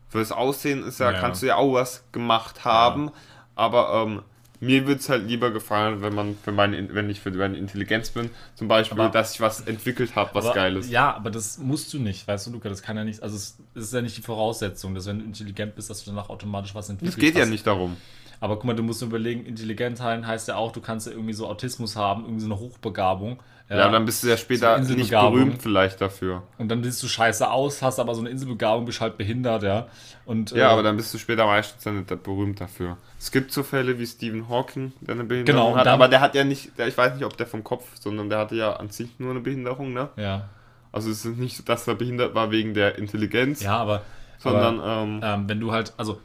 Für 0.09 0.19
das 0.19 0.31
Aussehen 0.31 0.83
ist 0.83 0.99
ja, 0.99 1.11
Ja. 1.11 1.19
kannst 1.19 1.41
du 1.43 1.45
ja 1.47 1.55
auch 1.57 1.73
was 1.73 2.03
gemacht 2.11 2.65
haben, 2.65 3.11
aber 3.55 4.03
ähm, 4.07 4.21
mir 4.62 4.88
würde 4.88 5.00
es 5.02 5.10
halt 5.10 5.28
lieber 5.28 5.52
gefallen, 5.52 6.02
wenn 6.02 6.15
man 6.15 6.38
für 6.41 6.52
meine, 6.54 6.93
wenn 6.93 7.10
ich 7.10 7.19
für 7.19 7.32
meine 7.32 7.58
Intelligenz 7.58 8.12
bin, 8.12 8.30
zum 8.56 8.67
Beispiel, 8.69 9.00
Aber- 9.02 9.10
dass 9.12 9.34
ich 9.34 9.41
was 9.41 9.62
entwickelt 9.62 10.15
habe, 10.15 10.30
was 10.34 10.45
aber, 10.45 10.56
geil 10.56 10.78
ist. 10.78 10.89
Ja, 10.89 11.13
aber 11.13 11.32
das 11.32 11.58
musst 11.58 11.91
du 11.93 12.00
nicht, 12.00 12.28
weißt 12.28 12.47
du, 12.47 12.52
Luca, 12.52 12.69
das 12.69 12.82
kann 12.82 12.95
ja 12.95 13.04
nicht, 13.04 13.21
also 13.21 13.36
es 13.36 13.58
es 13.74 13.84
ist 13.86 13.93
ja 13.93 14.02
nicht 14.02 14.15
die 14.15 14.21
Voraussetzung, 14.21 14.95
dass 14.95 15.06
wenn 15.08 15.19
du 15.19 15.26
intelligent 15.26 15.76
bist, 15.76 15.89
dass 15.89 16.04
du 16.06 16.12
danach 16.12 16.30
automatisch 16.30 16.74
was 16.76 16.86
Es 16.86 16.89
entwickelst. 16.91 17.19
geht 17.19 17.36
ja 17.36 17.45
nicht 17.45 17.65
darum. 17.67 17.97
Aber 18.41 18.56
guck 18.56 18.65
mal, 18.65 18.75
du 18.75 18.84
musst 18.84 19.01
überlegen, 19.04 19.45
intelligent 19.45 19.97
sein 19.97 20.27
heißt 20.27 20.47
ja 20.49 20.56
auch, 20.58 20.71
du 20.73 20.82
kannst 20.82 21.06
ja 21.08 21.13
irgendwie 21.13 21.34
so 21.34 21.47
Autismus 21.47 21.95
haben, 21.95 22.23
irgendwie 22.23 22.41
so 22.41 22.47
eine 22.47 22.60
Hochbegabung. 22.60 23.39
Ja, 23.69 23.88
dann 23.89 24.04
bist 24.04 24.21
du 24.23 24.27
ja 24.27 24.36
später 24.36 24.84
So 24.84 24.95
nicht 24.95 25.12
berühmt 25.12 25.62
vielleicht 25.62 26.01
dafür. 26.01 26.43
Und 26.58 26.67
dann 26.67 26.84
siehst 26.84 27.01
du 27.04 27.08
scheiße 27.08 27.49
aus, 27.49 27.82
hast 27.82 27.99
aber 27.99 28.13
so 28.15 28.19
eine 28.19 28.30
Inselbegabung, 28.30 28.84
bist 28.84 28.99
halt 28.99 29.17
behindert, 29.17 29.63
ja. 29.63 29.88
Und, 30.25 30.51
Ja, 30.51 30.58
äh, 30.69 30.73
aber 30.73 30.84
dann 30.84 30.97
bist 30.97 31.13
du 31.13 31.17
später 31.17 31.45
meistens 31.45 31.84
dann 31.84 31.97
nicht 31.99 32.23
berühmt 32.23 32.60
dafür. 32.60 32.97
Es 33.17 33.32
gibt 33.32 33.54
so 33.54 33.63
Fälle 33.63 33.97
wie 33.97 34.06
Stephen 34.08 34.49
Hawking, 34.49 34.91
der 34.99 35.15
eine 35.15 35.23
Behinderung 35.23 35.62
Genau, 35.62 35.77
hat, 35.77 35.86
dann- 35.86 35.93
aber 35.93 36.10
der 36.10 36.19
hat 36.19 36.36
ja 36.36 36.43
nicht, 36.43 36.77
der, 36.77 36.88
ich 36.89 36.97
weiß 36.97 37.13
nicht, 37.13 37.23
ob 37.23 37.38
der 37.38 37.47
vom 37.47 37.63
Kopf, 37.63 37.86
sondern 37.99 38.30
der 38.30 38.39
hatte 38.39 38.56
ja 38.56 38.73
an 38.73 38.89
sich 38.89 39.19
nur 39.19 39.32
eine 39.32 39.39
Behinderung, 39.39 39.93
ne? 39.93 40.10
Ja, 40.17 40.49
Also 40.91 41.10
es 41.10 41.23
ist 41.23 41.38
nicht 41.38 41.56
so, 41.56 41.63
dass 41.63 41.88
er 41.88 41.95
behindert 41.95 42.36
war 42.36 42.51
wegen 42.51 42.73
der 42.73 42.97
Intelligenz, 42.97 43.62
ja 43.63 43.77
aber. 43.77 44.01
sondern 44.39 44.82
aber, 44.82 45.04
ähm, 45.04 45.19
ähm, 45.23 45.47
wenn 45.49 45.60
du 45.62 45.71
halt, 45.71 45.93
also 45.95 46.19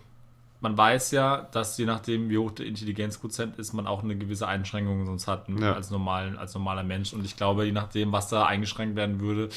man 0.66 0.76
weiß 0.76 1.12
ja, 1.12 1.46
dass 1.52 1.78
je 1.78 1.86
nachdem, 1.86 2.28
wie 2.28 2.38
hoch 2.38 2.50
der 2.50 2.66
Intelligenzquotient 2.66 3.56
ist, 3.56 3.72
man 3.72 3.86
auch 3.86 4.02
eine 4.02 4.16
gewisse 4.16 4.48
Einschränkung 4.48 5.06
sonst 5.06 5.28
hat 5.28 5.48
Ja. 5.48 5.74
als, 5.74 5.92
normalen, 5.92 6.36
als 6.36 6.54
normaler 6.54 6.82
Mensch. 6.82 7.12
Und 7.12 7.24
ich 7.24 7.36
glaube, 7.36 7.64
je 7.66 7.70
nachdem, 7.72 8.10
was 8.10 8.28
da 8.30 8.46
eingeschränkt 8.46 8.96
werden 8.96 9.20
würde, 9.20 9.48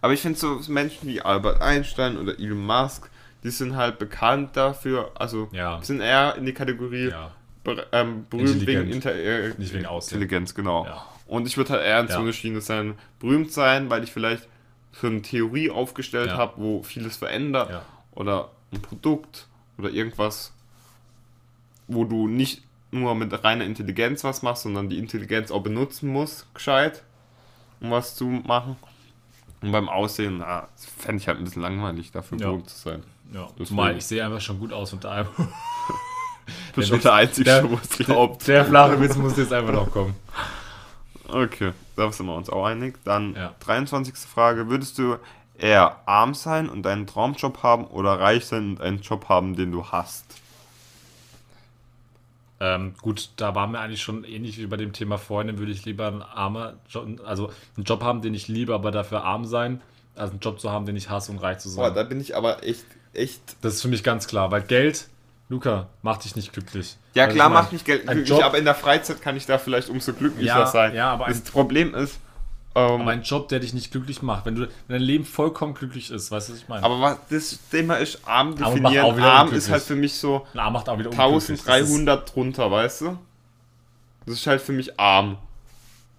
Aber 0.00 0.14
ich 0.14 0.20
finde 0.20 0.38
so 0.38 0.58
Menschen 0.68 1.06
wie 1.06 1.20
Albert 1.20 1.60
Einstein 1.60 2.16
oder 2.16 2.38
Elon 2.38 2.64
Musk, 2.64 3.10
die 3.44 3.50
sind 3.50 3.76
halt 3.76 3.98
bekannt 3.98 4.56
dafür, 4.56 5.10
also 5.14 5.48
Ja. 5.52 5.80
sind 5.82 6.00
eher 6.00 6.34
in 6.36 6.46
die 6.46 6.54
Kategorie 6.54 7.10
ja. 7.10 7.30
ähm, 7.92 8.26
berühmt 8.30 8.66
wegen. 8.66 8.90
Inter 8.90 9.14
äh, 9.14 9.52
Nicht 9.58 9.74
wegen 9.74 9.84
Aussehen. 9.86 10.14
Intelligenz, 10.22 10.54
genau. 10.54 10.86
Ja. 10.86 11.04
Und 11.26 11.46
ich 11.46 11.56
würde 11.58 11.70
halt 11.74 11.82
eher 11.84 12.00
in 12.00 12.08
so 12.08 12.14
Ja. 12.14 12.20
eine 12.20 12.32
Schiene 12.32 12.60
sein, 12.62 12.94
berühmt 13.20 13.52
sein, 13.52 13.90
weil 13.90 14.02
ich 14.02 14.10
vielleicht 14.12 14.48
für 14.92 15.08
eine 15.08 15.20
Theorie 15.22 15.70
aufgestellt 15.70 16.30
habe, 16.30 16.54
wo 16.56 16.82
vieles 16.82 17.16
verändert 17.18 17.82
oder 18.12 18.50
ein 18.72 18.80
Produkt 18.80 19.46
oder 19.82 19.90
irgendwas, 19.92 20.52
wo 21.88 22.04
du 22.04 22.28
nicht 22.28 22.62
nur 22.90 23.14
mit 23.14 23.42
reiner 23.44 23.64
Intelligenz 23.64 24.22
was 24.24 24.42
machst, 24.42 24.62
sondern 24.64 24.88
die 24.88 24.98
Intelligenz 24.98 25.50
auch 25.50 25.62
benutzen 25.62 26.08
musst, 26.10 26.46
gescheit, 26.54 27.02
um 27.80 27.90
was 27.90 28.14
zu 28.14 28.24
machen. 28.26 28.76
Und 29.62 29.72
beim 29.72 29.88
Aussehen, 29.88 30.38
na, 30.38 30.68
das 30.74 30.86
fände 30.86 31.20
ich 31.22 31.28
halt 31.28 31.38
ein 31.38 31.44
bisschen 31.44 31.62
langweilig, 31.62 32.10
dafür 32.12 32.38
Ja. 32.38 32.46
berühmt 32.48 32.68
zu 32.68 32.78
sein. 32.78 33.02
ja. 33.32 33.48
Zumal 33.64 33.96
ich 33.96 34.04
sehe 34.04 34.24
einfach 34.24 34.40
schon 34.40 34.58
gut 34.58 34.72
aus 34.72 34.92
mit 34.92 35.06
einem. 35.06 35.28
Du 35.36 35.44
bist 36.74 36.90
Der 36.90 36.96
schon 36.96 37.00
der 37.02 37.12
Einzige, 37.14 37.44
der- 37.44 37.70
wo 37.70 37.76
es 37.80 37.88
glaubt. 37.90 38.46
Der 38.48 38.64
flache 38.64 39.00
Witz 39.00 39.16
muss 39.16 39.36
jetzt 39.36 39.52
einfach 39.52 39.72
noch 39.72 39.90
kommen. 39.90 40.14
Okay, 41.28 41.72
da 41.96 42.10
sind 42.12 42.26
wir 42.26 42.34
uns 42.34 42.50
auch 42.50 42.66
einig. 42.66 42.98
Dann 43.04 43.34
Ja. 43.34 43.54
23. 43.60 44.14
Frage. 44.28 44.68
Würdest 44.68 44.98
du 44.98 45.16
eher 45.58 46.00
arm 46.06 46.34
sein 46.34 46.68
und 46.68 46.86
einen 46.86 47.06
Traumjob 47.06 47.62
haben 47.62 47.84
oder 47.86 48.18
reich 48.18 48.46
sein 48.46 48.70
und 48.72 48.80
einen 48.80 49.00
Job 49.00 49.28
haben, 49.28 49.54
den 49.56 49.70
du 49.72 49.86
hast? 49.86 50.24
Ähm, 52.60 52.94
gut, 53.02 53.30
da 53.36 53.54
waren 53.54 53.72
wir 53.72 53.80
eigentlich 53.80 54.02
schon 54.02 54.22
ähnlich 54.24 54.58
wie 54.58 54.66
bei 54.66 54.76
dem 54.76 54.92
Thema 54.92 55.18
vorhin. 55.18 55.48
Dann 55.48 55.58
würde 55.58 55.72
ich 55.72 55.84
lieber 55.84 56.06
einen 56.06 56.22
armer 56.22 56.74
Job, 56.88 57.06
also 57.26 57.50
einen 57.76 57.84
Job 57.84 58.02
haben, 58.04 58.22
den 58.22 58.34
ich 58.34 58.46
liebe, 58.48 58.72
aber 58.74 58.92
dafür 58.92 59.24
arm 59.24 59.44
sein, 59.44 59.80
als 60.14 60.30
einen 60.30 60.40
Job 60.40 60.60
zu 60.60 60.70
haben, 60.70 60.86
den 60.86 60.94
ich 60.96 61.10
hasse 61.10 61.32
und 61.32 61.38
reich 61.38 61.58
zu 61.58 61.74
Boah, 61.74 61.86
sein. 61.86 61.94
da 61.94 62.02
bin 62.04 62.20
ich 62.20 62.36
aber 62.36 62.62
echt, 62.62 62.84
echt. 63.14 63.40
das 63.62 63.74
ist 63.74 63.82
für 63.82 63.88
mich 63.88 64.04
ganz 64.04 64.28
klar, 64.28 64.50
weil 64.52 64.62
Geld, 64.62 65.08
Luca, 65.48 65.88
macht 66.02 66.24
dich 66.24 66.36
nicht 66.36 66.52
glücklich. 66.52 66.96
Ja, 67.14 67.24
Also 67.24 67.34
klar 67.34 67.48
ich 67.48 67.52
mein, 67.54 67.62
macht 67.64 67.72
mich 67.72 67.84
Geld 67.84 68.06
glücklich, 68.06 68.28
Job- 68.28 68.44
aber 68.44 68.58
in 68.58 68.64
der 68.64 68.76
Freizeit 68.76 69.20
kann 69.20 69.36
ich 69.36 69.44
da 69.46 69.58
vielleicht 69.58 69.88
umso 69.88 70.12
glücklicher 70.12 70.60
Ja, 70.60 70.66
sein. 70.66 70.94
ja, 70.94 71.10
aber 71.12 71.26
das 71.26 71.38
ein- 71.38 71.44
Problem 71.44 71.94
ist, 71.96 72.20
ähm, 72.74 73.00
Aber 73.02 73.10
ein 73.10 73.22
Job, 73.22 73.48
der 73.48 73.60
dich 73.60 73.74
nicht 73.74 73.90
glücklich 73.92 74.22
macht, 74.22 74.46
wenn, 74.46 74.54
du, 74.54 74.62
wenn 74.62 74.70
dein 74.88 75.02
Leben 75.02 75.24
vollkommen 75.24 75.74
glücklich 75.74 76.10
ist, 76.10 76.30
weißt 76.30 76.48
du, 76.48 76.52
was 76.54 76.58
ich 76.60 76.68
meine? 76.68 76.82
aber 76.84 77.00
was 77.00 77.16
das 77.30 77.58
Thema 77.70 77.96
ist, 77.96 78.20
arm 78.26 78.54
definieren. 78.56 79.04
Arm 79.20 79.40
unglücklich. 79.46 79.58
ist 79.64 79.70
halt 79.70 79.82
für 79.82 79.96
mich 79.96 80.14
so 80.14 80.46
Arm 80.54 80.72
macht 80.72 80.88
auch 80.88 80.98
wieder 80.98 81.10
unglücklich. 81.10 81.34
Das 81.48 81.48
ist- 81.50 81.68
1300 81.68 82.34
drunter, 82.34 82.70
weißt 82.70 83.00
du? 83.02 83.18
Das 84.26 84.34
ist 84.36 84.46
halt 84.46 84.60
für 84.62 84.72
mich 84.72 84.98
arm 84.98 85.36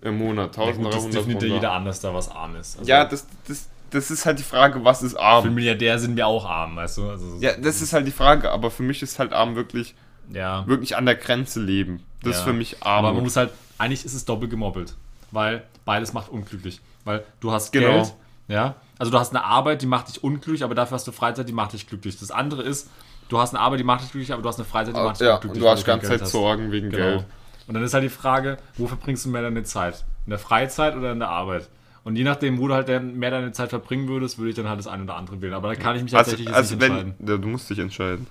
im 0.02 0.18
Monat. 0.18 0.58
Ja, 0.58 0.66
gut, 0.72 0.86
das 0.88 0.96
1300 1.06 1.14
definiert 1.16 1.42
ja 1.44 1.48
drunter. 1.50 1.56
jeder 1.56 1.72
anders, 1.72 2.02
da 2.02 2.14
was 2.14 2.30
arm 2.30 2.56
ist. 2.58 2.78
Also, 2.80 2.90
Ja, 2.92 3.06
das, 3.06 3.26
das, 3.48 3.70
das 3.90 4.12
ist 4.12 4.26
halt 4.26 4.38
die 4.40 4.44
Frage, 4.44 4.84
was 4.84 5.02
ist 5.04 5.14
Für 5.14 5.22
arm? 5.22 5.46
einen 5.46 5.56
Milliardär 5.56 5.98
sind 6.00 6.16
wir 6.18 6.28
auch 6.28 6.46
arm, 6.46 6.76
weißt 6.76 6.98
du? 6.98 7.10
Also, 7.10 7.38
Ja, 7.40 7.54
das 7.56 7.82
ist 7.82 7.94
halt 7.94 8.06
die 8.06 8.12
Frage, 8.12 8.52
aber 8.52 8.70
für 8.72 8.84
mich 8.84 9.02
ist 9.02 9.18
halt 9.20 9.32
arm 9.34 9.56
wirklich, 9.56 9.96
ja. 10.32 10.68
wirklich 10.68 10.98
an 10.98 11.06
der 11.06 11.16
Grenze 11.16 11.62
leben. 11.62 12.04
Das 12.22 12.34
ist 12.36 12.40
Ja. 12.40 12.46
für 12.48 12.54
mich 12.54 12.78
Aber 12.82 13.08
arm. 13.08 13.16
man 13.16 13.24
muss 13.24 13.38
halt, 13.38 13.52
eigentlich 13.78 14.04
ist 14.06 14.14
es 14.14 14.26
doppelt 14.26 14.52
gemoppelt, 14.52 14.94
weil 15.32 15.64
beides 15.86 16.14
macht 16.14 16.30
unglücklich. 16.30 16.82
Weil 17.06 17.24
du 17.40 17.52
hast 17.52 17.72
Genau. 17.72 17.90
Geld, 18.04 18.14
ja, 18.48 18.76
also 19.00 19.12
du 19.12 19.18
hast 19.20 19.32
eine 19.36 19.44
Arbeit, 19.44 19.82
die 19.82 19.86
macht 19.86 20.10
dich 20.10 20.24
unglücklich, 20.24 20.64
aber 20.64 20.76
dafür 20.76 20.96
hast 20.96 21.08
du 21.08 21.12
Freizeit, 21.12 21.48
die 21.50 21.54
macht 21.54 21.74
dich 21.74 21.88
glücklich. 21.88 22.18
Das 22.20 22.32
andere 22.32 22.62
ist, 22.64 22.90
du 23.30 23.40
hast 23.40 23.54
eine 23.54 23.60
Arbeit, 23.64 23.80
die 23.80 23.84
macht 23.84 24.02
dich 24.04 24.12
glücklich, 24.12 24.32
aber 24.34 24.42
du 24.42 24.50
hast 24.50 24.58
eine 24.58 24.66
Freizeit, 24.66 24.96
die 24.96 25.00
macht 25.02 25.20
dich 25.20 25.28
ja, 25.28 25.36
unglücklich. 25.36 25.62
und 25.62 25.66
du 25.66 25.70
hast 25.72 25.86
ganze 25.86 26.08
Zeit 26.08 26.22
hast. 26.22 26.32
Sorgen 26.32 26.72
wegen 26.72 26.90
Genau. 26.90 27.04
Geld. 27.04 27.26
Und 27.68 27.74
dann 27.76 27.84
ist 27.84 27.94
halt 27.94 28.04
die 28.04 28.10
Frage, 28.10 28.58
wo 28.78 28.88
verbringst 28.88 29.26
du 29.26 29.30
mehr 29.30 29.42
deine 29.42 29.64
Zeit? 29.64 30.04
In 30.26 30.32
der 30.32 30.40
Freizeit 30.40 30.96
oder 30.96 31.12
in 31.14 31.20
der 31.20 31.30
Arbeit? 31.30 31.70
Und 32.04 32.18
je 32.18 32.26
nachdem, 32.26 32.60
wo 32.60 32.68
du 32.68 32.74
halt 32.74 32.88
mehr 33.16 33.32
deine 33.32 33.54
Zeit 33.54 33.70
verbringen 33.70 34.10
würdest, 34.10 34.38
würde 34.38 34.50
ich 34.50 34.56
dann 34.58 34.68
halt 34.68 34.78
das 34.80 34.88
eine 34.88 35.04
oder 35.04 35.16
andere 35.16 35.42
wählen. 35.42 35.54
Aber 35.54 35.70
da 35.70 35.76
kann 35.76 35.96
ich 35.96 36.04
mich 36.04 36.14
Also, 36.14 36.32
tatsächlich 36.32 36.48
jetzt 36.50 36.56
also 36.58 36.76
nicht 36.76 37.16
wenn, 37.20 37.28
ja, 37.28 37.38
du 37.38 37.48
musst 37.48 37.70
dich 37.70 37.80
entscheiden. 37.80 38.28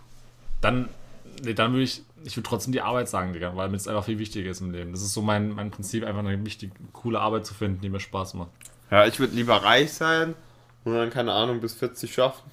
Dann, 0.60 0.88
nee, 1.44 1.54
dann 1.54 1.72
würde 1.72 1.84
ich, 1.84 2.02
ich 2.24 2.36
würde 2.36 2.48
trotzdem 2.48 2.72
die 2.72 2.80
Arbeit 2.80 3.08
sagen, 3.08 3.32
Digga, 3.32 3.56
weil 3.56 3.68
mir 3.68 3.76
das 3.76 3.88
einfach 3.88 4.04
viel 4.04 4.18
wichtiger 4.18 4.50
ist 4.50 4.60
im 4.60 4.70
Leben. 4.72 4.92
Das 4.92 5.02
ist 5.02 5.12
so 5.14 5.22
mein, 5.22 5.50
mein 5.50 5.70
Prinzip, 5.70 6.04
einfach 6.04 6.20
eine 6.20 6.44
wichtige, 6.44 6.72
coole 6.92 7.20
Arbeit 7.20 7.46
zu 7.46 7.54
finden, 7.54 7.80
die 7.80 7.88
mir 7.88 8.00
Spaß 8.00 8.34
macht. 8.34 8.50
Ja, 8.90 9.06
ich 9.06 9.18
würde 9.18 9.34
lieber 9.34 9.56
reich 9.62 9.92
sein 9.92 10.34
und 10.84 10.94
dann, 10.94 11.10
keine 11.10 11.32
Ahnung, 11.32 11.60
bis 11.60 11.74
40 11.74 12.12
schaffen. 12.12 12.50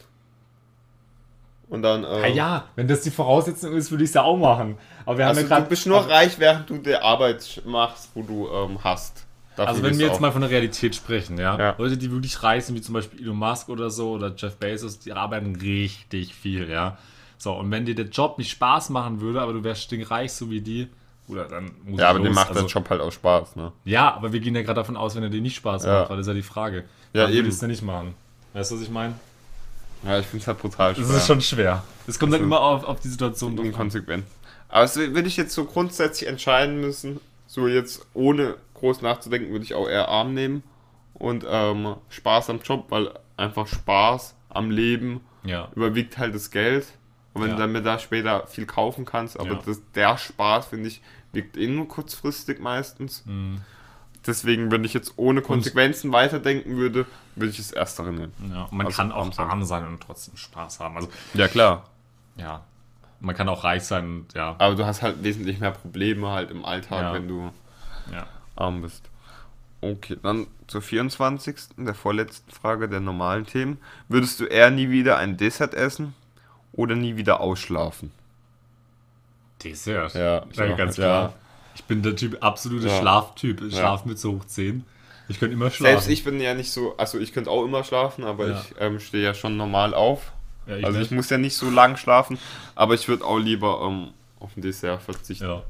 Und 1.70 1.84
dann. 1.84 2.04
Ja, 2.04 2.22
Äh, 2.24 2.34
ja, 2.34 2.64
wenn 2.76 2.88
das 2.88 3.02
die 3.02 3.12
Voraussetzung 3.12 3.74
ist, 3.76 3.92
würde 3.92 4.04
ich 4.04 4.10
es 4.10 4.14
ja 4.16 4.24
auch 4.24 4.38
machen. 4.38 4.78
Aber 5.06 5.18
wir 5.18 5.26
haben 5.26 5.30
Also 5.30 5.42
ja 5.42 5.48
gerade. 5.48 5.64
du 5.64 5.70
bist 5.70 5.86
nur 5.86 6.00
reich, 6.00 6.40
während 6.40 6.70
du 6.70 6.78
die 6.78 6.96
Arbeit 6.96 7.62
machst, 7.66 8.10
wo 8.16 8.24
du 8.24 8.48
ähm, 8.50 8.80
hast. 8.84 9.26
Dafür 9.56 9.70
Also 9.70 9.84
wenn 9.84 10.00
wir 10.00 10.08
jetzt 10.08 10.16
auch- 10.16 10.20
mal 10.20 10.32
von 10.32 10.42
der 10.42 10.50
Realität 10.50 10.96
sprechen, 10.96 11.38
ja? 11.38 11.58
Ja. 11.60 11.76
Leute, 11.78 11.98
die 11.98 12.12
wirklich 12.12 12.42
reich 12.42 12.66
sind, 12.66 12.76
wie 12.76 12.82
zum 12.82 12.94
Beispiel 12.94 13.22
Elon 13.22 13.36
Musk 13.38 13.70
oder 13.70 13.90
so 13.92 14.12
oder 14.14 14.34
Jeff 14.36 14.56
Bezos, 14.56 15.00
die 15.00 15.14
arbeiten 15.14 15.56
richtig 15.58 16.34
viel, 16.34 16.70
ja. 16.70 16.98
So, 17.40 17.54
und 17.54 17.72
wenn 17.72 17.86
dir 17.86 17.96
der 17.96 18.06
Job 18.08 18.38
nicht 18.38 18.52
Spaß 18.52 18.90
machen 18.90 19.22
würde, 19.22 19.42
aber 19.42 19.54
du 19.54 19.64
wärst 19.64 19.84
stinkreich, 19.84 20.34
so 20.34 20.52
wie 20.52 20.60
die, 20.62 20.90
oder 21.28 21.46
dann 21.46 21.72
muss 21.86 22.00
Ja, 22.02 22.10
aber 22.10 22.20
dem 22.20 22.34
macht 22.34 22.50
also, 22.50 22.62
der 22.62 22.70
Job 22.70 22.90
halt 22.90 23.02
auch 23.02 23.12
Spaß, 23.12 23.56
ne? 23.56 23.72
Ja, 23.86 24.14
aber 24.14 24.34
wir 24.34 24.42
gehen 24.42 24.56
ja 24.56 24.62
gerade 24.62 24.76
davon 24.82 24.98
aus, 24.98 25.16
wenn 25.16 25.24
er 25.24 25.30
dir 25.30 25.42
nicht 25.42 25.56
Spaß 25.56 25.86
Ja. 25.86 26.02
macht, 26.02 26.10
weil 26.10 26.18
das 26.18 26.26
ist 26.26 26.32
ja 26.32 26.34
die 26.36 26.42
Frage. 26.42 26.84
Ja, 27.14 27.24
dann 27.24 27.30
würde 27.30 27.38
eben. 27.40 27.48
ich 27.48 27.54
es 27.56 27.62
ja 27.62 27.68
nicht 27.68 27.82
machen. 27.82 28.14
Weißt 28.54 28.72
du, 28.72 28.76
was 28.76 28.82
ich 28.82 28.90
meine? 28.90 29.16
Ja, 30.04 30.20
ich 30.20 30.26
finde 30.26 30.42
es 30.42 30.48
halt 30.48 30.60
brutal 30.60 30.94
schwer. 30.96 31.06
Das 31.08 31.16
ist 31.16 31.28
schon 31.28 31.42
schwer. 31.42 31.84
Es 32.08 32.20
kommt 32.20 32.34
dann 32.34 32.42
Also, 32.42 32.46
immer 32.46 32.62
auf, 32.62 32.84
auf 32.84 33.00
die 33.00 33.08
Situation 33.10 33.56
drauf 33.56 33.66
inkonsequent. 33.66 34.26
Aber 34.68 34.84
es 34.84 34.96
würde 34.98 35.28
ich 35.28 35.38
jetzt 35.38 35.54
so 35.54 35.66
grundsätzlich 35.66 36.30
entscheiden 36.30 36.80
müssen, 36.82 37.20
so 37.48 37.68
jetzt 37.68 38.06
ohne 38.14 38.56
groß 38.76 39.02
nachzudenken, 39.02 39.52
würde 39.52 39.66
ich 39.66 39.74
auch 39.76 39.88
eher 39.88 40.10
arm 40.10 40.34
nehmen 40.34 40.64
und 41.14 41.46
ähm, 41.50 41.96
Spaß 42.10 42.50
am 42.50 42.60
Job, 42.62 42.86
weil 42.90 43.12
einfach 43.38 43.68
Spaß 43.68 44.36
am 44.50 44.72
Leben 44.72 45.22
Ja. 45.44 45.70
überwiegt 45.76 46.18
halt 46.18 46.36
das 46.36 46.52
Geld. 46.52 46.86
Und 47.40 47.44
wenn 47.46 47.52
Ja. 47.52 47.56
du 47.56 47.62
damit 47.64 47.86
da 47.86 48.00
später 48.00 48.48
viel 48.48 48.66
kaufen 48.66 49.06
kannst, 49.06 49.40
aber 49.40 49.54
Ja. 49.54 49.60
das, 49.66 49.82
der 49.96 50.18
Spaß, 50.18 50.68
finde 50.68 50.88
ich, 50.90 51.02
wiegt 51.32 51.58
eh 51.58 51.68
nur 51.68 51.88
kurzfristig 51.88 52.60
meistens. 52.60 53.24
Mhm. 53.26 53.62
Deswegen, 54.26 54.70
wenn 54.72 54.84
ich 54.84 54.94
jetzt 54.94 55.14
ohne 55.16 55.42
Konsequenzen 55.42 56.12
weiterdenken 56.12 56.76
würde, 56.78 57.06
würde 57.36 57.52
ich 57.52 57.58
das 57.58 57.72
Erstere 57.72 58.12
nehmen. 58.12 58.34
ja. 58.52 58.64
Und 58.64 58.74
man 58.74 58.88
Also 58.88 58.98
kann 58.98 59.12
auch 59.12 59.38
arm 59.40 59.64
sein 59.64 59.88
und 59.88 60.02
trotzdem 60.02 60.36
Spaß 60.36 60.80
haben. 60.82 60.98
Also, 60.98 61.10
Ja, 61.34 61.48
klar. 61.48 61.86
ja. 62.36 62.64
Man 63.22 63.36
kann 63.36 63.50
auch 63.50 63.64
reich 63.64 63.84
sein 63.84 64.06
und 64.06 64.34
ja. 64.34 64.56
Aber 64.60 64.76
du 64.76 64.86
hast 64.86 65.02
halt 65.02 65.24
wesentlich 65.24 65.60
mehr 65.60 65.72
Probleme 65.72 66.30
halt 66.30 66.52
im 66.52 66.64
Alltag, 66.66 67.02
Ja. 67.02 67.14
wenn 67.14 67.28
du 67.28 67.52
ja. 68.14 68.28
arm 68.56 68.82
bist. 68.82 69.10
Okay, 69.82 70.18
dann 70.22 70.48
zur 70.68 70.82
24. 70.82 71.56
der 71.78 71.96
vorletzten 71.96 72.52
Frage 72.52 72.90
der 72.90 73.00
normalen 73.00 73.46
Themen. 73.46 73.78
Würdest 74.10 74.40
du 74.42 74.46
eher 74.46 74.70
nie 74.72 74.90
wieder 74.90 75.18
ein 75.18 75.38
Dessert 75.38 75.74
essen 75.74 76.14
oder 76.80 76.96
nie 76.96 77.18
wieder 77.18 77.42
ausschlafen? 77.42 78.12
Dessert. 79.64 80.14
Ja, 80.14 80.46
ja 80.54 80.66
ja, 80.66 80.76
ganz 80.76 80.96
ja. 80.98 81.04
klar. 81.04 81.34
Ich 81.76 81.84
bin 81.84 82.02
der 82.02 82.16
Typ, 82.16 82.38
absolute 82.42 82.88
Ja. 82.88 83.00
Schlaftyp. 83.00 83.62
Ich 83.62 83.74
Ja. 83.74 83.80
schlafe 83.80 84.08
mit 84.08 84.18
so 84.18 84.34
hoch 84.34 84.46
10. 84.46 84.86
Ich 85.28 85.40
könnte 85.40 85.54
immer 85.54 85.70
schlafen. 85.70 85.92
Selbst 85.94 86.10
ich 86.10 86.24
bin 86.24 86.40
ja 86.40 86.54
nicht 86.54 86.72
so, 86.72 86.96
also 86.98 87.20
ich 87.20 87.34
könnte 87.34 87.50
auch 87.52 87.64
immer 87.66 87.84
schlafen, 87.84 88.24
aber 88.24 88.48
Ja. 88.48 88.62
ich 88.62 88.76
ähm, 88.80 89.00
stehe 89.00 89.24
ja 89.24 89.34
schon 89.34 89.58
normal 89.58 89.94
auf. 89.94 90.32
Ja, 90.68 90.78
ich 90.78 90.86
also 90.86 91.00
ich 91.00 91.12
nicht. 91.12 91.18
muss 91.18 91.30
ja 91.30 91.38
nicht 91.38 91.56
so 91.56 91.70
lang 91.70 91.98
schlafen, 91.98 92.40
aber 92.76 92.94
ich 92.94 93.08
würde 93.08 93.26
auch 93.26 93.38
lieber 93.38 93.82
ähm, 93.86 94.12
auf 94.40 94.56
ein 94.56 94.62
Dessert 94.62 95.02
verzichten. 95.02 95.46
Ja. 95.46 95.64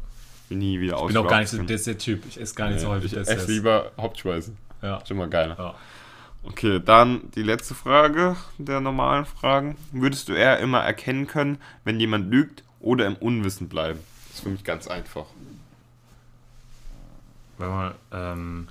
Nie 0.49 0.79
wieder 0.79 0.97
Ich 1.01 1.07
bin 1.07 1.17
auch 1.17 1.27
gar 1.27 1.39
nicht 1.39 1.49
so 1.49 1.57
können. 1.57 1.67
Dessert-Typ. 1.67 2.23
Ich 2.27 2.39
esse 2.39 2.55
gar 2.55 2.69
nicht 2.69 2.79
so 2.79 2.87
Nee, 2.87 2.93
häufig 2.93 3.11
ich 3.13 3.17
Desserts. 3.17 3.43
esse 3.43 3.51
lieber 3.51 3.91
Hauptspeisen. 3.97 4.57
Ja. 4.81 4.97
Ist 4.97 5.11
immer 5.11 5.27
geiler. 5.27 5.75
Okay, 6.43 6.79
dann 6.83 7.29
die 7.35 7.43
letzte 7.43 7.75
Frage 7.75 8.35
der 8.57 8.79
normalen 8.79 9.25
Fragen. 9.25 9.75
Würdest 9.91 10.29
du 10.29 10.33
eher 10.33 10.59
immer 10.59 10.79
erkennen 10.79 11.27
können, 11.27 11.57
wenn 11.83 11.99
jemand 11.99 12.31
lügt 12.31 12.63
oder 12.79 13.05
im 13.05 13.15
Unwissen 13.15 13.67
bleiben? 13.69 13.99
Das 14.27 14.37
ist 14.37 14.43
für 14.43 14.49
mich 14.49 14.63
ganz 14.63 14.87
einfach. 14.87 15.25
Warte 17.57 17.73
mal, 17.73 17.95
ähm, 18.11 18.67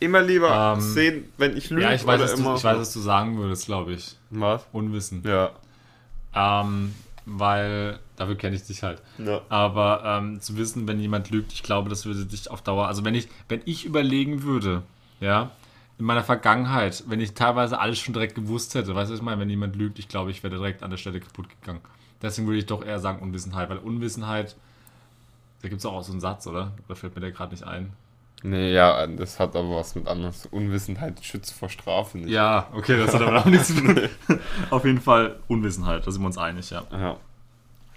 Immer 0.00 0.22
lieber 0.22 0.74
Ähm, 0.76 0.80
sehen, 0.80 1.32
wenn 1.38 1.56
ich 1.56 1.70
lüge 1.70 1.82
ja, 1.82 1.92
ich 1.94 2.04
weiß, 2.06 2.20
oder 2.20 2.24
was 2.24 2.34
du, 2.34 2.40
immer. 2.42 2.56
ich 2.56 2.64
weiß, 2.64 2.78
was 2.78 2.92
du 2.92 3.00
sagen 3.00 3.38
würdest, 3.38 3.66
glaube 3.66 3.92
ich. 3.92 4.16
Was? 4.30 4.66
Unwissen. 4.72 5.22
Ja. 5.24 5.50
Ähm, 6.34 6.94
weil 7.26 7.98
dafür 8.16 8.36
kenne 8.36 8.54
ich 8.56 8.64
dich 8.64 8.82
halt. 8.82 9.00
Ja. 9.18 9.40
Aber 9.48 10.02
ähm, 10.04 10.40
zu 10.40 10.56
wissen, 10.56 10.86
wenn 10.86 11.00
jemand 11.00 11.30
lügt, 11.30 11.52
ich 11.52 11.62
glaube, 11.62 11.88
das 11.88 12.04
würde 12.04 12.26
dich 12.26 12.50
auf 12.50 12.60
Dauer. 12.62 12.86
Also 12.86 13.04
wenn 13.04 13.14
ich, 13.14 13.28
wenn 13.48 13.62
ich 13.64 13.84
überlegen 13.86 14.42
würde, 14.42 14.82
ja, 15.20 15.50
in 15.98 16.04
meiner 16.04 16.24
Vergangenheit, 16.24 17.04
wenn 17.06 17.20
ich 17.20 17.34
teilweise 17.34 17.78
alles 17.78 17.98
schon 17.98 18.14
direkt 18.14 18.34
gewusst 18.34 18.74
hätte, 18.74 18.94
weißt 18.94 19.10
du, 19.10 19.12
was 19.12 19.20
ich 19.20 19.24
meine, 19.24 19.40
wenn 19.40 19.50
jemand 19.50 19.76
lügt, 19.76 19.98
ich 19.98 20.08
glaube, 20.08 20.30
ich 20.30 20.42
wäre 20.42 20.54
direkt 20.54 20.82
an 20.82 20.90
der 20.90 20.96
Stelle 20.96 21.20
kaputt 21.20 21.48
gegangen. 21.48 21.80
Deswegen 22.20 22.46
würde 22.46 22.58
ich 22.58 22.66
doch 22.66 22.84
eher 22.84 22.98
sagen 22.98 23.20
Unwissenheit, 23.20 23.68
weil 23.70 23.78
Unwissenheit, 23.78 24.56
da 25.62 25.68
gibt 25.68 25.80
es 25.80 25.86
auch 25.86 26.02
so 26.02 26.12
einen 26.12 26.20
Satz, 26.20 26.46
oder? 26.46 26.72
Oder 26.86 26.96
fällt 26.96 27.14
mir 27.14 27.20
der 27.20 27.30
gerade 27.30 27.52
nicht 27.52 27.64
ein? 27.64 27.92
Nee, 28.42 28.74
ja, 28.74 29.06
das 29.06 29.40
hat 29.40 29.56
aber 29.56 29.76
was 29.76 29.94
mit 29.94 30.06
anderes. 30.06 30.46
Unwissenheit 30.46 31.24
schützt 31.24 31.54
vor 31.54 31.70
Strafe 31.70 32.18
nicht. 32.18 32.28
Ja, 32.28 32.68
okay, 32.74 32.98
das 32.98 33.14
hat 33.14 33.22
aber 33.22 33.40
auch 33.40 33.46
nichts 33.46 33.68
zu 33.68 33.74
tun. 33.74 34.08
Auf 34.70 34.84
jeden 34.84 35.00
Fall 35.00 35.38
Unwissenheit, 35.48 36.06
da 36.06 36.10
sind 36.10 36.20
wir 36.20 36.26
uns 36.26 36.36
einig, 36.36 36.68
ja. 36.70 36.82
Ja. 36.92 37.16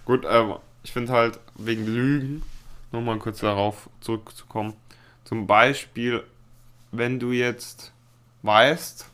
Gut, 0.05 0.25
ähm, 0.29 0.55
ich 0.83 0.93
finde 0.93 1.11
halt 1.11 1.39
wegen 1.55 1.85
Lügen, 1.85 2.43
nochmal 2.93 3.17
kurz 3.17 3.39
darauf 3.39 3.89
zurückzukommen. 3.99 4.73
Zum 5.25 5.47
Beispiel, 5.47 6.23
wenn 6.97 7.19
du 7.19 7.31
jetzt 7.31 7.91
weißt, 8.43 9.05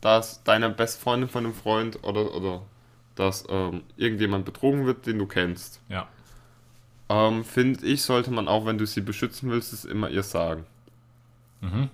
dass 0.00 0.42
deine 0.44 0.70
beste 0.70 1.00
Freundin 1.00 1.28
von 1.28 1.44
einem 1.44 1.54
Freund 1.54 2.02
oder, 2.04 2.34
oder 2.34 2.62
dass 3.14 3.44
ähm, 3.48 3.82
irgendjemand 3.96 4.44
betrogen 4.44 4.86
wird, 4.86 5.06
den 5.06 5.18
du 5.18 5.26
kennst, 5.26 5.80
Ja. 5.88 6.06
ähm, 7.08 7.44
finde 7.44 7.84
ich, 7.86 8.02
sollte 8.02 8.30
man 8.30 8.46
auch, 8.48 8.64
wenn 8.66 8.78
du 8.78 8.86
sie 8.86 9.00
beschützen 9.00 9.50
willst, 9.50 9.72
es 9.72 9.84
immer 9.84 10.08
ihr 10.10 10.22
sagen. 10.22 10.66
Mhm. 11.60 11.90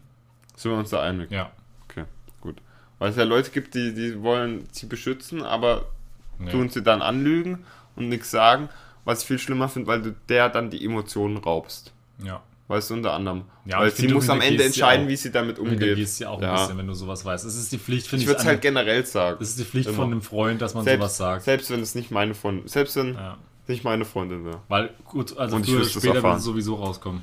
Sind 0.57 0.71
wir 0.73 0.79
uns 0.79 0.91
da 0.91 1.01
einig? 1.03 1.31
Ja. 1.31 1.51
Okay, 1.89 2.05
gut. 2.41 2.57
Weil 2.99 3.11
es 3.11 3.17
ja 3.17 3.25
Leute 3.25 3.51
gibt, 3.51 3.75
die, 3.75 3.95
die 3.95 4.23
wollen 4.23 4.69
sie 4.73 4.87
beschützen, 4.87 5.43
aber 5.43 5.87
Nee. 6.39 6.51
tun 6.51 6.69
sie 6.69 6.83
dann 6.83 7.01
anlügen 7.01 7.65
und 7.95 8.09
nichts 8.09 8.31
sagen, 8.33 8.69
was 9.05 9.21
ich 9.23 9.29
viel 9.29 9.39
schlimmer 9.39 9.69
finde, 9.69 9.87
weil 9.87 10.03
du 10.03 10.15
der 10.29 10.49
dann 10.49 10.69
die 10.69 10.85
Emotionen 10.85 11.37
raubst. 11.37 11.93
Ja. 12.23 12.43
Weißt 12.67 12.89
du, 12.89 12.95
unter 12.95 13.13
anderem. 13.13 13.43
Ja, 13.67 13.81
weil 13.81 13.91
sie 13.91 14.07
du 14.07 14.15
muss 14.15 14.31
am 14.31 14.41
Ende 14.41 14.65
entscheiden, 14.65 15.05
auch. 15.05 15.11
wie 15.11 15.17
sie 15.17 15.31
damit 15.31 15.59
Du 15.59 15.63
umgeht. 15.63 15.81
hintergehst 15.81 16.19
ja 16.21 16.31
auch 16.31 16.39
ein 16.39 16.45
Ja. 16.45 16.55
bisschen, 16.57 16.79
wenn 16.79 16.87
du 16.87 16.95
sowas 16.95 17.23
weißt. 17.25 17.45
Es 17.45 17.57
ist 17.57 17.71
die 17.73 17.79
Pflicht, 17.79 18.07
finde 18.07 18.23
Ich 18.23 18.23
ich. 18.25 18.29
würde 18.29 18.41
es 18.41 18.47
halt 18.47 18.63
generell 18.63 19.05
sagen. 19.05 19.37
Es 19.41 19.51
ist 19.51 19.59
die 19.59 19.65
Pflicht 19.65 19.89
Immer. 19.89 19.97
von 19.97 20.07
einem 20.13 20.23
Freund, 20.23 20.63
dass 20.63 20.73
man 20.75 20.83
selbst, 20.85 21.01
sowas 21.01 21.17
sagt. 21.19 21.45
Selbst 21.45 21.71
wenn 21.71 21.81
es 21.81 21.95
nicht 21.95 22.11
meine 22.11 22.35
Freundin, 22.35 22.67
selbst 22.67 22.97
wenn 22.97 23.15
Ja. 23.15 23.37
nicht 23.69 23.85
meine 23.85 24.07
Freundin 24.07 24.47
wäre. 24.47 24.61
Weil, 24.69 24.91
gut, 25.05 25.37
also 25.37 25.57
Und 25.57 25.67
früher 25.67 25.81
oder 25.81 25.85
später 25.89 26.23
wird 26.23 26.37
es 26.39 26.45
sowieso 26.45 26.77
rauskommen. 26.77 27.23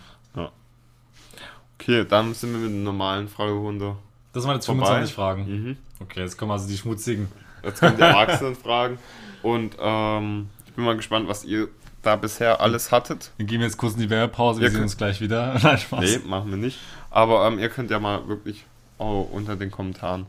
Okay, 1.80 2.06
dann 2.08 2.34
sind 2.36 2.52
wir 2.52 2.60
mit 2.60 2.70
der 2.70 2.78
normalen 2.84 3.28
Fragerunde. 3.28 3.96
Das 4.34 4.46
waren 4.46 4.56
jetzt 4.56 4.68
Vorbei. 4.68 4.86
25 4.86 5.16
Fragen. 5.16 5.46
Mhm. 5.48 5.78
Okay, 6.00 6.20
jetzt 6.22 6.38
kommen 6.38 6.52
also 6.52 6.68
die 6.68 6.78
schmutzigen. 6.78 7.28
Jetzt 7.64 7.80
kommen 7.80 7.96
die 7.98 8.02
Erwachsenen-Fragen. 8.04 9.00
Und 9.42 9.76
ähm, 9.80 10.50
ich 10.68 10.74
bin 10.74 10.86
mal 10.86 10.96
gespannt, 10.96 11.28
was 11.28 11.44
ihr 11.44 11.70
da 12.02 12.16
bisher 12.16 12.62
alles 12.62 12.92
hattet. 12.92 13.32
Wir 13.38 13.46
gehen 13.46 13.62
jetzt 13.62 13.78
kurz 13.78 13.94
in 13.94 14.00
die 14.02 14.10
Werbepause, 14.10 14.60
wir 14.60 14.68
Ihr 14.68 14.72
sehen 14.72 14.82
uns 14.84 14.98
gleich 14.98 15.22
wieder. 15.22 15.58
Nein, 15.64 15.78
Spaß. 15.78 16.00
Nee, 16.02 16.20
machen 16.28 16.50
wir 16.50 16.58
nicht. 16.58 16.80
Aber 17.10 17.46
ähm, 17.48 17.60
ihr 17.60 17.70
könnt 17.70 17.92
ja 17.92 18.00
mal 18.00 18.28
wirklich 18.28 18.66
oh, 18.98 19.28
unter 19.32 19.56
den 19.56 19.70
Kommentaren, 19.72 20.26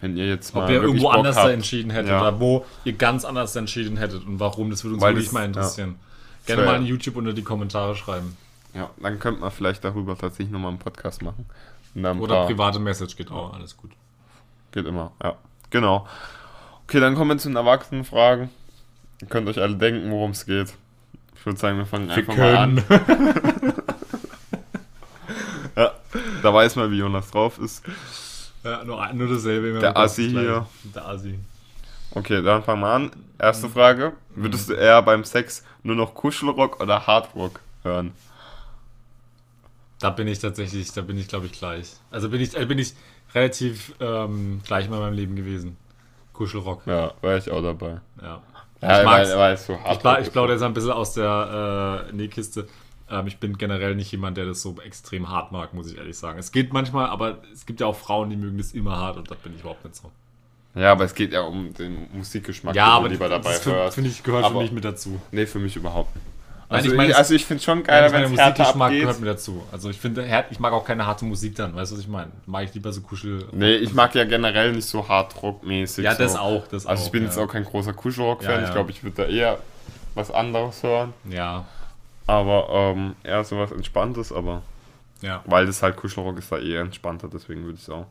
wenn 0.00 0.16
ihr 0.16 0.26
jetzt 0.28 0.54
mal 0.54 0.64
Ob 0.64 0.70
ihr 0.70 0.82
irgendwo 0.82 1.04
Bock 1.08 1.14
anders 1.14 1.36
da 1.36 1.42
habt, 1.44 1.52
entschieden 1.52 1.90
hättet 1.90 2.10
Ja. 2.10 2.20
oder 2.20 2.38
wo 2.40 2.64
ihr 2.84 2.92
ganz 2.92 3.24
anders 3.24 3.56
entschieden 3.56 3.96
hättet 3.96 4.26
und 4.26 4.38
warum, 4.40 4.70
das 4.70 4.84
würde 4.84 4.94
uns 4.94 5.02
Weil 5.02 5.14
wirklich 5.14 5.26
das- 5.26 5.32
mal 5.34 5.44
interessieren. 5.44 5.96
Gerne 6.46 6.62
wär- 6.62 6.72
mal 6.72 6.76
in 6.80 6.86
YouTube 6.86 7.16
unter 7.16 7.32
die 7.32 7.42
Kommentare 7.42 7.96
schreiben. 7.96 8.36
Ja, 8.74 8.90
dann 9.00 9.18
könnte 9.18 9.40
man 9.40 9.50
vielleicht 9.50 9.82
darüber 9.84 10.18
tatsächlich 10.18 10.50
nochmal 10.50 10.70
einen 10.70 10.78
Podcast 10.78 11.22
machen. 11.22 11.46
Ein 11.96 12.20
Oder 12.20 12.34
paar- 12.34 12.46
private 12.46 12.80
Message 12.80 13.16
geht 13.16 13.30
auch, 13.30 13.54
alles 13.54 13.76
gut. 13.76 13.92
Geht 14.72 14.84
immer, 14.86 15.12
ja. 15.22 15.36
Genau. 15.70 16.06
Okay, 16.82 17.00
dann 17.00 17.14
kommen 17.14 17.30
wir 17.30 17.38
zu 17.38 17.48
den 17.48 17.56
Erwachsenenfragen. 17.56 18.50
Ihr 19.22 19.28
könnt 19.28 19.48
euch 19.48 19.58
alle 19.60 19.76
denken, 19.76 20.10
worum 20.10 20.32
es 20.32 20.44
geht. 20.44 20.74
Ich 21.44 21.46
würde 21.46 21.60
sagen, 21.60 21.76
wir 21.76 21.84
fangen 21.84 22.10
einfach 22.10 22.36
mal 22.38 22.56
an. 22.56 22.82
Ja, 25.76 25.92
da 26.42 26.54
weiß 26.54 26.76
man, 26.76 26.90
wie 26.90 26.98
Jonas 26.98 27.30
drauf 27.30 27.58
ist. 27.58 27.84
Ja, 28.62 28.82
nur, 28.82 29.12
nur 29.12 29.28
dasselbe. 29.28 29.68
immer 29.68 29.80
Der 29.80 29.94
Assi 29.94 30.30
hier. 30.30 30.66
Der 30.94 31.06
Assi. 31.06 31.38
Okay, 32.12 32.40
dann 32.42 32.62
fangen 32.62 32.80
wir 32.80 32.88
an. 32.88 33.10
Erste 33.38 33.68
Frage. 33.68 34.12
Würdest 34.34 34.70
du 34.70 34.72
eher 34.72 35.02
beim 35.02 35.22
Sex 35.24 35.64
nur 35.82 35.96
noch 35.96 36.14
Kuschelrock 36.14 36.80
oder 36.80 37.06
Hardrock 37.06 37.60
hören? 37.82 38.12
Da 39.98 40.08
bin 40.08 40.28
ich 40.28 40.38
tatsächlich, 40.38 40.92
da 40.92 41.02
bin 41.02 41.18
ich 41.18 41.28
glaube 41.28 41.44
ich 41.44 41.52
gleich. 41.52 41.96
Also 42.10 42.30
bin 42.30 42.40
ich, 42.40 42.56
äh, 42.56 42.64
bin 42.64 42.78
ich 42.78 42.94
relativ 43.34 43.92
ähm, 44.00 44.62
gleich 44.64 44.88
mal 44.88 44.96
in 44.96 45.02
meinem 45.02 45.14
Leben 45.14 45.36
gewesen. 45.36 45.76
Kuschelrock. 46.32 46.86
Ja, 46.86 47.12
wäre 47.20 47.36
ich 47.36 47.50
auch 47.50 47.62
dabei. 47.62 48.00
Ja. 48.22 48.40
Ja, 48.88 49.00
ich 49.00 49.04
mag's. 49.06 49.30
weil, 49.30 49.38
weil 49.38 49.54
es 49.54 49.66
so 49.66 49.78
Ich, 49.92 49.98
pla 49.98 50.18
ich 50.18 50.26
ist. 50.26 50.32
plaudere 50.32 50.54
jetzt 50.56 50.62
ein 50.62 50.74
bisschen 50.74 50.90
aus 50.92 51.14
der 51.14 52.06
äh, 52.10 52.12
Nähkiste. 52.12 52.68
Ähm, 53.10 53.26
ich 53.26 53.38
bin 53.38 53.58
generell 53.58 53.94
nicht 53.94 54.10
jemand, 54.12 54.36
der 54.36 54.46
das 54.46 54.62
so 54.62 54.76
extrem 54.84 55.28
hart 55.28 55.52
mag, 55.52 55.74
muss 55.74 55.90
ich 55.90 55.98
ehrlich 55.98 56.16
sagen. 56.16 56.38
Es 56.38 56.52
geht 56.52 56.72
manchmal, 56.72 57.06
aber 57.08 57.38
es 57.52 57.66
gibt 57.66 57.80
ja 57.80 57.86
auch 57.86 57.96
Frauen, 57.96 58.30
die 58.30 58.36
mögen 58.36 58.56
das 58.58 58.72
immer 58.72 58.96
hart 58.98 59.16
und 59.16 59.30
da 59.30 59.34
bin 59.34 59.54
ich 59.54 59.60
überhaupt 59.60 59.84
nicht 59.84 59.96
so. 59.96 60.10
Ja, 60.74 60.90
aber 60.92 61.04
es 61.04 61.14
geht 61.14 61.32
ja 61.32 61.42
um 61.42 61.72
den 61.74 62.08
Musikgeschmack, 62.12 62.74
Ja, 62.74 62.86
den 62.86 62.92
aber 62.94 63.08
du 63.08 63.14
lieber 63.14 63.28
dabei 63.28 63.50
das 63.52 63.60
finde 63.60 63.78
hörst. 63.78 63.94
find 63.94 64.06
ich 64.08 64.22
gehört 64.22 64.44
für 64.46 64.50
Aber- 64.50 64.60
mich 64.62 64.72
mit 64.72 64.84
dazu. 64.84 65.20
Nee, 65.30 65.46
für 65.46 65.58
mich 65.60 65.76
überhaupt 65.76 66.14
nicht. 66.16 66.26
Also 66.68 66.86
ich 66.86 66.92
ich, 66.92 66.96
meine, 66.96 67.12
es- 67.12 67.16
also 67.18 67.34
ich 67.34 67.44
finde 67.44 67.62
schon 67.62 67.82
geil, 67.82 68.06
ich 68.06 68.12
wenn 68.12 68.22
es 68.24 68.30
Musikgeschmack 68.30 68.90
gehört 68.92 69.20
mir 69.20 69.26
dazu. 69.26 69.62
Also 69.70 69.90
ich 69.90 69.98
finde, 70.00 70.44
ich 70.50 70.58
mag 70.58 70.72
auch 70.72 70.84
keine 70.84 71.06
harte 71.06 71.24
Musik 71.24 71.54
dann, 71.56 71.74
weißt 71.74 71.92
du, 71.92 71.96
was 71.96 72.02
ich 72.02 72.08
meine? 72.08 72.30
Mag 72.46 72.64
ich 72.64 72.74
lieber 72.74 72.92
so 72.92 73.00
Kuschel. 73.02 73.46
Nee, 73.52 73.74
ich 73.76 73.92
mag 73.94 74.14
ja 74.14 74.24
generell 74.24 74.72
nicht 74.72 74.88
so 74.88 75.06
Hardrock-mäßig. 75.08 76.04
Ja, 76.04 76.12
so. 76.14 76.22
das 76.22 76.36
auch, 76.36 76.66
das 76.68 76.86
Also 76.86 77.02
auch. 77.02 77.06
ich 77.06 77.12
bin 77.12 77.22
ja. 77.22 77.28
jetzt 77.28 77.38
auch 77.38 77.48
kein 77.48 77.64
großer 77.64 77.92
Kuschelrock-Fan. 77.92 78.60
Ja. 78.62 78.66
Ich 78.66 78.72
glaube, 78.72 78.90
ich 78.90 79.02
würde 79.04 79.22
da 79.24 79.28
eher 79.28 79.58
was 80.14 80.30
anderes 80.30 80.82
hören. 80.82 81.12
Ja, 81.30 81.64
Aber 82.26 82.68
ähm, 82.70 83.16
eher 83.22 83.44
sowas 83.44 83.70
Entspanntes, 83.72 84.32
aber 84.32 84.62
ja. 85.20 85.42
weil 85.46 85.66
das 85.66 85.82
halt 85.82 85.96
Kuschelrock 85.96 86.38
ist, 86.38 86.50
da 86.50 86.58
eher 86.58 86.80
entspannter, 86.80 87.28
deswegen 87.32 87.64
würde 87.64 87.74
ich 87.76 87.82
es 87.82 87.90
auch. 87.90 88.06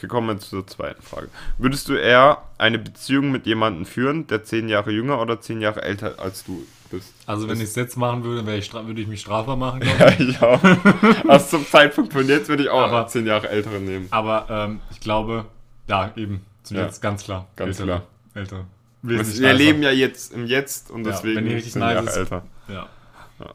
Okay, 0.00 0.08
kommen 0.08 0.28
wir 0.28 0.38
zur 0.38 0.66
zweiten 0.66 1.02
Frage. 1.02 1.28
Würdest 1.58 1.86
du 1.90 1.92
eher 1.94 2.38
eine 2.56 2.78
Beziehung 2.78 3.30
mit 3.30 3.44
jemandem 3.44 3.84
führen, 3.84 4.26
der 4.28 4.44
zehn 4.44 4.70
Jahre 4.70 4.92
jünger 4.92 5.20
oder 5.20 5.42
zehn 5.42 5.60
Jahre 5.60 5.82
älter 5.82 6.18
als 6.18 6.42
du 6.42 6.66
bist? 6.90 7.12
Also 7.26 7.46
wenn 7.50 7.58
ich 7.58 7.64
es 7.64 7.74
jetzt 7.74 7.98
machen 7.98 8.24
würde, 8.24 8.56
ich, 8.56 8.72
würde 8.72 8.98
ich 8.98 9.06
mich 9.08 9.20
strafbar 9.20 9.56
machen. 9.56 9.80
glaub 9.80 9.98
Ja, 10.00 10.08
ich 10.18 10.40
auch. 10.40 11.28
Also 11.28 11.58
zum 11.58 11.66
Zeitpunkt 11.66 12.14
von 12.14 12.26
jetzt 12.26 12.48
würde 12.48 12.62
ich 12.62 12.70
auch 12.70 12.80
Aber- 12.80 13.08
zehn 13.08 13.26
Jahre 13.26 13.50
älteren 13.50 13.84
nehmen. 13.84 14.06
Aber 14.10 14.46
ähm, 14.48 14.80
ich 14.90 15.00
glaube, 15.00 15.44
ja, 15.86 16.12
eben. 16.16 16.46
Zum 16.62 16.78
Ja, 16.78 16.84
Jetzt 16.84 17.02
ganz 17.02 17.24
klar. 17.24 17.46
ganz 17.56 17.78
Ältere, 17.78 17.98
klar. 17.98 18.42
Älter. 18.42 18.64
Wir 19.02 19.18
Wesentlich 19.18 19.40
wir 19.42 19.52
nicer. 19.52 19.58
leben 19.64 19.82
ja 19.82 19.90
jetzt 19.90 20.32
im 20.32 20.46
Jetzt 20.46 20.90
und 20.90 21.04
Ja, 21.04 21.10
deswegen 21.12 21.36
wenn 21.36 21.44
die 21.46 21.54
richtig 21.56 21.72
zehn 21.74 21.80
nice 21.80 21.94
Jahre 21.94 22.06
ist. 22.06 22.16
älter. 22.16 22.42
Ja. 22.68 22.88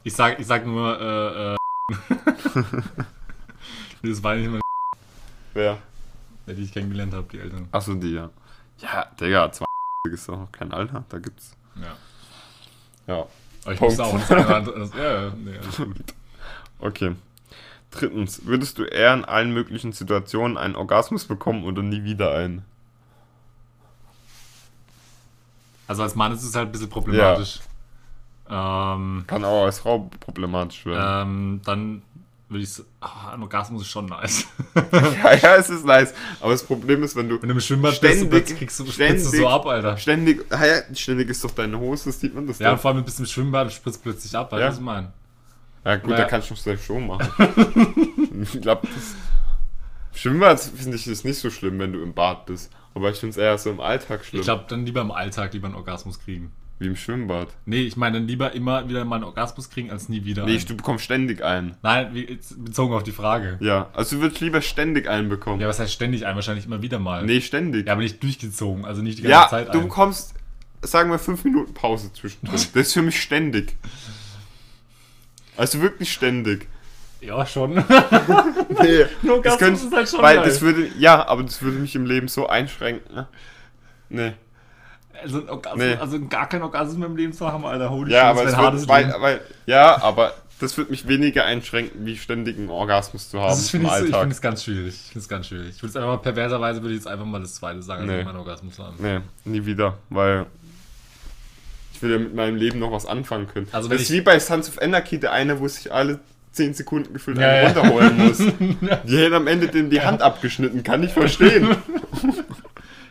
Ich 0.04 0.14
sag, 0.14 0.38
ich 0.38 0.46
sag 0.46 0.64
nur, 0.64 1.00
äh, 1.00 1.54
äh. 1.54 1.56
Das 4.08 4.22
war 4.22 4.36
nicht 4.36 4.48
mal 4.48 4.60
Wer? 5.54 5.78
Die 6.54 6.62
ich 6.62 6.72
kennengelernt 6.72 7.14
habe, 7.14 7.26
die 7.30 7.38
Eltern. 7.40 7.68
Achso, 7.72 7.94
die, 7.94 8.12
ja. 8.12 8.30
Ja, 8.78 9.06
Digga, 9.20 9.50
20 9.50 9.66
ist 10.12 10.28
doch 10.28 10.38
noch 10.38 10.52
kein 10.52 10.72
Alter. 10.72 11.04
Da 11.08 11.18
gibt's. 11.18 11.56
Ja. 11.76 13.14
Ja. 13.14 13.26
Aber 13.64 13.72
ich 13.72 13.78
Punkt. 13.78 13.98
wusste 13.98 14.04
auch 14.04 14.12
nicht, 14.14 14.30
anderes. 14.30 14.90
Ja, 14.94 15.22
ja, 15.24 15.32
nee, 15.36 15.58
alles 15.58 15.76
gut. 15.76 15.96
Okay. 16.78 17.14
Drittens, 17.90 18.44
würdest 18.44 18.76
du 18.76 18.84
eher 18.84 19.14
in 19.14 19.24
allen 19.24 19.52
möglichen 19.54 19.92
Situationen 19.92 20.58
einen 20.58 20.76
Orgasmus 20.76 21.24
bekommen 21.24 21.64
oder 21.64 21.82
nie 21.82 22.04
wieder 22.04 22.34
einen? 22.34 22.64
Also 25.88 26.02
als 26.02 26.14
Mann 26.14 26.32
ist 26.32 26.42
es 26.42 26.54
halt 26.54 26.68
ein 26.68 26.72
bisschen 26.72 26.90
problematisch. 26.90 27.60
Ähm, 28.50 29.24
Kann 29.26 29.44
auch 29.44 29.64
als 29.64 29.78
Frau 29.80 30.10
problematisch 30.20 30.84
werden. 30.86 31.28
ähm, 31.28 31.60
dann 31.64 32.02
würde 32.48 32.62
ich 32.62 32.70
sagen, 32.72 32.88
ah, 33.00 33.32
ein 33.34 33.42
Orgasmus 33.42 33.82
ist 33.82 33.88
schon 33.88 34.06
nice. 34.06 34.46
Ja, 34.92 35.34
ja, 35.34 35.56
es 35.56 35.68
ist 35.68 35.84
nice. 35.84 36.14
Aber 36.40 36.52
das 36.52 36.62
Problem 36.62 37.02
ist, 37.02 37.16
wenn 37.16 37.28
du 37.28 37.40
Wenn 37.42 37.48
du 37.48 37.54
im 37.54 37.60
Schwimmbad 37.60 37.94
Ständig, 37.94 38.30
bist, 38.30 38.50
dann 38.50 38.58
kriegst 38.58 38.78
du, 38.78 38.84
spritzt 38.84 38.98
du 38.98 39.28
ständig. 39.28 39.40
so 39.40 39.48
ab, 39.48 39.66
Alter. 39.66 39.96
ständig, 39.96 40.44
ah 40.50 40.64
ja, 40.64 40.94
ständig 40.94 41.28
ist 41.28 41.42
doch 41.42 41.50
deine 41.50 41.78
Hose, 41.78 42.12
sieht 42.12 42.34
man 42.34 42.46
das 42.46 42.58
Ja, 42.60 42.70
und 42.70 42.76
doch. 42.76 42.82
vor 42.82 42.92
allem 42.92 43.04
bist 43.04 43.18
du 43.18 43.24
im 43.24 43.26
Schwimmbad 43.28 43.66
und 43.66 43.72
spritzt 43.72 44.02
plötzlich 44.02 44.34
ab, 44.36 44.52
weißt 44.52 44.58
du, 44.58 44.62
Ja. 44.62 44.68
was 44.68 44.76
ich 44.76 44.80
meine? 44.84 45.12
Ja, 45.84 45.96
gut, 45.96 46.10
Naja. 46.10 46.22
da 46.24 46.28
kannst 46.28 46.50
du 46.50 46.54
vielleicht 46.54 46.84
schon 46.84 47.06
machen. 47.06 47.28
ich 48.42 48.60
glaube, 48.60 48.86
das 48.94 50.20
Schwimmbad 50.20 50.60
finde 50.60 50.96
ich 50.96 51.06
ist 51.06 51.24
nicht 51.24 51.38
so 51.38 51.50
schlimm, 51.50 51.78
wenn 51.78 51.92
du 51.92 52.02
im 52.02 52.14
Bad 52.14 52.46
bist. 52.46 52.72
Aber 52.94 53.10
ich 53.10 53.18
finde 53.18 53.30
es 53.32 53.36
eher 53.36 53.58
so 53.58 53.70
im 53.70 53.80
Alltag 53.80 54.24
schlimm. 54.24 54.40
Ich 54.40 54.46
glaube, 54.46 54.64
dann 54.68 54.86
lieber 54.86 55.02
im 55.02 55.10
Alltag 55.10 55.52
lieber 55.52 55.66
einen 55.66 55.76
Orgasmus 55.76 56.18
kriegen. 56.18 56.50
Wie 56.78 56.86
im 56.88 56.96
Schwimmbad. 56.96 57.48
Nee, 57.64 57.82
ich 57.82 57.96
meine 57.96 58.18
dann 58.18 58.28
lieber 58.28 58.52
immer 58.52 58.88
wieder 58.88 59.04
mal 59.04 59.16
einen 59.16 59.24
Orgasmus 59.24 59.70
kriegen, 59.70 59.90
als 59.90 60.08
nie 60.10 60.24
wieder. 60.24 60.44
Nee, 60.44 60.56
einen. 60.56 60.66
du 60.66 60.76
bekommst 60.76 61.04
ständig 61.04 61.42
einen. 61.42 61.74
Nein, 61.82 62.38
bezogen 62.58 62.94
auf 62.94 63.02
die 63.02 63.12
Frage. 63.12 63.56
Ja, 63.60 63.88
also 63.94 64.16
du 64.16 64.22
würdest 64.22 64.40
lieber 64.42 64.60
ständig 64.60 65.08
einen 65.08 65.28
bekommen. 65.28 65.60
Ja, 65.60 65.68
was 65.68 65.78
heißt 65.80 65.92
ständig 65.92 66.26
ein? 66.26 66.34
Wahrscheinlich 66.34 66.66
immer 66.66 66.82
wieder 66.82 66.98
mal. 66.98 67.24
Nee, 67.24 67.40
ständig. 67.40 67.86
Ja, 67.86 67.92
aber 67.94 68.02
nicht 68.02 68.22
durchgezogen, 68.22 68.84
also 68.84 69.00
nicht 69.02 69.18
die 69.18 69.22
ganze 69.22 69.32
Ja, 69.44 69.48
Zeit 69.48 69.74
du 69.74 69.78
ein. 69.78 69.84
bekommst, 69.84 70.34
sagen 70.82 71.10
wir, 71.10 71.18
fünf 71.18 71.44
Minuten 71.44 71.72
Pause 71.72 72.12
zwischendrin. 72.12 72.52
Das 72.74 72.88
ist 72.88 72.92
für 72.92 73.02
mich 73.02 73.20
ständig. 73.22 73.74
Also 75.56 75.80
wirklich 75.80 76.12
ständig. 76.12 76.68
Ja, 77.22 77.46
schon. 77.46 77.72
Nee, 78.82 79.06
Nur 79.22 79.42
das 79.42 79.54
Orgasmus 79.54 79.58
könnte, 79.58 79.86
ist 79.86 79.92
halt 79.94 80.08
schon 80.10 80.20
weil 80.22 80.36
geil. 80.36 80.44
das 80.44 80.60
würde, 80.60 80.90
ja, 80.98 81.26
aber 81.26 81.42
das 81.42 81.62
würde 81.62 81.78
mich 81.78 81.94
im 81.94 82.04
Leben 82.04 82.28
so 82.28 82.46
einschränken. 82.46 83.14
Ne? 83.14 83.26
Nee. 84.10 84.32
Also, 85.22 85.38
ein 85.40 85.48
Orgasmus, 85.48 85.84
Nee. 85.84 85.94
also 85.94 86.20
gar 86.28 86.48
kein 86.48 86.62
Orgasmus 86.62 86.96
mehr 86.98 87.08
im 87.08 87.16
Leben 87.16 87.32
zu 87.32 87.50
haben, 87.50 87.64
Alter. 87.64 87.90
Holy 87.90 88.12
Ja, 88.12 88.30
shit, 88.34 88.40
aber 88.40 88.48
ein 88.48 88.56
hartes 88.56 88.88
wird, 88.88 88.98
Leben. 89.06 89.12
weil, 89.20 89.40
ja, 89.66 90.02
aber 90.02 90.34
das 90.58 90.76
wird 90.78 90.90
mich 90.90 91.06
weniger 91.08 91.44
einschränken, 91.44 92.06
wie 92.06 92.16
ständig 92.16 92.56
einen 92.58 92.70
Orgasmus 92.70 93.28
zu 93.30 93.40
haben 93.40 93.48
Das 93.50 93.74
im 93.74 93.82
ich, 93.82 93.88
so- 93.88 93.94
ich 93.96 94.02
Alltag. 94.04 94.20
finde 94.20 94.34
es 94.34 94.40
ganz 94.40 94.64
schwierig. 94.64 94.94
Ich 94.94 95.02
finde 95.12 95.18
es 95.18 95.28
ganz 95.28 95.46
schwierig. 95.48 95.68
Ich 95.76 95.82
würde 95.82 95.90
es 95.90 95.96
einfach 95.96 96.08
mal 96.08 96.16
perverserweise 96.18 96.80
würde 96.82 96.94
ich 96.94 97.00
jetzt 97.00 97.06
einfach 97.08 97.26
mal 97.26 97.40
das 97.40 97.54
zweite 97.56 97.82
sagen, 97.82 98.02
also 98.02 98.12
Nee. 98.14 98.24
meinen 98.24 98.36
Orgasmus 98.38 98.78
haben. 98.78 98.96
Nee, 98.98 99.20
nie 99.44 99.66
wieder, 99.66 99.98
weil 100.10 100.46
ich 101.92 102.02
will 102.02 102.12
ja 102.12 102.18
mit 102.18 102.34
meinem 102.34 102.56
Leben 102.56 102.78
noch 102.78 102.92
was 102.92 103.06
anfangen 103.06 103.48
können. 103.48 103.68
Also 103.72 103.88
wenn 103.90 103.96
das 103.96 104.04
ist 104.04 104.10
ich- 104.10 104.16
wie 104.18 104.20
bei 104.22 104.38
Sons 104.38 104.68
of 104.68 104.80
Anarchy, 104.80 105.18
der 105.20 105.32
eine, 105.32 105.60
wo 105.60 105.68
sich 105.68 105.92
alle 105.92 106.20
10 106.52 106.72
Sekunden 106.72 107.12
gefühlt 107.12 107.36
Ja, 107.38 107.48
einen 107.48 107.74
ja. 107.74 107.80
runterholen 107.82 108.26
muss. 108.28 108.38
Die 109.04 109.18
hätten 109.18 109.34
am 109.34 109.46
Ende 109.46 109.68
dem 109.68 109.90
die 109.90 110.00
Hand 110.00 110.22
abgeschnitten, 110.22 110.82
kann 110.82 111.02
ich 111.02 111.12
verstehen. 111.12 111.76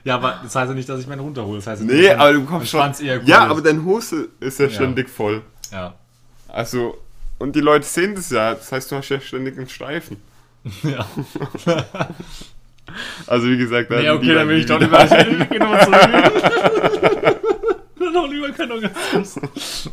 Ja, 0.05 0.15
aber 0.15 0.39
das 0.43 0.55
heißt 0.55 0.69
ja 0.69 0.75
nicht, 0.75 0.87
dass 0.87 1.01
ich 1.01 1.07
meinen 1.07 1.19
runterhole. 1.19 1.57
Das 1.57 1.67
heißt 1.67 1.81
ja 1.81 1.87
nee, 1.87 2.09
aber 2.09 2.31
du 2.33 2.45
kommst 2.45 2.69
schon. 2.69 2.79
Schwanz 2.79 3.01
eher 3.01 3.17
cool 3.17 3.27
ja, 3.27 3.43
ist. 3.45 3.51
aber 3.51 3.61
deine 3.61 3.83
Hose 3.83 4.29
ist 4.39 4.59
ja 4.59 4.65
Ja. 4.67 4.71
ständig 4.71 5.09
voll. 5.09 5.41
Ja. 5.71 5.93
Also, 6.47 6.97
und 7.39 7.55
die 7.55 7.59
Leute 7.61 7.85
sehen 7.85 8.15
das 8.15 8.29
ja, 8.29 8.53
das 8.53 8.71
heißt, 8.71 8.91
du 8.91 8.95
hast 8.95 9.09
ja 9.09 9.19
ständig 9.19 9.57
einen 9.57 9.67
Steifen. 9.67 10.17
ja. 10.83 11.05
Also, 13.25 13.47
wie 13.47 13.57
gesagt, 13.57 13.89
da 13.89 13.99
Nee, 13.99 14.09
okay, 14.11 14.35
dann 14.35 14.47
will 14.47 14.59
ich 14.59 14.67
doch 14.67 14.79
lieber. 14.79 15.03
nochmal 15.03 15.85
zurück. 15.85 17.41
Dann 17.99 18.13
doch 18.13 18.27
lieber 18.29 18.51
kein 18.51 18.71
Orgasmus. 18.71 19.89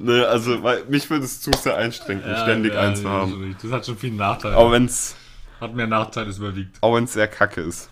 Nee, 0.00 0.20
also, 0.22 0.60
weil 0.62 0.82
mich 0.88 1.08
würde 1.08 1.24
es 1.24 1.40
zu 1.40 1.52
sehr 1.52 1.76
einstrengen, 1.76 2.22
ständig 2.42 2.74
ja, 2.74 2.80
eins 2.80 2.98
zu 3.00 3.04
ja, 3.06 3.10
haben. 3.12 3.56
Das 3.62 3.70
hat 3.70 3.86
schon 3.86 3.96
viele 3.96 4.16
Nachteile. 4.16 4.56
Auch 4.56 4.72
wenn 4.72 4.86
es 4.86 5.14
Hat 5.60 5.72
mehr 5.74 5.86
Nachteile, 5.86 6.30
es 6.30 6.38
überwiegt. 6.38 6.76
auch 6.80 6.96
wenn's 6.96 7.12
sehr 7.12 7.28
kacke 7.28 7.60
ist. 7.60 7.88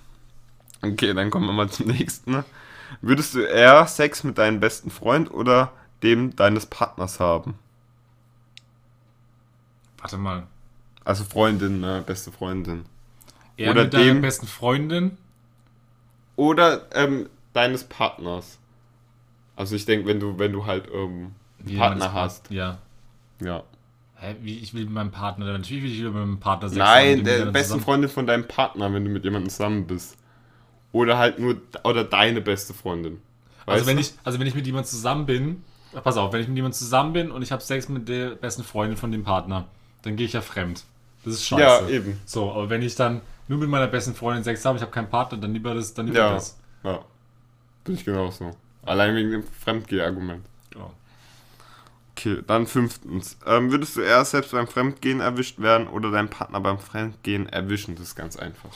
Okay, 0.82 1.14
dann 1.14 1.30
kommen 1.30 1.46
wir 1.46 1.52
mal 1.52 1.70
zum 1.70 1.86
nächsten. 1.86 2.44
Würdest 3.00 3.34
du 3.34 3.40
eher 3.40 3.86
Sex 3.86 4.24
mit 4.24 4.38
deinem 4.38 4.60
besten 4.60 4.90
Freund 4.90 5.30
oder 5.32 5.72
dem 6.02 6.34
deines 6.36 6.66
Partners 6.66 7.20
haben? 7.20 7.54
Warte 9.98 10.18
mal. 10.18 10.46
Also 11.04 11.24
Freundin, 11.24 11.80
ne, 11.80 12.02
beste 12.06 12.30
Freundin. 12.32 12.84
Er 13.56 13.70
Oder 13.72 13.84
mit 13.84 13.94
deiner 13.94 14.04
dem- 14.06 14.20
besten 14.22 14.46
Freundin. 14.46 15.16
Oder 16.36 16.86
ähm, 16.94 17.28
deines 17.52 17.84
Partners. 17.84 18.58
Also 19.56 19.76
ich 19.76 19.84
denke, 19.84 20.06
wenn 20.06 20.18
du, 20.18 20.38
wenn 20.38 20.52
du 20.52 20.66
halt 20.66 20.88
ähm, 20.92 21.32
einen 21.66 21.78
Partner 21.78 22.12
hast. 22.12 22.50
Ja. 22.50 22.78
Ja. 23.40 23.62
Hä, 24.16 24.36
wie, 24.40 24.58
ich 24.58 24.72
will 24.74 24.84
mit 24.84 24.94
meinem 24.94 25.10
Partner, 25.10 25.46
natürlich 25.46 25.82
will 25.84 25.92
ich 25.92 26.02
mit 26.02 26.14
meinem 26.14 26.38
Partner 26.40 26.68
Sex 26.68 26.78
Nein, 26.78 27.18
haben, 27.18 27.24
der 27.24 27.46
besten 27.46 27.62
zusammen- 27.68 27.82
Freundin 27.84 28.10
von 28.10 28.26
deinem 28.26 28.48
Partner, 28.48 28.92
wenn 28.92 29.04
du 29.04 29.10
mit 29.10 29.24
jemandem 29.24 29.50
zusammen 29.50 29.86
bist. 29.86 30.16
Oder 30.92 31.18
halt 31.18 31.38
nur, 31.38 31.56
oder 31.84 32.04
deine 32.04 32.40
beste 32.40 32.74
Freundin. 32.74 33.20
Also 33.66 33.86
wenn, 33.86 33.96
du? 33.96 34.02
ich, 34.02 34.12
also 34.24 34.38
wenn 34.38 34.46
ich 34.46 34.54
mit 34.54 34.66
jemandem 34.66 34.90
zusammen 34.90 35.26
bin, 35.26 35.64
pass 36.04 36.16
auf, 36.16 36.32
wenn 36.32 36.40
ich 36.40 36.48
mit 36.48 36.56
jemandem 36.56 36.78
zusammen 36.78 37.12
bin 37.12 37.30
und 37.30 37.42
ich 37.42 37.52
habe 37.52 37.62
Sex 37.62 37.88
mit 37.88 38.08
der 38.08 38.30
besten 38.30 38.64
Freundin 38.64 38.96
von 38.96 39.12
dem 39.12 39.24
Partner, 39.24 39.66
dann 40.02 40.16
gehe 40.16 40.26
ich 40.26 40.32
ja 40.32 40.40
fremd. 40.40 40.84
Das 41.24 41.34
ist 41.34 41.46
scheiße. 41.46 41.62
Ja, 41.62 41.88
eben. 41.88 42.20
So, 42.26 42.50
aber 42.50 42.68
wenn 42.70 42.82
ich 42.82 42.94
dann 42.94 43.20
nur 43.48 43.58
mit 43.58 43.68
meiner 43.68 43.86
besten 43.86 44.14
Freundin 44.14 44.44
Sex 44.44 44.64
habe, 44.64 44.76
ich 44.76 44.82
habe 44.82 44.92
keinen 44.92 45.08
Partner, 45.08 45.38
dann 45.38 45.52
lieber 45.52 45.74
das, 45.74 45.94
dann 45.94 46.06
lieber 46.06 46.18
Ja. 46.18 46.34
das. 46.34 46.58
Ja. 46.82 47.00
Bin 47.84 47.94
ich 47.94 48.04
genauso. 48.04 48.56
Allein 48.84 49.14
wegen 49.14 49.30
dem 49.30 49.44
Fremdgeh-Argument. 49.44 50.44
Genau. 50.70 50.92
Okay, 52.16 52.42
dann 52.46 52.66
fünftens. 52.66 53.36
Ähm, 53.46 53.70
würdest 53.70 53.96
du 53.96 54.00
eher 54.00 54.24
selbst 54.24 54.52
beim 54.52 54.66
Fremdgehen 54.66 55.20
erwischt 55.20 55.60
werden 55.60 55.86
oder 55.86 56.10
deinen 56.10 56.28
Partner 56.28 56.60
beim 56.60 56.78
Fremdgehen 56.78 57.48
erwischen? 57.48 57.94
Das 57.94 58.08
ist 58.08 58.16
ganz 58.16 58.36
einfach. 58.36 58.70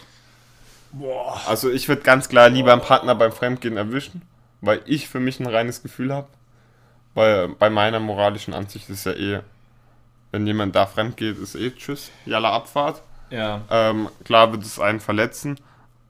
Boah. 0.92 1.40
Also 1.46 1.70
ich 1.70 1.88
würde 1.88 2.02
ganz 2.02 2.28
klar 2.28 2.48
lieber 2.48 2.72
einen 2.72 2.82
Partner 2.82 3.14
beim 3.14 3.32
Fremdgehen 3.32 3.76
erwischen, 3.76 4.22
weil 4.60 4.80
ich 4.86 5.08
für 5.08 5.20
mich 5.20 5.40
ein 5.40 5.46
reines 5.46 5.82
Gefühl 5.82 6.12
habe. 6.12 6.28
Weil 7.14 7.48
bei 7.48 7.70
meiner 7.70 7.98
moralischen 8.00 8.52
Ansicht 8.54 8.90
ist 8.90 9.06
ja 9.06 9.12
eh, 9.12 9.40
wenn 10.32 10.46
jemand 10.46 10.76
da 10.76 10.86
fremd 10.86 11.16
geht, 11.16 11.38
ist 11.38 11.54
eh 11.54 11.70
Tschüss, 11.70 12.10
Jalla 12.26 12.52
Abfahrt. 12.54 13.02
Ja, 13.30 13.62
Ähm, 13.70 14.08
klar 14.24 14.52
wird 14.52 14.62
es 14.62 14.78
einen 14.78 15.00
verletzen, 15.00 15.58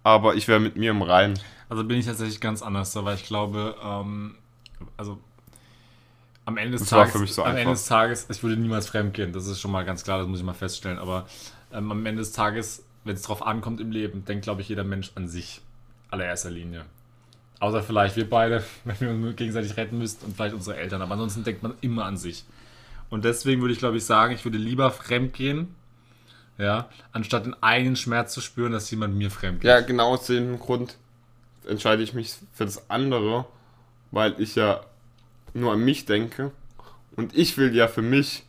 aber 0.02 0.34
ich 0.34 0.48
wäre 0.48 0.60
mit 0.60 0.76
mir 0.76 0.90
im 0.90 1.02
Reinen. 1.02 1.38
also 1.68 1.84
bin 1.84 1.98
ich 1.98 2.06
tatsächlich 2.06 2.40
ganz 2.40 2.60
anders, 2.62 2.92
da, 2.92 3.04
weil 3.04 3.14
ich 3.14 3.24
glaube, 3.24 3.76
ähm, 3.82 4.36
also 4.96 5.18
am 6.44 6.56
Ende 6.58 6.78
des 6.78 6.88
Tages, 6.88 7.34
so 7.34 7.44
am. 7.44 7.56
Ende 7.56 7.72
des 7.72 7.86
Tages, 7.86 8.26
ich 8.30 8.42
würde 8.42 8.56
niemals 8.56 8.88
fremdgehen, 8.88 9.32
das 9.32 9.46
ist 9.46 9.60
schon 9.60 9.70
mal 9.72 9.84
ganz 9.84 10.04
klar, 10.04 10.18
das 10.18 10.28
muss 10.28 10.38
ich 10.40 10.44
mal 10.44 10.54
feststellen, 10.54 10.98
aber 10.98 11.26
ähm, 11.72 11.90
am 11.90 12.06
Ende 12.06 12.20
des 12.20 12.32
Tages, 12.32 12.84
wenn 13.06 13.14
es 13.16 13.22
drauf 13.22 13.46
ankommt 13.46 13.80
im 13.80 13.90
Leben, 13.90 14.24
denkt, 14.24 14.44
glaube 14.44 14.60
ich, 14.60 14.68
jeder 14.68 14.84
Mensch 14.84 15.12
an 15.14 15.28
sich, 15.28 15.60
allererster 16.10 16.50
Linie. 16.50 16.84
Außer 17.60 17.82
vielleicht 17.82 18.16
wir 18.16 18.28
beide, 18.28 18.62
wenn 18.84 19.00
wir 19.00 19.28
uns 19.28 19.36
gegenseitig 19.36 19.76
retten 19.76 19.98
müssten 19.98 20.26
und 20.26 20.36
vielleicht 20.36 20.54
unsere 20.54 20.76
Eltern, 20.76 21.02
aber 21.02 21.12
ansonsten 21.12 21.44
denkt 21.44 21.62
man 21.62 21.74
immer 21.80 22.04
an 22.04 22.16
sich. 22.16 22.44
Und 23.08 23.24
deswegen 23.24 23.60
würde 23.60 23.72
ich, 23.72 23.78
glaube 23.78 23.96
ich, 23.96 24.04
sagen, 24.04 24.34
ich 24.34 24.44
würde 24.44 24.58
lieber 24.58 24.90
fremdgehen, 24.90 25.74
ja, 26.58 26.88
anstatt 27.12 27.46
den 27.46 27.54
eigenen 27.62 27.96
Schmerz 27.96 28.32
zu 28.32 28.40
spüren, 28.40 28.72
dass 28.72 28.90
jemand 28.90 29.14
mir 29.14 29.30
fremd 29.30 29.60
geht. 29.60 29.68
Ja, 29.68 29.80
genau 29.80 30.14
aus 30.14 30.26
dem 30.26 30.58
Grund 30.58 30.96
entscheide 31.66 32.02
ich 32.02 32.14
mich 32.14 32.34
für 32.52 32.64
das 32.64 32.90
andere, 32.90 33.46
weil 34.10 34.34
ich 34.40 34.54
ja 34.54 34.80
nur 35.54 35.72
an 35.72 35.84
mich 35.84 36.06
denke 36.06 36.50
und 37.14 37.36
ich 37.36 37.56
will 37.58 37.74
ja 37.74 37.88
für 37.88 38.02
mich 38.02 38.45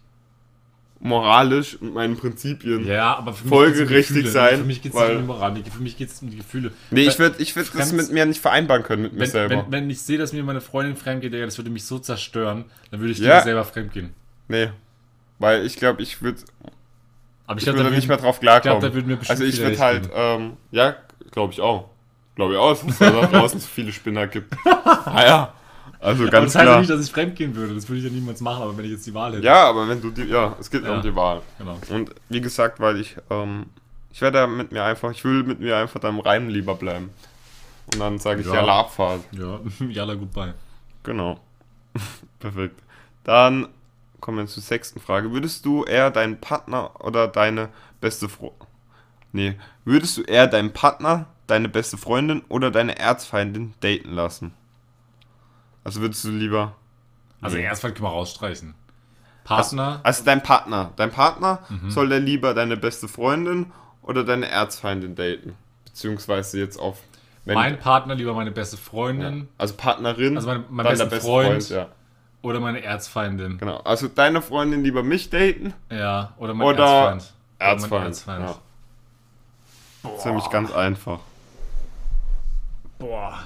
moralisch 1.00 1.80
mit 1.82 1.94
meinen 1.94 2.18
Prinzipien. 2.18 2.86
Ja, 2.88 3.16
aber 3.16 3.34
für 3.34 3.48
folgerichtig 3.48 4.16
geht's 4.16 4.28
um 4.30 4.34
sein, 4.34 4.58
Für 4.60 4.64
mich 4.64 4.82
geht 4.82 4.94
es 4.94 5.00
nicht 5.00 5.12
um 5.12 5.18
die 5.18 5.24
Moral, 5.24 5.56
für 5.64 5.82
mich 5.84 5.98
geht 5.98 6.10
es 6.10 6.22
um 6.22 6.30
die 6.30 6.38
Gefühle. 6.38 6.72
Nee, 6.92 7.02
ich 7.08 7.20
würde 7.20 7.42
ich 7.42 7.56
würd 7.56 7.70
das 7.76 7.94
mit 7.94 8.12
mir 8.12 8.26
nicht 8.26 8.42
vereinbaren 8.42 8.84
können 8.84 9.04
mit 9.04 9.14
mir 9.14 9.20
wenn, 9.22 9.30
selber. 9.30 9.56
wenn, 9.66 9.72
wenn 9.72 9.90
ich 9.90 10.02
sehe, 10.02 10.18
dass 10.18 10.34
mir 10.34 10.44
meine 10.44 10.62
Freundin 10.62 10.96
fremd 10.96 11.22
geht, 11.22 11.34
das 11.34 11.58
würde 11.58 11.70
mich 11.70 11.86
so 11.86 12.00
zerstören, 12.00 12.66
dann 12.92 13.00
würde 13.00 13.12
ich 13.12 13.20
Ja. 13.20 13.26
lieber 13.36 13.44
selber 13.44 13.64
fremd 13.66 13.94
gehen. 13.94 14.14
nee. 14.48 14.70
Weil 15.40 15.68
ich 15.68 15.76
glaube, 15.76 16.02
ich 16.02 16.24
würde 16.24 16.42
Aber 17.46 17.58
ich, 17.58 17.60
ich 17.60 17.64
glaube, 17.66 17.78
würde 17.84 17.96
nicht 17.96 18.08
mehr 18.08 18.18
drauf 18.18 18.38
ich 18.38 18.42
glaube, 18.42 18.62
klarkommen. 18.62 19.06
mir 19.06 19.18
bestimmt 19.18 19.30
also 19.30 19.44
ich 19.44 19.60
würde 19.62 19.78
halt, 19.78 20.10
ähm, 20.12 20.54
ja, 20.72 20.96
glaube 21.30 21.54
ich 21.54 21.62
auch. 21.62 21.90
Glaube 22.36 22.54
ich 22.54 22.60
auch, 22.60 22.70
dass 22.72 22.84
es 22.84 22.98
da 22.98 23.12
draußen 23.28 23.60
so 23.60 23.68
viele 23.68 23.92
Spinner 23.92 24.26
gibt. 24.26 24.52
ah 24.66 25.54
ja, 26.02 26.08
also 26.08 26.24
Aber 26.24 26.32
ganz 26.32 26.54
das 26.54 26.56
heißt 26.56 26.66
ja 26.66 26.72
klar. 26.72 26.80
nicht, 26.80 26.90
dass 26.90 27.06
ich 27.06 27.12
fremd 27.12 27.36
gehen 27.36 27.56
würde. 27.56 27.74
Das 27.76 27.88
würde 27.90 28.00
ich 28.00 28.06
ja 28.06 28.12
niemals 28.12 28.42
machen, 28.42 28.64
aber 28.64 28.78
wenn 28.78 28.86
ich 28.86 28.92
jetzt 28.92 29.06
die 29.08 29.14
Wahl 29.14 29.34
hätte. 29.34 29.44
ja, 29.44 29.64
aber 29.70 29.88
wenn 29.88 30.02
du 30.02 30.12
die, 30.12 30.24
ja, 30.24 30.56
es 30.60 30.70
geht 30.70 30.84
Ja. 30.84 30.96
um 30.96 31.02
die 31.02 31.16
Wahl. 31.16 31.42
Genau. 31.58 31.78
Und 31.90 32.12
wie 32.30 32.42
gesagt, 32.42 32.80
weil 32.80 33.00
ich, 33.00 33.16
ähm, 33.30 33.66
ich 34.12 34.22
werde 34.22 34.48
mit 34.48 34.72
mir 34.72 34.84
einfach, 34.84 35.12
ich 35.12 35.24
will 35.24 35.44
mit 35.44 35.60
mir 35.60 35.78
einfach 35.78 36.00
da 36.00 36.10
im 36.10 36.20
Reinen 36.20 36.50
lieber 36.50 36.76
bleiben. 36.76 37.10
Und 37.94 38.00
dann 38.00 38.20
sage 38.20 38.42
ich 38.42 38.48
Ja. 38.48 38.56
ja, 38.56 38.62
la 38.66 38.80
Abfahrt. 38.82 39.22
Ja, 39.32 39.60
Jalla, 39.90 40.14
goodbye. 40.16 40.54
Genau. 41.04 41.40
Perfekt. 42.40 42.80
Dann 43.24 43.68
kommen 44.20 44.38
wir 44.40 44.48
zur 44.48 44.64
sechsten 44.64 45.00
Frage. 45.00 45.32
Würdest 45.32 45.66
du 45.66 45.84
eher 45.84 46.12
deinen 46.12 46.40
Partner 46.40 46.92
oder 47.04 47.28
deine 47.28 47.70
beste 48.02 48.28
Freundin. 48.30 48.58
Nee. 49.32 49.56
Würdest 49.86 50.18
du 50.18 50.22
eher 50.24 50.48
deinen 50.48 50.74
Partner, 50.74 51.28
deine 51.48 51.70
beste 51.70 51.98
Freundin 51.98 52.42
oder 52.50 52.72
deine 52.72 52.98
Erzfeindin 52.98 53.74
daten 53.82 54.12
lassen? 54.14 54.54
Also 55.88 56.02
würdest 56.02 56.26
du 56.26 56.32
lieber. 56.32 56.76
Also 57.40 57.56
Nee. 57.56 57.64
Erstfall 57.64 57.94
können 57.94 58.04
wir 58.08 58.10
rausstreichen. 58.12 58.74
Partner, 59.46 60.02
Also 60.04 60.26
dein 60.26 60.44
Partner. 60.44 60.92
Dein 60.98 61.12
Partner 61.12 61.60
Mhm. 61.70 61.90
soll 61.90 62.10
der 62.10 62.20
lieber 62.20 62.54
deine 62.54 62.76
beste 62.76 63.08
Freundin 63.08 63.72
oder 64.02 64.26
deine 64.26 64.50
Erzfeindin 64.50 65.16
daten? 65.16 65.56
Beziehungsweise 65.86 66.60
jetzt 66.60 66.78
auf. 66.78 66.98
Wenn, 67.46 67.56
mein 67.56 67.80
Partner, 67.80 68.16
lieber 68.16 68.34
meine 68.34 68.52
beste 68.52 68.76
Freundin 68.76 69.48
also 69.58 69.76
Partnerin, 69.76 70.36
Also 70.36 70.50
mein- 70.50 70.66
mein 70.70 70.84
dann 70.84 70.92
bester 70.92 71.06
beste 71.06 71.26
Freund. 71.26 71.70
ja. 71.70 71.88
oder 72.42 72.60
meine 72.60 72.84
Erzfeindin. 72.84 73.58
Genau. 73.58 73.78
Also 73.78 74.10
deine 74.10 74.42
Freundin 74.42 74.84
lieber 74.84 75.04
mich 75.04 75.30
daten 75.30 75.74
Ja, 75.90 76.34
oder 76.38 76.54
mein 76.54 76.68
Oder 76.68 76.84
Erzfeind. 76.84 77.34
Oder 77.60 77.70
mein 77.70 77.72
Erzfeind. 77.72 78.06
Erzfeind. 78.08 78.50
Ja. 78.50 78.56
Das 80.04 80.20
ist 80.20 80.26
nämlich 80.26 80.50
ganz 80.50 80.72
einfach. 80.74 81.20
Boah. 83.00 83.40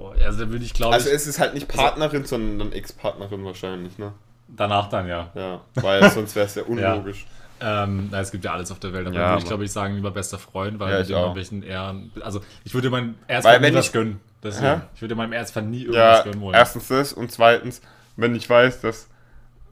Boah, 0.00 0.14
also 0.24 0.44
da 0.46 0.50
würde 0.50 0.64
ich 0.64 0.72
glaube 0.72 0.94
Also 0.94 1.10
es 1.10 1.26
ist 1.26 1.38
halt 1.38 1.52
nicht 1.52 1.68
Partnerin, 1.68 2.24
sondern 2.24 2.72
Ex-Partnerin 2.72 3.44
wahrscheinlich, 3.44 3.98
ne? 3.98 4.12
danach 4.48 4.88
dann 4.88 5.06
ja. 5.06 5.30
Ja, 5.34 5.60
weil 5.74 6.08
sonst 6.10 6.34
wäre 6.34 6.46
es 6.46 6.54
ja 6.54 6.62
unlogisch. 6.62 7.26
Ähm, 7.60 8.08
na, 8.10 8.20
es 8.20 8.30
gibt 8.32 8.42
ja 8.44 8.52
alles 8.54 8.70
auf 8.72 8.78
der 8.80 8.94
Welt, 8.94 9.06
aber 9.06 9.16
Ja, 9.16 9.28
würde 9.32 9.42
ich 9.42 9.44
glaube 9.46 9.64
ich 9.64 9.72
sagen, 9.72 9.94
lieber 9.96 10.10
bester 10.10 10.38
Freund, 10.38 10.78
weil 10.80 10.92
Ja, 10.94 11.00
ich 11.00 11.12
auch. 11.14 11.18
irgendwelchen 11.18 11.62
Ehren. 11.62 12.10
Also 12.22 12.40
ich 12.64 12.72
würde 12.72 12.88
meinem 12.88 13.16
Erzfeind 13.26 13.60
nie 13.60 13.74
was 13.74 13.92
gönnen. 13.92 14.20
Deswegen. 14.42 14.66
Hä? 14.66 14.80
Ich 14.94 15.02
würde 15.02 15.14
meinem 15.14 15.34
Erzfeind 15.34 15.70
nie 15.70 15.82
irgendwas 15.82 16.18
Ja, 16.18 16.22
gönnen 16.24 16.40
wollen. 16.40 16.54
erstens 16.54 16.88
das 16.88 17.12
und 17.12 17.30
zweitens, 17.30 17.82
wenn 18.16 18.34
ich 18.34 18.48
weiß, 18.48 18.80
dass 18.80 19.08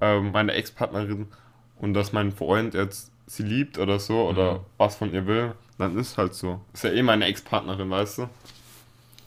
ähm, 0.02 0.30
meine 0.32 0.52
Ex-Partnerin 0.52 1.28
und 1.78 1.94
dass 1.94 2.12
mein 2.12 2.32
Freund 2.32 2.74
jetzt 2.74 3.10
sie 3.26 3.42
liebt 3.44 3.78
oder 3.78 3.98
so 3.98 4.28
oder 4.28 4.52
Mhm. 4.54 4.60
was 4.76 4.96
von 4.96 5.12
ihr 5.14 5.26
will, 5.26 5.54
dann 5.78 5.98
ist 5.98 6.18
halt 6.18 6.34
so. 6.34 6.60
Ist 6.74 6.84
ja 6.84 6.90
eh 6.90 7.02
meine 7.02 7.24
Ex-Partnerin, 7.24 7.88
weißt 7.88 8.18
du? 8.18 8.28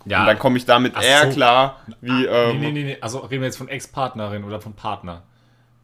Ja, 0.06 0.22
Und 0.22 0.28
dann 0.28 0.40
komme 0.40 0.58
ich 0.58 0.66
damit 0.66 0.94
Ach 0.96 1.04
eher 1.04 1.28
so. 1.28 1.32
klar, 1.32 1.78
wie, 2.02 2.28
ah, 2.28 2.50
ähm, 2.50 2.60
nee, 2.60 2.68
nee, 2.68 2.72
nee, 2.72 2.84
nee, 2.84 2.98
also 3.02 3.20
reden 3.20 3.42
wir 3.42 3.48
jetzt 3.48 3.58
von 3.58 3.68
Ex-Partnerin 3.68 4.44
oder 4.44 4.60
von 4.60 4.74
Partner. 4.74 5.24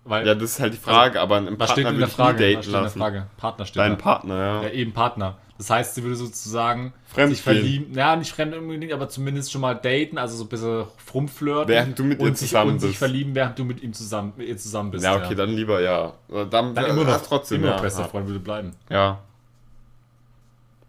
Weil, 0.04 0.26
ja, 0.26 0.36
das 0.36 0.52
ist 0.52 0.60
halt 0.60 0.74
die 0.74 0.78
Frage, 0.78 1.20
aber 1.20 1.38
ein 1.38 1.60
was 1.60 1.72
steht 1.72 1.84
Partner 1.84 1.90
in 1.90 2.00
der 2.00 2.08
Frage? 2.08 2.38
Daten 2.38 2.64
steht 2.64 2.66
in 2.68 2.72
der 2.72 2.82
lassen. 2.84 3.00
Frage? 3.00 3.28
Partner 3.36 3.66
steht 3.66 3.78
Dein 3.78 3.92
da. 3.92 3.98
Partner, 3.98 4.38
ja. 4.38 4.62
Ja, 4.64 4.70
eben 4.70 4.94
Partner. 4.94 5.38
Das 5.58 5.70
heißt, 5.72 5.96
sie 5.96 6.04
würde 6.04 6.16
sozusagen 6.16 6.94
Fremd 7.08 7.32
sich 7.32 7.42
verlieben. 7.42 7.94
Ja, 7.94 8.16
nicht 8.16 8.32
fremd 8.32 8.56
unbedingt, 8.56 8.94
aber 8.94 9.10
zumindest 9.10 9.52
schon 9.52 9.62
mal 9.62 9.74
daten, 9.74 10.18
also 10.18 10.38
so 10.38 10.44
ein 10.44 10.50
bisschen 10.50 10.86
rumflirten. 11.14 11.68
Während 11.68 11.98
du 11.98 12.04
mit 12.04 12.22
ihr 12.22 12.34
zusammen 12.36 12.72
und 12.74 12.80
sich 12.80 12.92
bist. 12.92 13.00
verlieben, 13.00 13.34
während 13.34 13.58
du 13.58 13.66
mit 13.66 13.82
ihm 13.82 13.92
zusammen, 13.92 14.34
mit 14.38 14.48
ihr 14.48 14.58
zusammen 14.58 14.92
bist. 14.92 15.04
Ja, 15.04 15.16
okay, 15.16 15.34
dann 15.34 15.50
lieber 15.50 15.82
ja. 15.82 16.14
Dann, 16.30 16.76
Dann 16.76 16.86
immer 16.86 17.04
noch, 17.04 17.22
trotzdem, 17.24 17.62
immer 17.62 17.70
ja. 17.70 17.76
noch 17.76 17.82
bester 17.82 18.06
Freund 18.06 18.28
würde 18.28 18.40
bleiben. 18.40 18.74
Ja. 18.90 19.20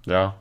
Ja. 0.04 0.34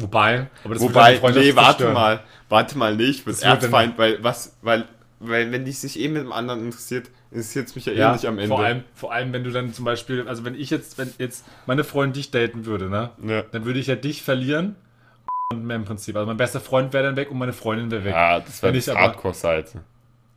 Wobei, 0.00 0.46
aber 0.64 0.74
das 0.74 0.82
Wobei, 0.82 1.16
Freundschaft 1.16 1.46
nee, 1.46 1.56
warte 1.56 1.90
mal. 1.92 2.20
Warte 2.48 2.78
mal, 2.78 2.94
nee, 2.96 3.04
ich 3.04 3.24
bin 3.24 3.32
Das 3.34 3.42
Erzfeind, 3.42 3.98
weil 3.98 4.22
was, 4.22 4.56
weil, 4.62 4.84
weil 5.18 5.50
wenn 5.52 5.64
die 5.64 5.72
sich 5.72 5.98
eh 5.98 6.08
mit 6.08 6.22
dem 6.22 6.32
anderen 6.32 6.64
interessiert, 6.64 7.10
interessiert 7.32 7.66
es 7.66 7.74
mich 7.74 7.86
ja, 7.86 7.92
eh 7.92 7.96
Ja, 7.98 8.12
nicht 8.12 8.24
am 8.26 8.38
Ende. 8.38 8.48
Vor 8.48 8.64
allem, 8.64 8.84
vor 8.94 9.12
allem, 9.12 9.32
wenn 9.32 9.42
du 9.44 9.50
dann 9.50 9.74
zum 9.74 9.84
Beispiel, 9.84 10.26
also 10.28 10.44
wenn 10.44 10.54
ich 10.54 10.70
jetzt, 10.70 10.98
wenn 10.98 11.12
jetzt 11.18 11.44
meine 11.66 11.82
Freundin 11.82 12.14
dich 12.14 12.30
daten 12.30 12.64
würde, 12.64 12.88
ne, 12.88 13.10
Ja. 13.26 13.42
dann 13.50 13.64
würde 13.64 13.80
ich 13.80 13.88
ja 13.88 13.96
dich 13.96 14.22
verlieren 14.22 14.76
und 15.52 15.64
mehr 15.64 15.76
im 15.76 15.84
Prinzip. 15.84 16.14
Also 16.14 16.26
mein 16.26 16.36
bester 16.36 16.60
Freund 16.60 16.92
wäre 16.92 17.04
dann 17.04 17.16
weg 17.16 17.30
und 17.32 17.38
meine 17.38 17.52
Freundin 17.52 17.90
wäre 17.90 18.04
weg. 18.04 18.12
Ja, 18.14 18.38
das 18.40 18.62
wäre 18.62 18.78
aber- 18.92 19.00
Hardcore-Seite. 19.00 19.80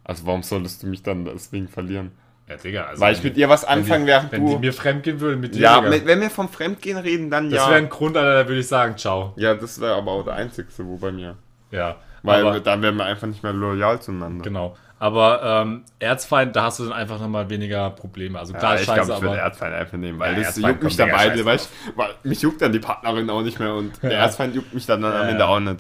Also 0.04 0.26
warum 0.26 0.42
solltest 0.42 0.82
du 0.82 0.88
mich 0.88 1.04
dann 1.04 1.26
deswegen 1.26 1.68
verlieren? 1.68 2.12
Ja, 2.52 2.58
Digga, 2.58 2.84
also 2.86 3.02
Weil 3.02 3.14
ich 3.14 3.24
mit 3.24 3.38
ihr 3.38 3.48
was 3.50 3.62
die- 3.62 3.68
anfangen, 3.68 4.02
wenn 4.02 4.08
während 4.08 4.32
die, 4.32 4.38
Wenn 4.38 4.46
die 4.46 4.54
du... 4.54 4.60
mir 4.60 4.74
fremdgehen 4.74 5.20
würden 5.20 5.40
mit 5.40 5.56
dir, 5.56 5.62
Ja, 5.62 5.82
Digga, 5.82 6.06
wenn 6.06 6.22
wir 6.22 6.30
vom 6.30 6.50
Fremdgehen 6.50 6.98
reden, 6.98 7.30
dann 7.30 7.50
das 7.50 7.60
ja. 7.60 7.68
wäre 7.70 7.78
ein 7.78 7.90
Grund, 7.90 8.18
Alter, 8.18 8.44
da 8.44 8.48
würde 8.50 8.60
ich 8.60 8.68
sagen, 8.68 8.98
ciao. 8.98 9.34
Ja, 9.38 9.54
das 9.56 9.80
wäre 9.80 9.96
aber 9.96 10.12
auch 10.12 10.24
der 10.24 10.34
einzigste, 10.34 10.86
wo 10.86 10.98
bei 10.98 11.12
mir. 11.12 11.36
Ja, 11.72 11.96
Weil 12.24 12.46
aber, 12.46 12.60
dann 12.60 12.82
wären 12.82 12.98
wir 12.98 13.06
einfach 13.06 13.28
nicht 13.28 13.42
mehr 13.44 13.54
loyal 13.54 14.02
zueinander. 14.02 14.44
genau. 14.44 14.76
Aber 15.00 15.42
ähm, 15.44 15.84
Erzfeind, 15.98 16.56
da 16.56 16.66
hast 16.66 16.78
du 16.78 16.84
dann 16.84 16.94
einfach 16.94 17.20
nochmal 17.20 17.50
weniger 17.50 17.90
Probleme. 17.90 18.38
Also 18.38 18.54
klar, 18.54 18.76
Ja, 18.76 18.80
ich 18.82 18.86
scheiße, 18.86 19.06
glaube, 19.06 19.14
ich 19.14 19.22
würde 19.24 19.34
aber 19.42 19.42
Erzfeind 19.50 19.74
einfach 19.74 19.98
nehmen, 19.98 20.20
weil 20.20 20.34
Ja, 20.34 20.38
das 20.40 20.48
Erzfeind 20.50 20.68
juckt 20.74 20.84
mich 20.84 20.96
dann 20.98 21.10
beide, 21.10 21.44
weil, 21.46 21.56
ich, 21.56 21.68
weil 21.96 22.10
mich 22.24 22.42
juckt 22.44 22.62
dann 22.62 22.72
die 22.72 22.80
Partnerin 22.80 23.28
auch 23.32 23.42
nicht 23.42 23.58
mehr 23.60 23.74
und 23.74 24.04
der. 24.04 24.12
Erzfeind 24.20 24.54
juckt 24.54 24.74
mich 24.76 24.86
dann, 24.86 25.02
dann 25.02 25.14
am 25.14 25.28
Ende 25.30 25.44
auch 25.48 25.60
nicht. 25.60 25.80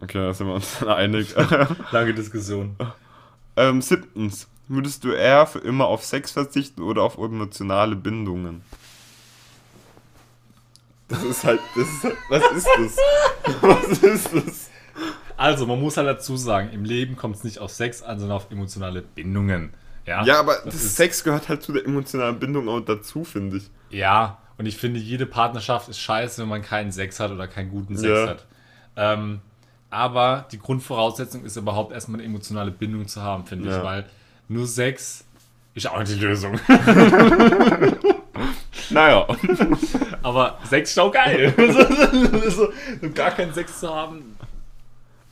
Okay, 0.00 0.18
da 0.18 0.32
sind 0.32 0.46
wir 0.46 0.54
uns 0.54 0.78
dann 0.80 0.88
einig. 0.90 1.34
lange 1.92 2.14
Diskussion. 2.14 2.76
ähm, 3.56 3.82
siebtens, 3.82 4.48
würdest 4.68 5.04
du 5.04 5.12
eher 5.12 5.46
für 5.46 5.58
immer 5.60 5.86
auf 5.86 6.04
Sex 6.04 6.32
verzichten 6.32 6.82
oder 6.82 7.02
auf 7.02 7.16
emotionale 7.18 7.96
Bindungen? 7.96 8.62
Das 11.08 11.22
ist 11.22 11.44
halt, 11.44 11.60
das 11.76 11.86
ist 11.88 12.04
halt, 12.04 12.16
was 12.30 12.42
ist 12.52 12.68
das? 12.78 12.96
Was 13.62 13.98
ist 13.98 14.34
das? 14.34 14.70
Also, 15.36 15.66
man 15.66 15.78
muss 15.78 15.96
halt 15.98 16.08
dazu 16.08 16.36
sagen, 16.36 16.70
im 16.72 16.84
Leben 16.84 17.14
kommt 17.16 17.36
es 17.36 17.44
nicht 17.44 17.58
auf 17.58 17.70
Sex 17.70 18.02
an, 18.02 18.18
sondern 18.18 18.36
auf 18.38 18.50
emotionale 18.50 19.02
Bindungen. 19.02 19.74
Ja, 20.06 20.24
Ja, 20.24 20.40
aber 20.40 20.54
das 20.64 20.72
das 20.74 20.96
Sex 20.96 21.22
gehört 21.24 21.48
halt 21.48 21.62
zu 21.62 21.72
der 21.72 21.84
emotionalen 21.84 22.38
Bindung 22.38 22.68
auch 22.70 22.80
dazu, 22.80 23.24
finde 23.24 23.58
ich. 23.58 23.70
Ja, 23.90 24.38
und 24.56 24.64
ich 24.66 24.76
finde, 24.78 24.98
jede 24.98 25.26
Partnerschaft 25.26 25.88
ist 25.90 25.98
scheiße, 25.98 26.40
wenn 26.40 26.48
man 26.48 26.62
keinen 26.62 26.90
Sex 26.92 27.20
hat 27.20 27.30
oder 27.30 27.48
keinen 27.48 27.70
guten 27.70 27.96
Sex 27.98 28.08
Ja. 28.18 28.28
hat. 28.28 28.46
Ähm, 28.96 29.40
aber 29.90 30.46
die 30.52 30.58
Grundvoraussetzung 30.58 31.44
ist 31.44 31.56
überhaupt 31.56 31.92
erstmal 31.92 32.20
eine 32.20 32.26
emotionale 32.28 32.70
Bindung 32.70 33.06
zu 33.08 33.20
haben, 33.20 33.44
finde 33.44 33.68
Ja. 33.68 33.78
ich, 33.78 33.84
weil 33.84 34.04
nur 34.48 34.66
Sex 34.66 35.24
ist 35.74 35.86
auch 35.88 35.98
nicht 35.98 36.12
die 36.12 36.20
Lösung. 36.20 36.58
Naja. 38.90 39.26
aber 40.22 40.58
Sex 40.64 40.90
ist 40.90 40.98
auch 40.98 41.10
geil. 41.10 41.54
so, 42.50 42.68
gar 43.14 43.30
keinen 43.30 43.52
Sex 43.54 43.80
zu 43.80 43.88
haben. 43.92 44.36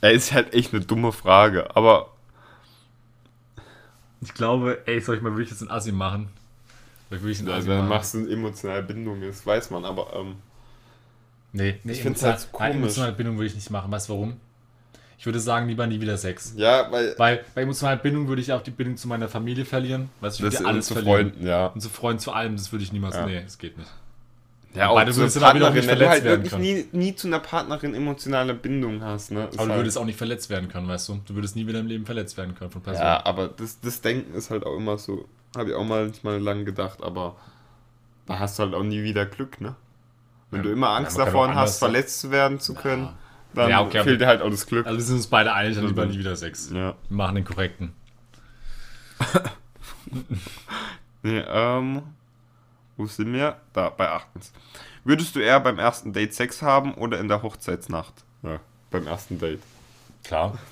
Ja, 0.01 0.09
ist 0.09 0.33
halt 0.33 0.55
echt 0.55 0.73
eine 0.73 0.83
dumme 0.85 1.13
Frage, 1.13 1.75
aber 1.77 2.09
Ich 4.23 4.33
glaube, 4.35 4.81
ey, 4.87 5.01
soll 5.01 5.17
ich 5.17 5.23
mal 5.23 5.33
wirklich 5.33 5.51
jetzt 5.51 5.61
einen 5.61 5.71
Assi 5.71 5.93
machen? 5.93 6.29
Soll 7.11 7.19
ich 7.19 7.25
wirklich 7.25 7.39
einen 7.41 7.49
Assi 7.49 7.57
also, 7.59 7.69
dann 7.69 7.79
machen? 7.81 7.89
machst 7.91 8.15
du 8.15 8.19
eine 8.19 8.31
emotionale 8.31 8.83
Bindung, 8.85 9.21
das 9.21 9.45
weiß 9.47 9.71
man, 9.71 9.85
aber 9.85 10.13
ähm, 10.15 10.37
Nee, 11.53 11.79
nee, 11.85 11.93
Ich 11.93 12.01
find's 12.03 12.23
emotional- 12.23 12.39
halt 12.45 12.53
komisch. 12.53 12.75
emotionale 12.77 13.13
Bindung 13.13 13.37
würde 13.37 13.47
ich 13.49 13.55
nicht 13.55 13.71
machen. 13.71 13.93
Weißt 13.93 14.09
du 14.09 14.15
warum? 14.15 14.41
Ich 15.23 15.27
würde 15.27 15.39
sagen, 15.39 15.69
lieber 15.69 15.87
nie 15.87 16.01
wieder 16.01 16.17
Sex. 16.17 16.55
ja, 16.57 16.91
weil 16.91 17.15
Weil 17.17 17.45
bei 17.55 17.63
emotionaler 17.63 17.99
Bindung 17.99 18.27
würde 18.27 18.43
ich 18.43 18.53
auch 18.53 18.61
die 18.61 18.73
Bindung 18.73 18.97
zu 18.97 19.07
meiner 19.07 19.29
Familie 19.29 19.65
verlieren. 19.65 20.09
Weißt 20.21 20.41
du, 20.41 20.47
ich 20.47 20.53
würde 20.53 20.65
ja 20.65 20.69
alles 20.69 20.87
zu 20.89 20.95
verlieren. 20.95 21.31
Freunden, 21.31 21.47
ja. 21.47 21.67
Und 21.67 21.81
zu 21.81 21.91
Freunden, 21.91 22.19
zu 22.19 22.33
allem, 22.33 22.57
das 22.57 22.73
würde 22.73 22.83
ich 22.83 22.93
niemals. 22.93 23.15
Ja. 23.15 23.27
Nee, 23.27 23.41
das 23.45 23.57
geht 23.57 23.79
nicht. 23.79 23.89
Ja, 24.75 24.89
auch 24.89 25.01
du 25.05 25.13
zu 25.13 25.19
würdest 25.21 25.37
einer 25.37 25.47
Partnerin, 25.47 25.87
wenn 25.87 25.99
du 26.01 26.09
halt 26.09 26.25
wirklich 26.25 26.57
nie, 26.57 26.87
nie 26.91 27.15
zu 27.15 27.29
einer 27.29 27.39
Partnerin 27.39 27.95
emotionale 27.95 28.53
Bindung 28.53 29.01
hast, 29.05 29.31
ne? 29.31 29.45
Ist 29.45 29.59
Aber 29.61 29.67
du 29.67 29.71
halt, 29.75 29.81
würdest 29.83 29.97
auch 29.97 30.05
nicht 30.07 30.19
verletzt 30.19 30.51
werden 30.51 30.69
können, 30.69 30.89
weißt 30.89 31.09
du? 31.11 31.21
Du 31.25 31.37
würdest 31.37 31.55
nie 31.55 31.69
wieder 31.69 31.79
im 31.79 31.87
Leben 31.87 32.05
verletzt 32.05 32.37
werden 32.37 32.57
können 32.57 32.73
von 32.73 32.83
Personen. 32.83 33.07
Ja, 33.07 33.25
aber 33.25 33.47
das, 33.47 33.79
das 33.79 34.01
Denken 34.01 34.35
ist 34.35 34.51
halt 34.51 34.67
auch 34.67 34.77
immer 34.77 34.99
so, 34.99 35.29
habe 35.57 35.71
ich 35.71 35.77
auch 35.77 35.85
mal 35.85 36.09
nicht 36.09 36.25
mal 36.25 36.41
lang 36.41 36.65
gedacht, 36.65 37.01
aber 37.01 37.37
da 38.27 38.41
hast 38.41 38.59
du 38.59 38.65
halt 38.65 38.75
auch 38.75 38.83
nie 38.83 39.05
wieder 39.05 39.25
Glück, 39.25 39.61
ne? 39.61 39.77
Wenn 40.51 40.59
Ja. 40.61 40.65
du 40.65 40.73
immer 40.73 40.89
Ja, 40.89 40.97
Angst 40.97 41.17
kann 41.17 41.27
davor 41.27 41.55
hast, 41.55 41.79
verletzt 41.79 42.19
zu 42.19 42.33
werden 42.33 42.59
zu 42.59 42.75
können, 42.75 43.09
dann 43.55 43.71
Ja, 43.71 43.81
okay, 43.83 44.03
fehlt 44.05 44.21
dir 44.21 44.27
halt 44.27 44.43
auch 44.43 44.51
das 44.51 44.67
Glück. 44.67 44.87
Also 44.87 44.99
wir 44.99 45.05
sind 45.05 45.17
uns 45.17 45.27
beide 45.27 45.53
einig, 45.53 45.77
dann 45.77 45.87
lieber 45.87 46.07
nie 46.07 46.19
wieder 46.19 46.35
Sex. 46.37 46.71
ja. 46.71 46.95
Wir 47.09 47.17
machen 47.17 47.35
den 47.37 47.45
korrekten. 47.45 47.93
Nee, 51.23 51.39
ähm, 51.49 52.03
wo 52.97 53.07
sind 53.07 53.33
wir? 53.33 53.57
Da, 53.73 53.91
bei 53.91 54.11
achtens. 54.11 54.53
Würdest 55.05 55.35
du 55.37 55.41
eher 55.41 55.61
beim 55.61 55.79
ersten 55.79 56.13
Date 56.13 56.35
Sex 56.35 56.63
haben 56.63 56.95
oder 56.95 57.19
in 57.21 57.29
der 57.29 57.43
Hochzeitsnacht? 57.43 58.13
Ja, 58.43 58.59
beim 58.91 59.07
ersten 59.07 59.39
Date. 59.39 59.61
Klar. 60.25 60.59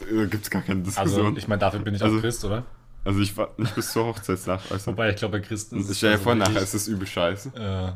Da 0.00 0.24
gibt's 0.24 0.48
gar 0.48 0.62
keine 0.62 0.80
Also 0.80 0.90
Diskussion. 1.02 1.36
ich 1.36 1.46
meine, 1.46 1.58
dafür 1.58 1.80
bin 1.80 1.94
ich 1.94 2.02
Also- 2.02 2.16
auch 2.16 2.20
Christ, 2.22 2.42
oder? 2.46 2.64
Also 3.04 3.20
ich 3.20 3.36
war 3.36 3.50
nicht 3.58 3.74
bis 3.74 3.92
zur 3.92 4.06
Hochzeitsnacht. 4.06 4.72
Also, 4.72 4.92
Wobei 4.92 5.10
ich 5.10 5.16
glaube, 5.16 5.38
bei 5.38 5.44
Christen 5.46 5.78
ist 5.78 5.90
ich 5.90 5.98
stell 5.98 6.08
dir 6.10 6.12
also 6.14 6.24
vor, 6.24 6.34
nachher 6.36 6.62
ist 6.62 6.72
es 6.72 6.88
übel 6.88 7.06
scheiße. 7.06 7.50
Äh, 7.54 7.92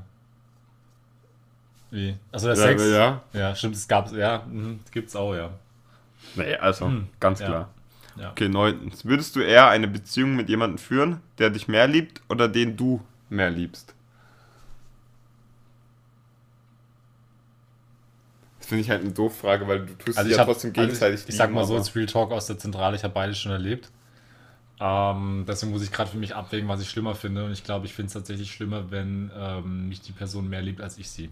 wie? 1.95 2.17
Also 2.33 2.49
der 2.49 2.57
Ja, 2.57 2.71
Sex? 2.71 2.83
ja. 2.87 3.23
Ja, 3.33 3.55
stimmt, 3.57 3.77
es 3.77 3.89
gab's, 3.89 4.13
ja, 4.13 4.45
mhm, 4.49 4.81
gibt's 4.93 5.17
auch, 5.17 5.35
ja. 5.35 5.51
Nee, 6.35 6.55
also, 6.57 6.87
Hm, 6.87 7.09
ganz 7.21 7.41
ja. 7.41 7.47
klar. 7.47 7.69
Ja. 8.17 8.31
Okay, 8.33 8.49
neuntens. 8.49 9.05
Würdest 9.05 9.37
du 9.37 9.41
eher 9.41 9.69
eine 9.69 9.89
Beziehung 9.89 10.37
mit 10.37 10.49
jemandem 10.49 10.79
führen, 10.79 11.21
der 11.39 11.51
dich 11.51 11.69
mehr 11.69 11.87
liebt 11.89 12.23
oder 12.29 12.49
den 12.49 12.77
du 12.77 13.03
mehr 13.31 13.51
liebst? 13.51 13.95
Das 18.59 18.69
finde 18.69 18.83
ich 18.83 18.91
halt 18.91 19.03
eine 19.03 19.13
doofe 19.13 19.37
Frage, 19.41 19.69
weil 19.69 19.85
du 19.87 19.95
tust 19.99 20.19
Also 20.19 20.31
ja 20.31 20.39
habe, 20.39 20.51
trotzdem 20.53 20.73
also 20.77 20.93
gegenseitig 20.93 21.21
ich, 21.23 21.29
ich 21.29 21.37
sag 21.37 21.53
mal 21.53 21.65
so, 21.65 21.77
als 21.77 21.95
Real 21.95 22.07
Talk 22.07 22.33
aus 22.33 22.47
der 22.47 22.59
Zentrale, 22.59 22.97
ich 22.97 23.05
habe 23.05 23.15
beides 23.15 23.39
schon 23.39 23.53
erlebt. 23.53 23.91
Ähm, 24.81 25.45
deswegen 25.49 25.73
muss 25.73 25.83
ich 25.85 25.93
gerade 25.93 26.11
für 26.11 26.19
mich 26.19 26.35
abwägen, 26.35 26.69
was 26.69 26.81
ich 26.83 26.91
schlimmer 26.91 27.15
finde. 27.15 27.45
Und 27.45 27.53
ich 27.53 27.65
glaube, 27.65 27.87
ich 27.87 27.95
finde 27.95 28.09
es 28.09 28.15
tatsächlich 28.15 28.53
schlimmer, 28.53 28.91
wenn 28.91 29.31
ähm, 29.37 29.89
mich 29.89 30.01
die 30.03 30.13
Person 30.13 30.49
mehr 30.49 30.63
liebt 30.63 30.81
als 30.81 30.99
ich 30.99 31.11
sie. 31.11 31.31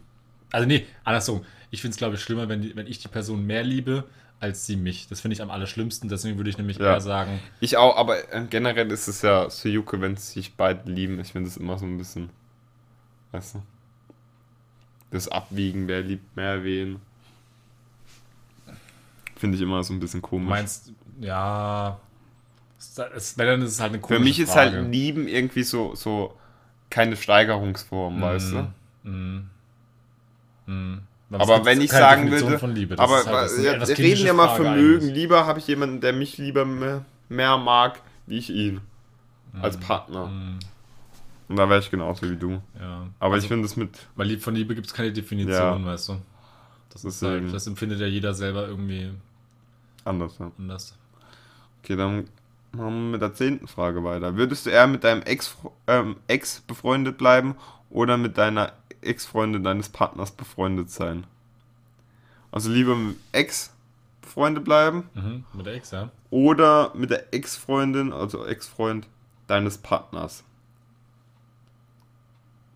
Also 0.53 0.67
nee, 0.67 0.87
andersrum. 1.05 1.45
Ich 1.71 1.81
finde 1.81 1.93
es, 1.93 1.99
glaube 1.99 2.15
ich, 2.17 2.23
schlimmer, 2.23 2.49
wenn, 2.49 2.61
die, 2.63 2.77
wenn 2.77 2.87
ich 2.87 2.99
die 2.99 3.09
Person 3.09 3.47
mehr 3.47 3.63
liebe 3.65 4.05
als 4.39 4.67
sie 4.67 4.75
mich. 4.75 5.07
Das 5.07 5.21
finde 5.21 5.35
ich 5.35 5.43
am 5.43 5.51
allerschlimmsten. 5.53 6.09
Deswegen 6.09 6.37
würde 6.37 6.51
ich 6.51 6.59
nämlich 6.59 6.77
Ja. 6.79 6.95
eher 6.95 7.01
sagen, 7.01 7.39
Ich 7.61 7.77
auch, 7.77 7.97
aber 7.97 8.33
äh, 8.35 8.45
generell 8.51 8.91
ist 8.91 9.07
es 9.07 9.23
ja 9.23 9.49
so 9.49 9.69
Jucke, 9.69 10.01
wenn 10.01 10.17
sich 10.17 10.55
beide 10.57 10.91
lieben. 10.91 11.21
Ich 11.21 11.31
finde 11.33 11.49
es 11.49 11.57
immer 11.57 11.79
so 11.79 11.87
ein 11.87 11.97
bisschen, 11.97 12.29
weißt 13.31 13.55
du, 13.55 13.63
das 15.13 15.29
Abwiegen, 15.29 15.87
wer 15.87 16.01
liebt 16.03 16.35
mehr 16.37 16.65
wen. 16.65 17.01
Finde 19.37 19.57
ich 19.57 19.63
immer 19.63 19.83
so 19.85 19.93
ein 19.93 20.01
bisschen 20.01 20.23
du 20.23 20.27
komisch. 20.29 20.49
meinst, 20.51 20.93
ja, 21.21 22.01
es, 23.15 23.39
wenn 23.39 23.47
dann 23.47 23.63
ist 23.63 23.73
es 23.73 23.81
halt 23.81 23.93
eine 23.93 23.99
Für 24.01 24.07
komische 24.09 24.25
mich 24.25 24.41
ist 24.41 24.53
Frage. 24.53 24.79
halt 24.79 24.91
Lieben 24.93 25.29
irgendwie 25.29 25.63
so, 25.63 25.95
so 25.95 26.37
keine 26.91 27.17
Steigerungsform, 27.17 28.21
weißt 28.21 28.53
du? 28.53 29.09
Mm. 29.09 29.51
Es 31.31 31.41
Aber 31.41 31.65
wenn 31.65 31.81
ich 31.81 31.91
sagen 31.91 32.31
würde, 32.31 32.59
aber 32.99 33.25
halt, 33.25 33.51
ja, 33.63 33.89
wir 33.89 33.99
reden 33.99 34.27
ja 34.27 34.35
mal 34.35 34.49
Frage 34.49 34.65
Vermögen. 34.65 35.01
eigentlich. 35.01 35.15
Lieber 35.15 35.47
habe 35.47 35.59
ich 35.61 35.67
jemanden, 35.67 36.01
der 36.03 36.13
mich 36.13 36.37
lieber 36.37 36.67
mehr, 36.67 37.05
mehr 37.31 37.57
mag, 37.57 38.01
wie 38.27 38.37
ich 38.39 38.51
ihn. 38.51 38.83
Als 39.61 39.79
Partner. 39.79 40.27
Mm, 40.27 40.59
Und 41.49 41.57
da 41.57 41.69
wäre 41.71 41.81
ich 41.81 41.91
genauso 41.91 42.29
wie 42.31 42.37
du. 42.37 42.61
ja. 42.79 43.07
Aber 43.19 43.35
Also, 43.35 43.45
ich 43.45 43.49
finde 43.49 43.65
es 43.65 43.77
mit. 43.77 43.91
Weil 44.15 44.27
Lieb 44.29 44.43
von 44.43 44.55
Liebe 44.55 44.75
gibt 44.75 44.87
es 44.89 44.95
keine 44.95 45.13
Definition, 45.13 45.53
Ja. 45.55 45.85
weißt 45.85 46.11
du. 46.11 46.17
Das 46.91 47.05
ist 47.05 47.23
halt, 47.23 47.53
das 47.55 47.67
empfindet 47.67 48.01
ja 48.01 48.07
jeder 48.07 48.35
selber 48.35 48.69
irgendwie 48.69 49.11
Anders, 50.05 50.37
ja. 50.39 50.51
anders. 50.59 50.95
Okay, 51.83 51.97
dann 51.97 52.29
machen 52.73 52.95
wir 53.07 53.13
mit 53.13 53.23
der 53.23 53.33
zehnten 53.33 53.67
Frage 53.69 54.05
weiter. 54.05 54.37
Würdest 54.37 54.67
du 54.67 54.71
eher 54.71 54.87
mit 54.87 55.03
deinem 55.05 55.23
Ex, 55.23 55.57
ähm, 55.87 56.17
Ex 56.27 56.61
befreundet 56.61 57.17
bleiben 57.17 57.55
oder 57.89 58.17
mit 58.19 58.37
deiner 58.37 58.73
Ex-Freundin 59.03 59.63
deines 59.65 59.89
Partners 59.89 60.31
befreundet 60.31 60.91
sein? 60.91 61.25
Also 62.51 62.71
lieber 62.71 62.95
mit 62.95 63.17
dem 63.17 63.21
Ex 63.33 63.73
befreundet 64.21 64.65
bleiben 64.65 65.09
Mhm. 65.15 65.45
Mit 65.53 65.67
der 65.67 65.75
Ex, 65.75 65.91
ja. 65.91 66.11
oder 66.31 66.93
mit 66.95 67.11
der 67.11 67.33
Ex-Freundin, 67.35 68.13
also 68.13 68.47
Ex-Freund 68.47 69.07
deines 69.47 69.79
Partners. 69.79 70.45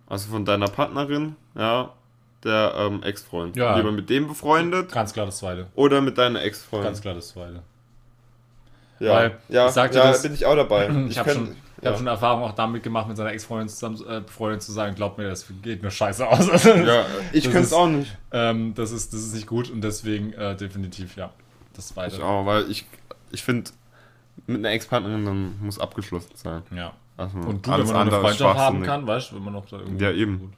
Also 0.09 0.31
von 0.31 0.45
deiner 0.45 0.69
Partnerin, 0.69 1.37
ja, 1.57 1.93
der 2.45 2.75
ähm, 2.77 3.03
Ex-Freund. 3.03 3.57
Ja. 3.57 3.77
Lieber 3.77 3.91
mit 3.93 4.09
dem 4.09 4.29
befreundet 4.29 4.93
Ganz 4.93 5.13
klar 5.13 5.27
das 5.27 5.39
zweite. 5.39 5.67
oder 5.75 6.01
mit 6.01 6.17
deiner 6.19 6.43
Ex-Freundin. 6.43 6.87
Ganz 6.87 7.01
klar 7.01 7.15
das 7.15 7.29
zweite. 7.29 7.63
Ja, 9.01 9.13
Weil 9.13 9.39
ja, 9.49 9.69
ja 9.69 9.87
das- 9.89 10.23
bin 10.23 10.33
ich 10.35 10.47
auch 10.47 10.55
dabei. 10.57 10.89
Ich 11.07 11.11
Ich, 11.13 11.19
hab 11.19 11.27
kann, 11.27 11.35
schon- 11.35 11.57
Ich 11.81 11.87
habe 11.87 11.97
schon 11.99 12.07
Erfahrung 12.07 12.43
auch 12.43 12.53
damit 12.53 12.83
gemacht, 12.83 13.07
mit 13.07 13.17
seiner 13.17 13.33
Ex-Freundin 13.33 13.69
zusammen 13.69 14.01
äh, 14.09 14.21
befreundet 14.21 14.63
zu 14.63 14.73
sein. 14.73 14.95
Glaubt 14.95 15.19
mir, 15.19 15.29
das 15.29 15.47
geht 15.63 15.83
nur 15.83 15.91
scheiße 15.91 16.27
aus. 16.27 16.65
Ja, 16.65 17.05
ich 17.33 17.45
könnte 17.45 17.61
es 17.61 17.73
auch 17.73 17.89
nicht. 17.89 18.17
ähm, 18.33 18.75
das, 18.75 18.93
ist, 18.93 19.13
das 19.13 19.21
ist 19.21 19.35
nicht 19.35 19.47
gut 19.47 19.71
und 19.71 19.83
deswegen 19.83 20.33
äh, 20.33 20.57
definitiv, 20.57 21.17
ja. 21.17 21.31
Das 21.75 21.89
Ich 21.89 21.95
zweite. 21.95 22.25
auch, 22.25 22.47
weil 22.47 22.71
ich, 22.71 22.87
ich 23.31 23.43
finde, 23.43 23.71
mit 24.47 24.59
einer 24.59 24.71
Ex-Partnerin 24.71 25.25
dann 25.27 25.59
muss 25.61 25.79
abgeschlossen 25.79 26.33
sein. 26.35 26.63
Ja. 26.75 26.93
Also 27.19 27.39
Und 27.39 27.67
du, 27.67 27.71
alles 27.73 27.89
wenn 27.89 27.95
man 27.97 28.09
eine 28.09 28.21
Freundschaft 28.21 28.59
haben 28.59 28.83
kann, 28.83 29.07
weißt 29.07 29.31
du, 29.33 29.37
wenn 29.37 29.45
man 29.45 29.53
noch 29.55 29.67
da 29.67 29.79
irgendwie. 29.79 30.03
Ja, 30.05 30.11
eben. 30.13 30.39
Gut. 30.41 30.53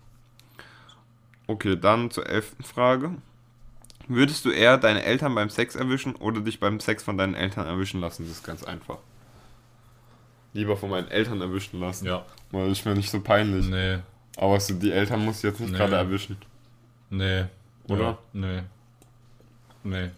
Okay, 1.49 1.77
dann 1.81 2.11
zur 2.11 2.29
elften 2.29 2.63
Frage. 2.63 3.13
Würdest 4.07 4.45
du 4.45 4.51
eher 4.51 4.79
deine 4.79 5.03
Eltern 5.03 5.35
beim 5.35 5.51
Sex 5.51 5.75
erwischen 5.77 6.15
oder 6.17 6.41
dich 6.41 6.61
beim 6.61 6.81
Sex 6.81 7.03
von 7.03 7.19
deinen 7.19 7.35
Eltern 7.35 7.67
erwischen 7.67 8.01
lassen? 8.01 8.25
Das 8.25 8.33
ist 8.33 8.45
ganz 8.45 8.65
einfach. 8.65 8.99
Lieber 10.59 10.77
von 10.77 10.91
meinen 10.91 11.09
Eltern 11.09 11.41
erwischen 11.41 11.81
lassen. 11.81 12.07
Ja. 12.07 12.25
Weil 12.51 12.69
das 12.69 12.79
ist 12.79 12.85
mir 12.85 12.95
nicht 12.95 13.11
so 13.11 13.21
peinlich. 13.21 13.67
Nee. 13.67 13.99
Aber 14.37 14.59
so, 14.61 14.75
die 14.75 14.91
Eltern 14.93 15.25
muss 15.25 15.39
ich 15.39 15.43
jetzt 15.45 15.61
nicht 15.61 15.73
Nee. 15.73 15.79
gerade 15.79 15.97
erwischen. 15.97 16.37
Nee. 17.11 17.45
Oder? 17.89 18.03
Ja, 18.03 18.19
nee. 18.33 18.61
Nee. 19.85 20.11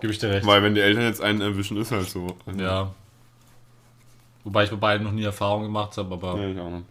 Gebe 0.00 0.12
ich 0.12 0.18
dir 0.18 0.30
recht. 0.30 0.46
Weil 0.46 0.62
wenn 0.62 0.74
die 0.74 0.80
Eltern 0.80 1.04
jetzt 1.04 1.22
einen 1.22 1.40
erwischen, 1.40 1.76
ist 1.76 1.90
halt 1.92 2.08
so. 2.08 2.36
Ja. 2.58 2.92
Wobei 4.42 4.64
ich 4.64 4.70
bei 4.70 4.76
beiden 4.76 5.04
noch 5.06 5.12
nie 5.12 5.22
Erfahrung 5.24 5.62
gemacht 5.62 5.96
habe, 5.96 6.12
aber 6.12 6.38
Ja, 6.38 6.48
ich 6.48 6.58
auch 6.58 6.70
nicht. 6.70 6.84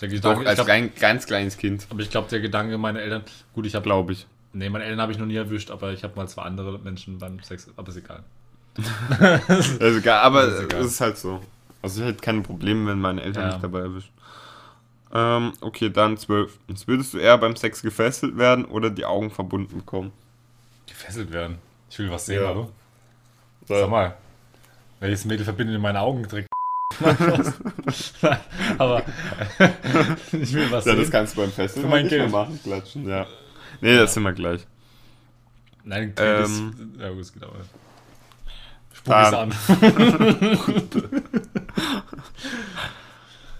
der 0.00 0.08
Doch, 0.08 0.14
Gedanke, 0.14 0.42
ich 0.42 0.48
als 0.48 0.54
glaub, 0.56 0.66
klein, 0.66 0.92
ganz 1.00 1.26
kleines 1.26 1.56
Kind, 1.56 1.86
aber 1.90 2.00
ich 2.00 2.10
glaube, 2.10 2.28
der 2.28 2.40
Gedanke, 2.40 2.78
meine 2.78 3.00
Eltern, 3.00 3.22
gut, 3.54 3.66
ich 3.66 3.74
habe, 3.74 3.82
glaube 3.82 4.12
ich. 4.12 4.26
nee, 4.52 4.68
meine 4.70 4.84
Eltern 4.84 5.00
habe 5.00 5.10
ich 5.10 5.18
noch 5.18 5.26
nie 5.26 5.34
erwischt, 5.36 5.70
aber 5.72 5.92
ich 5.92 6.04
habe 6.04 6.14
mal 6.14 6.28
zwei 6.28 6.42
andere 6.42 6.78
Menschen 6.78 7.18
beim 7.18 7.40
Sex, 7.42 7.68
aber 7.76 7.88
ist 7.88 7.96
egal. 7.96 8.22
Also, 9.18 9.98
egal, 9.98 10.20
aber 10.22 10.44
ist 10.48 10.62
egal. 10.64 10.80
es 10.82 10.86
ist 10.88 11.00
halt 11.00 11.18
so. 11.18 11.40
Also 11.86 12.02
ich 12.02 12.08
hätte 12.08 12.20
keine 12.20 12.40
Probleme, 12.42 12.90
wenn 12.90 13.00
meine 13.00 13.22
Eltern 13.22 13.44
Ja. 13.44 13.52
mich 13.52 13.62
dabei 13.62 13.78
erwischen. 13.80 14.10
Ähm, 15.14 15.52
okay, 15.60 15.88
dann 15.88 16.16
zwölftens. 16.18 16.88
Würdest 16.88 17.14
du 17.14 17.18
eher 17.18 17.38
beim 17.38 17.54
Sex 17.54 17.80
gefesselt 17.80 18.36
werden 18.36 18.64
oder 18.64 18.90
die 18.90 19.04
Augen 19.04 19.30
verbunden 19.30 19.78
bekommen? 19.78 20.10
Gefesselt 20.88 21.32
werden. 21.32 21.58
Ich 21.88 21.96
will 22.00 22.10
was 22.10 22.26
sehen, 22.26 22.42
Ja. 22.42 22.48
hallo? 22.48 22.72
Sag 23.68 23.88
mal. 23.88 24.16
Welches 24.98 25.24
Mädel 25.26 25.44
verbindet 25.44 25.76
in 25.76 25.82
meine 25.82 26.00
Augen 26.00 26.26
direkt? 26.28 26.48
aber 28.78 29.02
ich 30.32 30.52
will 30.54 30.68
was 30.72 30.86
Ja, 30.86 30.92
sehen. 30.92 31.02
das 31.02 31.10
kannst 31.12 31.36
du 31.36 31.42
beim 31.42 31.52
Fesseln 31.52 31.82
Für 31.84 31.88
mein 31.88 32.02
nicht 32.04 32.10
Geld. 32.10 32.32
machen, 32.32 32.58
klatschen, 32.64 33.08
ja. 33.08 33.26
Nee, 33.80 33.96
das 33.96 34.12
sind 34.12 34.24
wir 34.24 34.32
gleich. 34.32 34.66
Nein, 35.84 36.12
Ähm, 36.16 36.42
ist, 36.42 36.62
ja 37.00 37.10
gut, 37.10 37.20
es 37.20 37.32
geht 37.32 37.44
aber. 37.44 37.54
Spuck 38.92 39.14
es 39.14 39.32
an. 39.34 39.52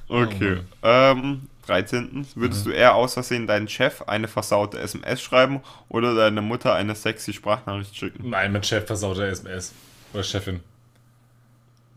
Okay. 0.08 0.58
Oh 0.82 0.86
ähm, 0.86 1.42
13. 1.66 2.26
Würdest 2.36 2.64
Mhm. 2.66 2.70
du 2.70 2.76
eher 2.76 2.94
aus 2.94 3.14
Versehen 3.14 3.46
deinen 3.46 3.68
Chef 3.68 4.02
eine 4.02 4.28
versaute 4.28 4.78
SMS 4.78 5.20
schreiben 5.20 5.60
oder 5.88 6.14
deine 6.14 6.42
Mutter 6.42 6.74
eine 6.74 6.94
sexy 6.94 7.32
Sprachnachricht 7.32 7.96
schicken? 7.96 8.30
Nein, 8.30 8.52
mein 8.52 8.62
Chef 8.62 8.86
versaut 8.86 9.18
der 9.18 9.28
SMS. 9.28 9.72
Oder 10.12 10.22
Chefin. 10.22 10.60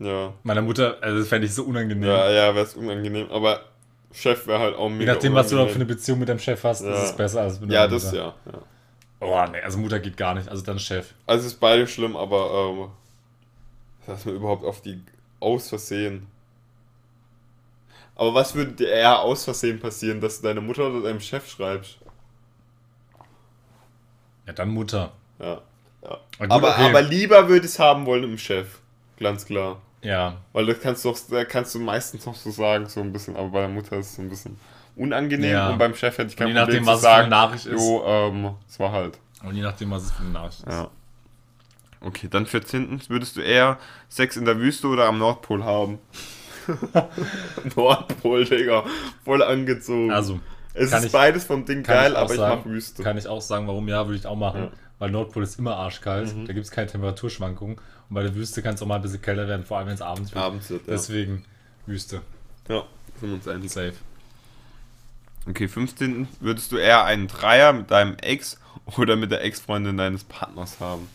Ja. 0.00 0.32
Meiner 0.42 0.62
Mutter, 0.62 0.96
also 1.00 1.18
das 1.18 1.28
fände 1.28 1.46
ich 1.46 1.54
so 1.54 1.64
unangenehm. 1.64 2.02
Ja, 2.08 2.30
ja, 2.30 2.54
wäre 2.54 2.64
es 2.64 2.74
unangenehm, 2.74 3.30
aber 3.30 3.60
Chef 4.12 4.46
wäre 4.46 4.58
halt 4.58 4.74
auch 4.74 4.88
Je 4.88 4.96
mega 4.96 5.12
nachdem, 5.12 5.34
was 5.34 5.48
du 5.48 5.56
da 5.56 5.58
für 5.60 5.66
eine 5.66 5.74
unangenehm. 5.74 5.96
Beziehung 5.96 6.18
mit 6.18 6.28
deinem 6.28 6.38
Chef 6.40 6.64
hast, 6.64 6.82
Ja. 6.82 6.92
ist 6.94 7.10
es 7.10 7.16
besser 7.16 7.42
als 7.42 7.60
mit 7.60 7.70
Ja, 7.70 7.86
das 7.86 8.04
Mutter. 8.06 8.16
ja. 8.16 8.34
ja. 8.52 8.58
Oh, 9.22 9.50
nee, 9.52 9.60
also 9.60 9.78
Mutter 9.78 10.00
geht 10.00 10.16
gar 10.16 10.34
nicht. 10.34 10.48
Also 10.48 10.64
dann 10.64 10.78
Chef. 10.78 11.12
Also 11.26 11.46
es 11.46 11.52
ist 11.52 11.60
beide 11.60 11.86
schlimm, 11.86 12.16
aber 12.16 12.70
ähm, 12.72 12.88
dass 14.06 14.24
man 14.24 14.34
überhaupt 14.34 14.64
auf 14.64 14.80
die 14.80 15.00
aus 15.38 15.68
Versehen. 15.68 16.26
Aber 18.20 18.34
was 18.34 18.54
würde 18.54 18.72
dir 18.72 18.90
eher 18.90 19.20
aus 19.20 19.44
Versehen 19.44 19.80
passieren, 19.80 20.20
dass 20.20 20.42
du 20.42 20.48
deine 20.48 20.60
Mutter 20.60 20.88
oder 20.90 21.00
deinem 21.00 21.20
Chef 21.20 21.48
schreibst? 21.50 21.96
Ja, 24.46 24.52
dann 24.52 24.68
Mutter. 24.68 25.12
Ja. 25.38 25.62
ja. 26.02 26.10
Ah, 26.10 26.18
gut, 26.38 26.50
aber, 26.50 26.68
okay. 26.68 26.90
aber 26.90 27.00
lieber 27.00 27.48
würde 27.48 27.64
ich 27.64 27.72
es 27.72 27.78
haben 27.78 28.04
wollen 28.04 28.24
im 28.24 28.36
Chef. 28.36 28.80
Ganz 29.18 29.46
klar. 29.46 29.80
Ja. 30.02 30.36
Weil 30.52 30.66
das 30.66 30.80
kannst 30.82 31.02
du, 31.02 31.12
doch, 31.12 31.18
da 31.30 31.46
kannst 31.46 31.74
du 31.74 31.78
meistens 31.78 32.26
noch 32.26 32.34
so 32.34 32.50
sagen, 32.50 32.84
so 32.90 33.00
ein 33.00 33.10
bisschen, 33.10 33.36
aber 33.36 33.48
bei 33.48 33.60
der 33.60 33.70
Mutter 33.70 33.96
ist 33.96 34.08
es 34.10 34.16
so 34.16 34.22
ein 34.22 34.28
bisschen 34.28 34.58
unangenehm 34.96 35.52
Ja. 35.52 35.70
und 35.70 35.78
beim 35.78 35.94
Chef 35.94 36.18
hätte 36.18 36.28
ich 36.28 36.36
kein 36.36 36.48
Und 36.48 36.56
je 36.56 36.60
Problem 36.60 36.84
nachdem, 36.84 36.86
was 36.86 36.96
es 36.98 37.02
für 37.06 37.08
eine 37.08 37.16
sagen, 37.22 37.30
Nachricht 37.30 37.66
ist. 37.66 37.80
jo, 37.80 38.04
ähm, 38.04 38.54
es 38.68 38.78
war 38.78 38.92
halt. 38.92 39.18
Und 39.42 39.56
je 39.56 39.62
nachdem, 39.62 39.90
was 39.92 40.02
es 40.02 40.12
für 40.12 40.20
eine 40.24 40.32
Nachricht 40.32 40.60
ist. 40.60 40.68
Ja. 40.68 40.90
Okay, 42.02 42.28
dann 42.30 42.44
14. 42.44 43.00
Würdest 43.08 43.36
du 43.36 43.40
eher 43.40 43.78
Sex 44.10 44.36
in 44.36 44.44
der 44.44 44.58
Wüste 44.58 44.88
oder 44.88 45.06
am 45.06 45.16
Nordpol 45.16 45.64
haben? 45.64 45.98
Nordpol, 47.76 48.44
Digga. 48.44 48.84
Voll 49.24 49.42
angezogen. 49.42 50.10
Also, 50.10 50.40
es 50.74 50.92
ist 50.92 51.04
ich- 51.06 51.12
beides 51.12 51.44
vom 51.44 51.64
Ding 51.64 51.82
geil, 51.82 52.12
ich 52.12 52.18
aber 52.18 52.30
ich 52.32 52.36
sagen, 52.38 52.62
mach 52.64 52.70
Wüste. 52.70 53.02
kann 53.02 53.16
ich 53.18 53.26
auch 53.26 53.40
sagen, 53.40 53.66
warum 53.66 53.88
ja, 53.88 54.06
würde 54.06 54.18
ich 54.18 54.26
auch 54.26 54.36
machen. 54.36 54.62
Ja. 54.64 54.70
Weil 54.98 55.10
Nordpol 55.10 55.42
ist 55.42 55.58
immer 55.58 55.76
arschkalt. 55.76 56.34
Da 56.46 56.52
gibt 56.52 56.66
es 56.66 56.70
keine 56.70 56.86
Temperaturschwankungen. 56.88 57.76
Und 57.76 58.14
bei 58.14 58.22
der 58.22 58.34
Wüste 58.34 58.60
kann 58.62 58.74
es 58.74 58.82
auch 58.82 58.86
mal 58.86 58.96
ein 58.96 59.02
bisschen 59.02 59.22
kälter 59.22 59.48
werden, 59.48 59.64
vor 59.64 59.78
allem 59.78 59.86
wenn 59.86 59.94
es 59.94 60.02
abends 60.02 60.34
wird. 60.34 60.44
Abends 60.44 60.68
wird, 60.68 60.86
ja. 60.86 60.92
Deswegen 60.92 61.44
Wüste. 61.86 62.20
ja, 62.68 62.84
sind 63.20 63.32
uns 63.32 63.48
einig. 63.48 63.70
Safe. 63.72 63.94
Okay, 65.48 65.68
15. 65.68 66.28
Würdest 66.40 66.70
du 66.70 66.76
eher 66.76 67.04
einen 67.04 67.28
Dreier 67.28 67.72
mit 67.72 67.90
deinem 67.90 68.14
Ex 68.18 68.58
oder 68.98 69.16
mit 69.16 69.30
der 69.30 69.42
Ex-Freundin 69.42 69.96
deines 69.96 70.22
Partners 70.24 70.80
haben? 70.80 71.08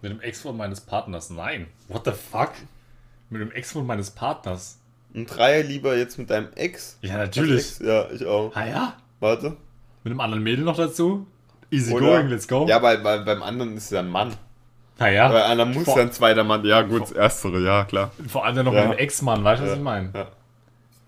Mit 0.00 0.10
dem 0.10 0.20
Ex-Freund 0.20 0.58
meines 0.58 0.80
Partners? 0.80 1.30
Nein. 1.30 1.68
What 1.86 2.04
the 2.06 2.10
fuck? 2.10 2.50
Mit 3.32 3.40
dem 3.40 3.50
Ex-Freund 3.50 3.86
meines 3.86 4.10
Partners? 4.10 4.78
Ein 5.14 5.24
Dreier 5.26 5.62
lieber 5.62 5.96
jetzt 5.96 6.18
mit 6.18 6.28
deinem 6.28 6.48
Ex? 6.54 6.98
Ja, 7.00 7.16
natürlich. 7.16 7.60
Ex? 7.60 7.78
Ja, 7.78 8.10
ich 8.10 8.26
auch. 8.26 8.54
Ah 8.54 8.66
ja? 8.66 8.94
Warte. 9.20 9.56
Mit 10.04 10.10
einem 10.10 10.20
anderen 10.20 10.42
Mädel 10.42 10.64
noch 10.66 10.76
dazu? 10.76 11.26
Easy 11.70 11.94
Oder- 11.94 12.06
going, 12.06 12.28
let's 12.28 12.46
go. 12.46 12.66
Ja, 12.68 12.78
bei, 12.78 12.98
bei, 12.98 13.18
beim 13.18 13.42
anderen 13.42 13.74
ist 13.76 13.84
es 13.84 13.90
ja 13.90 14.00
ein 14.00 14.08
Mann. 14.10 14.34
Ah 14.98 15.06
ja. 15.08 15.28
Bei 15.28 15.44
einer 15.46 15.64
muss 15.64 15.84
Vor- 15.84 15.96
ja 15.96 16.02
ein 16.02 16.12
zweiter 16.12 16.44
Mann. 16.44 16.62
Ja, 16.66 16.82
gut, 16.82 17.02
das 17.02 17.12
erstere, 17.12 17.60
ja, 17.64 17.84
klar. 17.84 18.10
Vor 18.28 18.44
allem 18.44 18.56
dann 18.56 18.66
noch 18.66 18.74
Ja. 18.74 18.82
mit 18.88 18.98
dem 18.98 18.98
Ex-Mann, 18.98 19.42
weißt 19.42 19.62
du, 19.62 19.66
was 19.66 19.74
ich 19.76 19.82
meine? 19.82 20.10
Ja. 20.14 20.26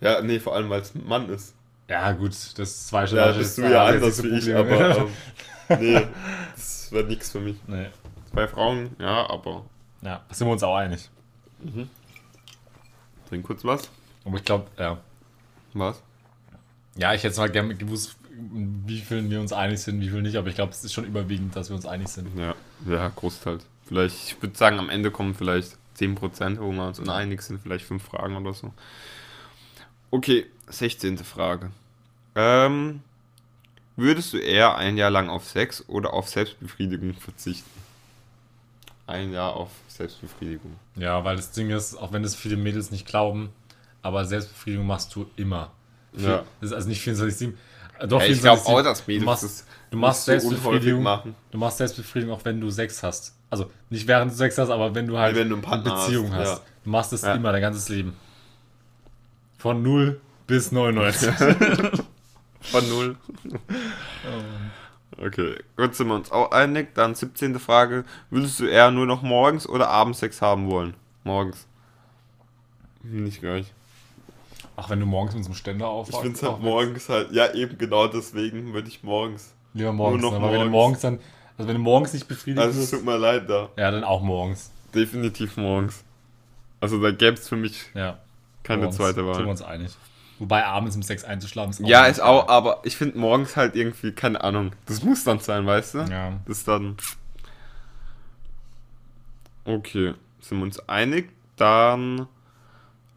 Ja, 0.01 0.21
nee, 0.23 0.41
vor 0.41 0.55
allem, 0.55 0.71
weil 0.71 0.81
es 0.81 0.95
ein 0.95 1.07
Mann 1.07 1.29
ist. 1.29 1.55
Ja, 1.89 2.13
gut, 2.13 2.31
das 2.31 2.55
ist 2.57 2.89
zwei 2.89 3.05
Ja, 3.05 3.33
bist 3.33 3.59
du 3.59 3.63
ja 3.71 3.85
anders 3.85 4.23
wie 4.23 4.29
ich, 4.39 4.55
aber 4.55 4.97
ähm, 5.69 5.79
nee, 5.81 6.07
das 6.55 6.91
wäre 6.91 7.05
nichts 7.05 7.31
für 7.31 7.41
mich. 7.41 7.57
nee. 7.67 7.87
Zwei 8.33 8.49
Frauen, 8.49 8.97
ja, 8.99 9.29
aber 9.29 9.65
Ja, 10.01 10.23
sind 10.31 10.47
wir 10.47 10.53
uns 10.53 10.63
auch 10.63 10.77
einig. 10.77 11.11
Trink 13.29 13.47
kurz 13.47 13.65
was. 13.65 13.91
Aber 14.25 14.37
ich 14.37 14.45
glaube, 14.45 14.67
ja. 14.79 14.99
Was? 15.75 16.01
Ja, 16.97 17.13
ich 17.15 17.23
hätte 17.23 17.33
es 17.33 17.39
mal 17.39 17.51
gerne 17.51 17.75
gewusst, 17.75 18.17
wie 18.31 19.01
vielen 19.01 19.31
wir 19.31 19.41
uns 19.41 19.53
einig 19.53 19.81
sind, 19.81 20.01
wie 20.01 20.09
viel 20.09 20.23
nicht, 20.23 20.37
aber 20.37 20.49
ich 20.49 20.55
glaube, 20.55 20.73
es 20.73 20.85
ist 20.85 20.93
schon 20.93 21.05
überwiegend, 21.05 21.55
dass 21.57 21.69
wir 21.69 21.77
uns 21.77 21.87
einig 21.87 22.09
sind. 22.09 22.29
Ja, 22.39 22.55
ja, 22.87 23.09
Großteils. 23.09 23.67
Vielleicht, 23.87 24.17
ich 24.27 24.43
würde 24.43 24.57
sagen, 24.57 24.79
am 24.79 24.89
Ende 24.89 25.11
kommen 25.11 25.35
vielleicht 25.35 25.77
10%, 25.99 26.59
wo 26.59 26.73
wir 26.73 26.87
uns 26.87 26.99
uneinig 26.99 27.43
sind, 27.43 27.61
vielleicht 27.61 27.85
fünf 27.85 28.05
Fragen 28.05 28.37
oder 28.37 28.55
so. 28.55 28.73
Okay, 30.11 30.47
16. 30.69 31.19
Frage. 31.19 31.71
Ähm, 32.35 33.01
würdest 33.97 34.33
du 34.33 34.39
eher 34.39 34.77
ein 34.77 34.97
Jahr 34.97 35.11
lang 35.11 35.29
auf 35.29 35.49
Sex 35.49 35.85
oder 35.89 36.13
auf 36.13 36.29
Selbstbefriedigung 36.29 37.15
verzichten? 37.15 37.84
Ein 39.07 39.33
Jahr 39.33 39.55
auf 39.55 39.69
Selbstbefriedigung. 39.89 40.73
Ja, 40.97 41.25
weil 41.25 41.37
das 41.37 41.51
Ding 41.51 41.71
ist, 41.71 41.95
auch 41.97 42.13
wenn 42.13 42.23
das 42.23 42.35
viele 42.35 42.57
Mädels 42.57 42.91
nicht 42.91 43.07
glauben, 43.07 43.51
aber 44.03 44.25
Selbstbefriedigung 44.25 44.87
machst 44.87 45.15
du 45.15 45.27
immer. 45.37 45.71
Ja. 46.17 46.45
Das 46.61 46.71
ist 46.71 46.73
also 46.73 46.89
nicht 46.89 47.03
24-7. 47.07 47.53
äh, 47.99 48.09
Doch, 48.09 48.21
Ja, 48.23 48.27
ich 48.29 48.41
glaube 48.41 48.61
24/7. 48.63 48.67
auch, 48.67 48.83
dass 48.83 49.07
Mädels 49.07 49.21
du 49.21 49.27
machst, 49.27 49.43
das 49.45 49.67
du 49.91 49.97
machst 49.99 50.25
Selbstbefriedigung. 50.25 51.03
machen. 51.03 51.35
Du 51.51 51.59
machst 51.59 51.79
Selbstbefriedigung 51.79 52.35
auch 52.35 52.45
wenn 52.45 52.61
du 52.61 52.71
Sex 52.71 53.03
hast. 53.03 53.35
Also 53.51 53.71
nicht 53.91 54.07
während 54.09 54.33
du 54.33 54.37
Sex 54.37 54.57
hast, 54.59 54.71
aber 54.71 54.95
wenn 54.95 55.07
du 55.07 55.19
halt 55.19 55.37
Wenn 55.37 55.49
du 55.51 55.57
eine 55.57 55.83
Beziehung 55.83 56.33
hast, 56.33 56.39
hast. 56.49 56.59
ja. 56.59 56.65
Du 56.85 56.91
machst 56.91 57.13
das 57.13 57.23
Ja. 57.23 57.35
immer, 57.35 57.53
dein 57.53 57.61
ganzes 57.63 57.89
Leben. 57.89 58.15
Von 59.59 59.83
0 59.83 60.21
bis 60.47 60.73
99. 60.73 61.31
Von 62.61 62.89
null. 62.89 63.17
Okay, 65.19 65.57
gut 65.77 65.95
sind 65.95 66.09
wir 66.09 66.15
uns 66.15 66.33
auch 66.33 66.51
einig. 66.51 66.95
Dann 66.95 67.15
17. 67.15 67.59
Frage. 67.61 68.05
Würdest 68.31 68.59
du 68.61 68.67
eher 68.67 68.91
nur 68.91 69.07
noch 69.07 69.23
morgens 69.23 69.69
oder 69.69 69.89
abends 69.89 70.19
Sex 70.21 70.43
haben 70.43 70.71
wollen? 70.71 70.95
Morgens. 71.23 71.67
Nicht 73.03 73.41
gleich. 73.41 73.73
Ach, 74.77 74.91
wenn 74.91 74.99
du 75.01 75.07
morgens 75.07 75.35
mit 75.35 75.45
so 75.45 75.49
einem 75.51 75.55
Ständer 75.57 75.85
Ich 75.87 75.91
aufwachst. 75.91 76.23
finde 76.23 76.37
es 76.37 76.43
halt 76.43 76.61
morgens 76.61 77.09
halt, 77.09 77.31
ja 77.33 77.53
eben 77.55 77.79
genau 77.79 78.09
deswegen 78.09 78.73
würde 78.73 78.89
ich 78.89 79.03
morgens. 79.05 79.53
Lieber 79.73 79.93
morgens. 79.93 80.23
nur 80.23 80.33
noch 80.33 80.39
ne? 80.41 80.45
Weil 80.47 80.53
wenn 80.55 80.61
du 80.65 80.71
morgens. 80.71 81.01
morgens 81.03 81.21
dann, 81.21 81.31
also 81.59 81.69
wenn 81.69 81.77
du 81.77 81.83
morgens 81.83 82.13
nicht 82.13 82.27
befriedigt 82.27 82.61
Also 82.65 82.81
es 82.81 82.91
wirst, 82.93 83.03
tut 83.03 83.05
mir 83.05 83.17
leid 83.19 83.49
da. 83.49 83.69
ja, 83.77 83.91
dann 83.93 84.03
auch 84.05 84.23
morgens. 84.23 84.71
Definitiv 84.95 85.57
morgens. 85.57 86.03
Also 86.81 87.01
da 87.01 87.13
gäbe 87.13 87.35
es 87.35 87.49
für 87.49 87.57
mich 87.57 87.85
Ja. 87.95 88.19
keine 88.65 88.83
morgens. 88.83 88.97
zweite 88.97 89.15
Sind 89.17 89.27
wir 89.27 89.35
Wahl. 89.37 89.47
uns 89.47 89.63
einig. 89.63 89.93
Wobei 90.39 90.65
abends 90.65 90.97
im 90.97 91.03
Sex 91.03 91.25
einzuschlafen 91.25 91.71
ist 91.71 91.81
Ja, 91.89 92.03
nicht 92.03 92.13
ist 92.13 92.21
auch, 92.21 92.49
aber 92.49 92.81
ich 92.85 92.97
finde 92.97 93.19
morgens 93.19 93.57
halt 93.57 93.77
irgendwie, 93.77 94.13
keine 94.13 94.43
Ahnung. 94.43 94.73
Das 94.87 95.03
muss 95.03 95.23
dann 95.25 95.39
sein, 95.39 95.65
weißt 95.65 95.95
du? 95.95 95.99
Ja. 96.11 96.41
Das 96.47 96.59
ist 96.59 96.69
dann. 96.69 96.97
Okay, 99.65 100.15
sind 100.41 100.59
wir 100.59 100.65
uns 100.65 100.89
einig? 100.89 101.31
Dann 101.57 102.27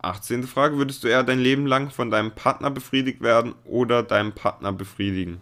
18. 0.01 0.43
Frage. 0.43 0.77
Würdest 0.77 1.03
du 1.03 1.07
eher 1.07 1.23
dein 1.23 1.39
Leben 1.39 1.65
lang 1.65 1.89
von 1.89 2.11
deinem 2.11 2.31
Partner 2.31 2.69
befriedigt 2.69 3.21
werden 3.21 3.55
oder 3.65 4.03
deinem 4.03 4.33
Partner 4.33 4.71
befriedigen? 4.71 5.41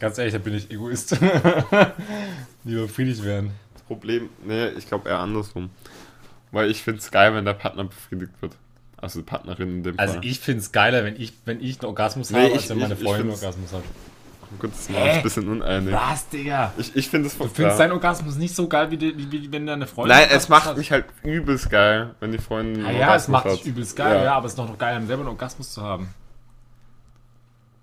Ganz 0.00 0.18
ehrlich, 0.18 0.32
da 0.32 0.38
bin 0.38 0.54
ich 0.54 0.70
Egoist. 0.70 1.12
Lieber 2.64 2.82
befriedigt 2.82 3.24
werden. 3.24 3.52
Das 3.74 3.82
Problem, 3.82 4.28
nee, 4.44 4.68
ich 4.70 4.86
glaube 4.88 5.08
eher 5.08 5.18
andersrum. 5.18 5.70
Weil 6.50 6.70
ich 6.70 6.82
finde 6.82 7.00
es 7.00 7.10
geil, 7.10 7.34
wenn 7.34 7.44
der 7.44 7.54
Partner 7.54 7.84
befriedigt 7.84 8.32
wird. 8.40 8.56
Also 9.04 9.20
die 9.20 9.26
Partnerin 9.26 9.68
in 9.68 9.82
dem 9.82 9.98
Also 10.00 10.14
Fall. 10.14 10.24
ich 10.24 10.40
finde 10.40 10.60
es 10.60 10.72
geiler, 10.72 11.04
wenn 11.04 11.20
ich, 11.20 11.32
wenn 11.44 11.60
ich 11.62 11.78
einen 11.80 11.86
Orgasmus 11.88 12.30
Nee, 12.30 12.38
habe, 12.38 12.48
ich- 12.48 12.54
als 12.54 12.68
wenn 12.70 12.78
meine 12.78 12.94
ich- 12.94 13.00
Freundin 13.02 13.22
einen 13.26 13.30
Orgasmus 13.32 13.72
hat. 13.72 13.82
Oh 14.42 14.56
Gott, 14.58 14.70
das 14.72 14.80
ist 14.88 14.96
ein 14.96 15.22
bisschen 15.22 15.48
uneinig. 15.48 15.92
Was, 15.94 16.28
Digga? 16.28 16.72
Ich, 16.78 16.94
ich 16.96 17.08
finde 17.08 17.26
es 17.28 17.36
Du 17.36 17.46
findest 17.48 17.78
deinen 17.80 17.92
Orgasmus 17.92 18.36
nicht 18.36 18.54
so 18.54 18.68
geil, 18.68 18.90
wie, 18.90 18.96
die, 18.96 19.16
wie, 19.18 19.30
wie 19.30 19.50
wenn 19.52 19.66
deine 19.66 19.86
Freundin 19.86 20.16
Nein, 20.16 20.28
es 20.30 20.48
macht 20.48 20.66
hat? 20.66 20.76
mich 20.76 20.90
halt 20.92 21.06
übelst 21.22 21.68
geil, 21.70 22.14
wenn 22.20 22.32
die 22.32 22.38
Freundin. 22.38 22.84
Ah 22.86 22.90
ja, 22.92 23.14
es 23.16 23.26
macht 23.28 23.44
hat. 23.46 23.52
dich 23.52 23.66
übelst 23.66 23.94
geil, 23.96 24.24
ja. 24.24 24.34
aber 24.34 24.46
es 24.46 24.52
ist 24.52 24.58
doch 24.58 24.68
noch 24.68 24.78
geiler, 24.78 25.04
selber 25.06 25.22
einen 25.22 25.28
Orgasmus 25.30 25.72
zu 25.72 25.82
haben. 25.82 26.08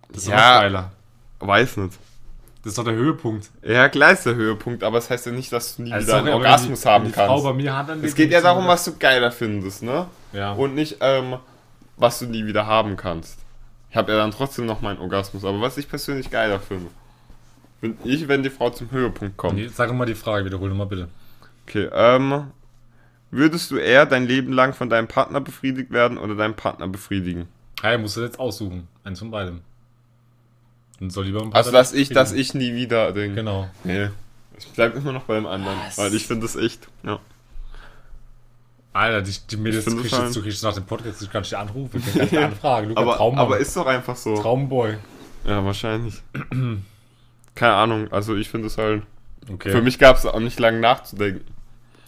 Das 0.09 0.23
ist 0.23 0.29
Ja. 0.29 0.35
noch 0.55 0.61
geiler. 0.61 0.91
Weiß 1.39 1.77
nicht. 1.77 1.97
Das 2.63 2.71
ist 2.71 2.77
doch 2.77 2.83
der 2.83 2.93
Höhepunkt. 2.93 3.49
Ja, 3.63 3.89
klar 3.89 4.11
ist 4.11 4.25
der 4.25 4.35
Höhepunkt, 4.35 4.83
aber 4.83 4.99
es 4.99 5.09
heißt 5.09 5.25
ja 5.25 5.31
nicht, 5.31 5.51
dass 5.51 5.75
du 5.75 5.81
nie 5.83 5.91
Also 5.91 6.07
wieder 6.07 6.17
einen 6.17 6.25
sorry, 6.27 6.35
aber 6.35 6.45
Orgasmus 6.45 6.81
die, 6.81 6.87
haben 6.87 7.05
die 7.05 7.11
Frau 7.11 7.41
bei 7.41 7.49
kannst. 7.49 7.63
mir 7.63 7.75
hat, 7.75 7.89
dann 7.89 8.03
Es 8.03 8.13
geht 8.13 8.31
ja 8.31 8.41
darum, 8.41 8.67
was 8.67 8.83
du 8.85 8.95
geiler 8.97 9.31
findest, 9.31 9.81
ne? 9.81 10.05
Ja. 10.31 10.53
Und 10.53 10.75
nicht, 10.75 10.97
ähm, 11.01 11.37
was 11.97 12.19
du 12.19 12.27
nie 12.27 12.45
wieder 12.45 12.67
haben 12.67 12.97
kannst. 12.97 13.39
Ich 13.89 13.97
habe 13.97 14.11
ja 14.11 14.17
dann 14.19 14.31
trotzdem 14.31 14.67
noch 14.67 14.81
meinen 14.81 14.99
Orgasmus, 14.99 15.43
aber 15.43 15.59
was 15.59 15.77
ich 15.77 15.89
persönlich 15.89 16.29
geiler 16.29 16.59
finde. 16.59 16.87
Finde 17.79 17.97
ich, 18.07 18.27
wenn 18.27 18.43
die 18.43 18.51
Frau 18.51 18.69
zum 18.69 18.91
Höhepunkt 18.91 19.37
kommt. 19.37 19.55
Nee, 19.55 19.67
Sag 19.67 19.91
mal 19.93 20.05
die 20.05 20.13
Frage, 20.15 20.45
wiederhol 20.45 20.69
nochmal 20.69 20.85
bitte. 20.87 21.07
Okay, 21.67 21.89
ähm, 21.91 22.51
würdest 23.31 23.71
du 23.71 23.77
eher 23.77 24.05
dein 24.05 24.27
Leben 24.27 24.53
lang 24.53 24.73
von 24.73 24.89
deinem 24.89 25.07
Partner 25.07 25.41
befriedigt 25.41 25.89
werden 25.91 26.19
oder 26.19 26.35
deinen 26.35 26.55
Partner 26.55 26.87
befriedigen? 26.87 27.47
Ja, 27.81 27.97
musst 27.97 28.17
du 28.17 28.21
jetzt 28.21 28.39
aussuchen. 28.39 28.87
Eins 29.03 29.17
von 29.19 29.31
beidem. 29.31 29.61
Dann 31.01 31.09
soll 31.09 31.25
lieber 31.25 31.39
ein 31.41 31.51
Also, 31.51 31.71
Partner 31.71 31.79
dass 31.79 31.91
ich, 31.93 32.09
dass 32.09 32.31
ich 32.31 32.53
nie 32.53 32.73
wieder 32.75 33.11
denke. 33.11 33.35
Genau. 33.35 33.67
Nee, 33.83 34.07
ich 34.57 34.67
bleib 34.69 34.95
immer 34.95 35.11
noch 35.11 35.23
bei 35.23 35.35
dem 35.35 35.47
anderen, 35.47 35.77
Was? 35.85 35.97
weil 35.97 36.13
ich 36.15 36.25
finde 36.27 36.45
es 36.45 36.55
echt, 36.55 36.87
ja. 37.03 37.19
Alter, 38.93 39.21
die, 39.21 39.33
die 39.49 39.57
Mädels 39.57 39.83
finde 39.85 40.01
kriegst 40.01 40.13
jetzt, 40.13 40.23
halt- 40.25 40.35
du 40.35 40.41
kriegst 40.43 40.63
nach 40.63 40.73
dem 40.73 40.85
Podcast, 40.85 41.21
ich 41.21 41.31
kann 41.31 41.43
dich 41.43 41.57
anrufen, 41.57 42.03
ich 42.05 42.13
kann 42.13 42.29
dich 42.29 42.37
anfragen. 42.43 42.89
Luca, 42.89 43.01
Aber, 43.01 43.15
Traummann. 43.17 43.39
aber 43.45 43.57
ist 43.57 43.75
doch 43.75 43.85
einfach 43.87 44.15
so. 44.15 44.35
Traumboy. 44.39 44.97
Ja, 45.45 45.63
wahrscheinlich. 45.65 46.21
Keine 47.55 47.73
Ahnung, 47.73 48.11
also 48.11 48.35
ich 48.35 48.49
finde 48.49 48.67
es 48.67 48.77
halt. 48.77 49.03
Okay. 49.51 49.71
Für 49.71 49.81
mich 49.81 49.97
gab 49.97 50.17
es 50.17 50.25
auch 50.25 50.39
nicht 50.39 50.59
lange 50.59 50.79
nachzudenken. 50.79 51.43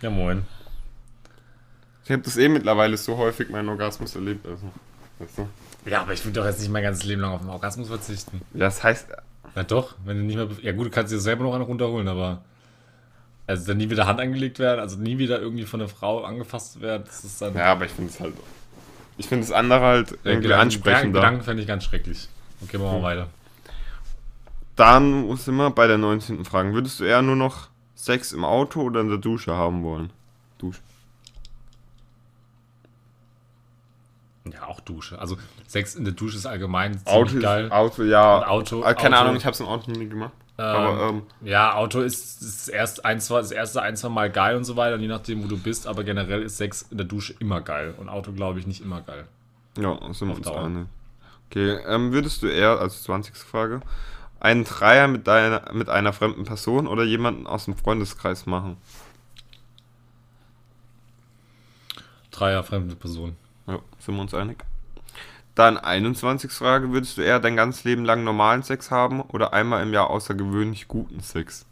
Ja, 0.01 0.09
moin. 0.09 0.45
Ich 2.05 2.11
habe 2.11 2.21
das 2.21 2.37
eh 2.37 2.47
mittlerweile 2.49 2.95
so 2.97 3.17
häufig 3.17 3.49
meinen 3.49 3.69
Orgasmus 3.69 4.13
erlebt. 4.15 4.45
Also, 4.45 4.69
weißt 5.19 5.37
du? 5.39 5.47
Ja, 5.85 6.01
aber 6.01 6.13
ich 6.13 6.25
will 6.25 6.31
doch 6.31 6.45
jetzt 6.45 6.59
nicht 6.61 6.71
mein 6.71 6.83
ganzes 6.83 7.03
Leben 7.03 7.21
lang 7.21 7.31
auf 7.31 7.41
den 7.41 7.49
Orgasmus 7.49 7.87
verzichten. 7.89 8.41
Ja, 8.53 8.61
das 8.61 8.83
heißt, 8.83 9.07
Na 9.55 9.63
doch, 9.63 9.95
wenn 10.05 10.17
du 10.17 10.23
nicht 10.23 10.35
mehr. 10.35 10.47
Ja, 10.61 10.71
gut, 10.71 10.87
du 10.87 10.89
kannst 10.89 11.11
dir 11.13 11.19
selber 11.19 11.43
noch 11.43 11.53
einen 11.53 11.63
runterholen, 11.63 12.07
aber. 12.07 12.41
Also 13.45 13.67
dann 13.67 13.77
nie 13.77 13.89
wieder 13.89 14.07
Hand 14.07 14.21
angelegt 14.21 14.57
werden, 14.59 14.79
also 14.79 14.97
nie 14.97 15.17
wieder 15.17 15.41
irgendwie 15.41 15.65
von 15.65 15.81
einer 15.81 15.89
Frau 15.89 16.23
angefasst 16.23 16.79
werden, 16.79 17.03
das 17.05 17.25
ist 17.25 17.41
dann. 17.41 17.53
ja, 17.55 17.65
aber 17.65 17.85
ich 17.85 17.91
finde 17.91 18.09
es 18.11 18.19
halt. 18.21 18.33
Ich 19.17 19.27
finde 19.27 19.45
das 19.45 19.51
andere 19.53 19.81
halt 19.81 20.11
irgendwie 20.23 20.43
Gedanken- 20.47 20.61
ansprechender. 20.61 21.19
Gedanken 21.19 21.43
fände 21.43 21.61
ich 21.61 21.67
ganz 21.67 21.83
schrecklich. 21.83 22.29
Okay, 22.63 22.77
machen 22.77 22.91
wir 22.91 22.95
Hm. 22.97 23.03
weiter. 23.03 23.27
Dann 24.75 25.35
sind 25.37 25.55
wir 25.55 25.69
bei 25.69 25.87
der 25.87 25.97
19. 25.97 26.45
Frage. 26.45 26.73
Würdest 26.73 26.99
du 26.99 27.03
eher 27.03 27.21
nur 27.21 27.35
noch 27.35 27.67
Sex 27.95 28.31
im 28.31 28.43
Auto 28.43 28.81
oder 28.81 29.01
in 29.01 29.09
der 29.09 29.17
Dusche 29.19 29.53
haben 29.53 29.83
wollen? 29.83 30.09
Dusche. 30.57 30.79
Ja, 34.51 34.65
auch 34.67 34.81
Dusche. 34.81 35.19
Also 35.19 35.37
Sex 35.67 35.95
in 35.95 36.03
der 36.03 36.13
Dusche 36.13 36.35
ist 36.37 36.45
allgemein 36.45 36.93
ziemlich 37.05 37.13
Auto, 37.13 37.39
geil. 37.39 37.65
ist, 37.65 37.71
Auto, 37.71 38.03
ja. 38.03 38.37
Und 38.39 38.43
Auto- 38.43 38.83
Ah, 38.83 38.93
keine 38.93 39.15
Auto- 39.15 39.25
Ahnung, 39.25 39.37
ich 39.37 39.45
habe 39.45 39.53
es 39.53 39.59
im 39.61 39.67
Auto 39.67 39.89
nie 39.91 40.07
gemacht. 40.09 40.33
Ähm, 40.57 40.65
aber 40.65 41.09
ähm, 41.09 41.23
ja, 41.41 41.73
Auto 41.73 42.01
ist, 42.01 42.41
ist 42.41 42.67
erst 42.67 43.05
ein, 43.05 43.19
zwei, 43.21 43.39
das 43.39 43.51
erste 43.51 43.81
ein, 43.81 43.95
zwei 43.95 44.09
Mal 44.09 44.29
geil 44.29 44.55
und 44.55 44.65
so 44.65 44.75
weiter, 44.75 44.97
je 44.97 45.07
nachdem, 45.07 45.43
wo 45.43 45.47
du 45.47 45.57
bist, 45.57 45.87
aber 45.87 46.03
generell 46.03 46.43
ist 46.43 46.57
Sex 46.57 46.83
in 46.91 46.97
der 46.97 47.07
Dusche 47.07 47.33
immer 47.39 47.61
geil 47.61 47.95
und 47.97 48.07
Auto, 48.09 48.31
glaube 48.33 48.59
ich, 48.59 48.67
nicht 48.67 48.81
immer 48.81 49.01
geil. 49.01 49.25
ja, 49.79 49.97
sind 50.13 50.27
wir 50.27 50.35
uns 50.35 50.47
einig. 50.47 50.87
Okay, 51.49 51.77
ähm, 51.87 52.11
würdest 52.11 52.43
du 52.43 52.47
eher, 52.47 52.79
also 52.79 52.95
20. 53.01 53.35
Frage, 53.37 53.81
einen 54.39 54.63
Dreier 54.65 55.07
mit, 55.07 55.25
deiner, 55.25 55.71
mit 55.73 55.89
einer 55.89 56.13
fremden 56.13 56.43
Person 56.43 56.85
oder 56.87 57.03
jemanden 57.03 57.47
aus 57.47 57.65
dem 57.65 57.75
Freundeskreis 57.77 58.45
machen? 58.45 58.77
Dreier 62.31 62.63
fremde 62.63 62.95
Person. 62.95 63.35
Ja, 63.67 63.79
sind 63.99 64.15
wir 64.15 64.21
uns 64.21 64.33
einig. 64.33 64.63
Dann 65.55 65.77
21. 65.77 66.51
Frage, 66.51 66.91
würdest 66.91 67.17
du 67.17 67.21
eher 67.21 67.39
dein 67.39 67.55
ganzes 67.55 67.83
Leben 67.83 68.05
lang 68.05 68.23
normalen 68.23 68.63
Sex 68.63 68.89
haben 68.91 69.21
oder 69.21 69.53
einmal 69.53 69.83
im 69.83 69.93
Jahr 69.93 70.09
außergewöhnlich 70.09 70.87
guten 70.87 71.19
Sex? 71.21 71.65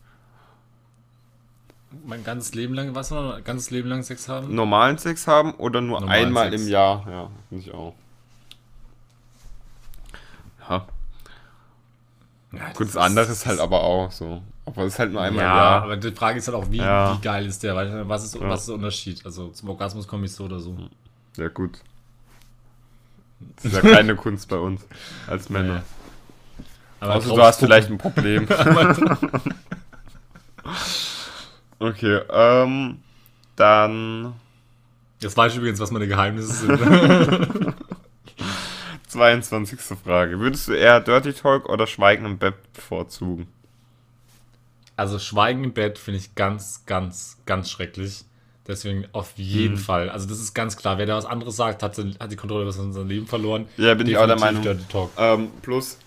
Mein 2.05 2.23
ganzes 2.23 2.53
Leben 2.53 2.73
lang, 2.73 2.95
was 2.95 3.11
noch? 3.11 3.43
Ganzes 3.43 3.69
Leben 3.71 3.89
lang 3.89 4.03
Sex 4.03 4.29
haben? 4.29 4.53
Normalen 4.55 4.97
Sex 4.97 5.27
haben 5.27 5.53
oder 5.55 5.81
nur 5.81 5.99
Normalen 5.99 6.27
einmal 6.27 6.49
Sex. 6.51 6.61
im 6.63 6.69
Jahr? 6.69 7.05
Ja, 7.09 7.29
finde 7.49 7.63
ich 7.65 7.73
auch. 7.73 7.93
Ja, 10.69 10.85
Ja, 12.53 12.69
gut, 12.73 12.87
das 12.87 12.97
andere 12.97 13.25
ist 13.31 13.45
halt 13.45 13.59
aber 13.59 13.81
auch 13.81 14.11
so. 14.11 14.41
Aber 14.65 14.83
es 14.83 14.93
ist 14.93 14.99
halt 14.99 15.11
nur 15.11 15.21
einmal 15.21 15.43
ja, 15.43 15.51
im 15.51 15.57
Jahr. 15.57 15.83
aber 15.83 15.97
die 15.97 16.11
Frage 16.11 16.37
ist 16.37 16.47
halt 16.47 16.55
auch, 16.55 16.69
wie, 16.69 16.77
Ja. 16.77 17.17
wie 17.17 17.21
geil 17.21 17.45
ist 17.45 17.63
der? 17.63 17.75
Was, 18.07 18.23
ist, 18.23 18.35
Ja. 18.35 18.47
was 18.47 18.61
ist 18.61 18.67
der 18.67 18.75
Unterschied? 18.75 19.25
Also 19.25 19.49
zum 19.49 19.69
Orgasmus 19.69 20.07
komme 20.07 20.25
ich 20.25 20.33
so 20.33 20.45
oder 20.45 20.59
so. 20.59 20.77
Ja, 21.37 21.47
gut. 21.47 21.79
Das 23.55 23.65
ist 23.65 23.73
ja 23.73 23.81
keine 23.81 24.15
Kunst 24.15 24.49
bei 24.49 24.57
uns 24.57 24.85
als 25.27 25.49
Männer. 25.49 25.75
Ja. 25.75 25.83
Aber 26.99 27.15
Außer 27.15 27.35
du 27.35 27.41
hast 27.41 27.59
vielleicht 27.59 27.89
ein 27.89 27.97
Problem. 27.97 28.47
okay, 31.79 32.21
ähm, 32.29 32.99
dann 33.55 34.35
Jetzt 35.21 35.37
weiß 35.37 35.51
ich 35.51 35.59
übrigens, 35.59 35.79
was 35.79 35.91
meine 35.91 36.07
Geheimnisse 36.07 36.53
sind. 36.53 36.79
22. 39.07 39.79
Frage. 40.03 40.39
Würdest 40.39 40.67
du 40.67 40.73
eher 40.73 40.99
Dirty 40.99 41.33
Talk 41.33 41.69
oder 41.69 41.85
Schweigen 41.85 42.25
im 42.25 42.37
Bett 42.39 42.55
bevorzugen? 42.73 43.47
Also 44.95 45.19
Schweigen 45.19 45.63
im 45.63 45.73
Bett 45.73 45.99
finde 45.99 46.19
ich 46.19 46.33
ganz, 46.33 46.85
ganz, 46.85 47.37
ganz 47.45 47.69
schrecklich. 47.69 48.25
Deswegen 48.67 49.05
auf 49.11 49.33
jeden 49.37 49.73
Mhm. 49.75 49.79
Fall. 49.79 50.09
Also 50.09 50.27
das 50.29 50.39
ist 50.39 50.53
ganz 50.53 50.77
klar. 50.77 50.97
Wer 50.97 51.05
da 51.07 51.15
was 51.17 51.25
anderes 51.25 51.55
sagt, 51.55 51.81
hat, 51.83 51.97
hat 51.97 52.31
die 52.31 52.35
Kontrolle 52.35 52.61
über 52.63 52.71
sein 52.71 52.93
Leben 53.07 53.25
verloren. 53.27 53.67
Ja, 53.77 53.93
bin 53.95 54.07
ich 54.07 54.17
auch 54.17 54.27
der 54.27 54.35
Definitiv 54.35 54.91
Meinung. 54.93 55.09
Ähm, 55.17 55.51
plus, 55.61 55.97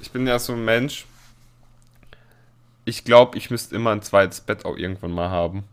ich 0.00 0.10
bin 0.10 0.26
ja 0.26 0.38
so 0.38 0.52
ein 0.54 0.64
Mensch. 0.64 1.06
Ich 2.84 3.04
glaube, 3.04 3.38
ich 3.38 3.50
müsste 3.50 3.76
immer 3.76 3.90
ein 3.90 4.02
zweites 4.02 4.40
Bett 4.40 4.64
auch 4.64 4.76
irgendwann 4.76 5.12
mal 5.12 5.30
haben. 5.30 5.64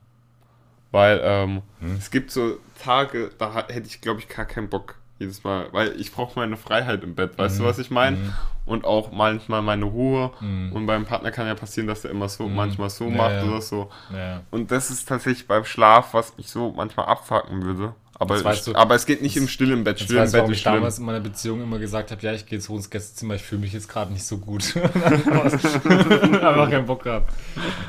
Weil 0.92 1.20
ähm, 1.24 1.62
Hm. 1.80 1.96
es 1.98 2.12
gibt 2.12 2.32
so 2.32 2.58
Tage, 2.84 3.32
da 3.38 3.66
hätte 3.68 3.88
ich, 3.88 4.02
glaube 4.02 4.20
ich, 4.20 4.30
gar 4.30 4.46
keinen 4.46 4.70
Bock 4.70 4.96
jedes 5.18 5.44
Mal. 5.44 5.68
Weil 5.72 6.00
ich 6.00 6.12
brauche 6.12 6.38
meine 6.40 6.58
Freiheit 6.58 7.04
im 7.04 7.16
Bett. 7.16 7.38
Weißt 7.38 7.60
du, 7.60 7.64
was 7.64 7.80
ich 7.80 7.90
meine? 7.92 8.18
Mhm. 8.18 8.34
Und 8.70 8.86
auch 8.86 9.12
manchmal 9.12 9.62
meine 9.64 9.86
Ruhe. 9.86 10.32
Mhm. 10.40 10.72
Und 10.74 10.86
beim 10.86 11.06
Partner 11.06 11.32
kann 11.32 11.48
ja 11.48 11.56
passieren, 11.56 11.88
dass 11.88 12.06
er 12.06 12.12
immer 12.12 12.30
so, 12.30 12.48
Mhm. 12.48 12.56
manchmal 12.56 12.90
so 12.92 13.06
Ja, 13.10 13.16
macht 13.18 13.32
ja. 13.32 13.44
oder 13.46 13.62
so. 13.62 13.90
Ja. 14.16 14.42
Und 14.52 14.70
das 14.72 14.92
ist 14.92 15.08
tatsächlich 15.10 15.48
beim 15.48 15.66
Schlaf, 15.66 16.14
was 16.14 16.38
mich 16.38 16.50
so 16.50 16.72
manchmal 16.72 17.08
abfacken 17.08 17.64
würde. 17.64 17.94
Aber, 18.22 18.36
Das 18.36 18.44
weißt 18.44 18.68
du- 18.68 18.76
aber 18.76 18.96
es 18.96 19.06
geht 19.06 19.22
nicht 19.22 19.38
im 19.38 19.48
Still 19.48 19.72
im 19.72 19.84
Bett. 19.86 19.98
Jetzt 20.00 20.06
Still 20.10 20.18
weißt 20.20 20.34
Bett 20.34 20.42
warum 20.42 20.52
ich 20.54 20.62
schlimm. 20.62 20.74
damals 20.76 21.00
in 21.00 21.06
meiner 21.06 21.22
Beziehung 21.22 21.64
immer 21.64 21.80
gesagt 21.80 22.12
habe, 22.12 22.22
ja, 22.22 22.34
ich 22.34 22.46
gehe 22.46 22.60
jetzt 22.60 22.68
hoch 22.70 22.76
ins 22.76 22.90
Gästezimmer, 22.90 23.36
ich 23.36 23.42
fühle 23.44 23.62
mich 23.62 23.72
jetzt 23.74 23.88
gerade 23.88 24.12
nicht 24.12 24.26
so 24.26 24.38
gut. 24.38 24.76
Einfach 24.76 26.70
keinen 26.70 26.86
Bock 26.86 27.04
gehabt. 27.04 27.34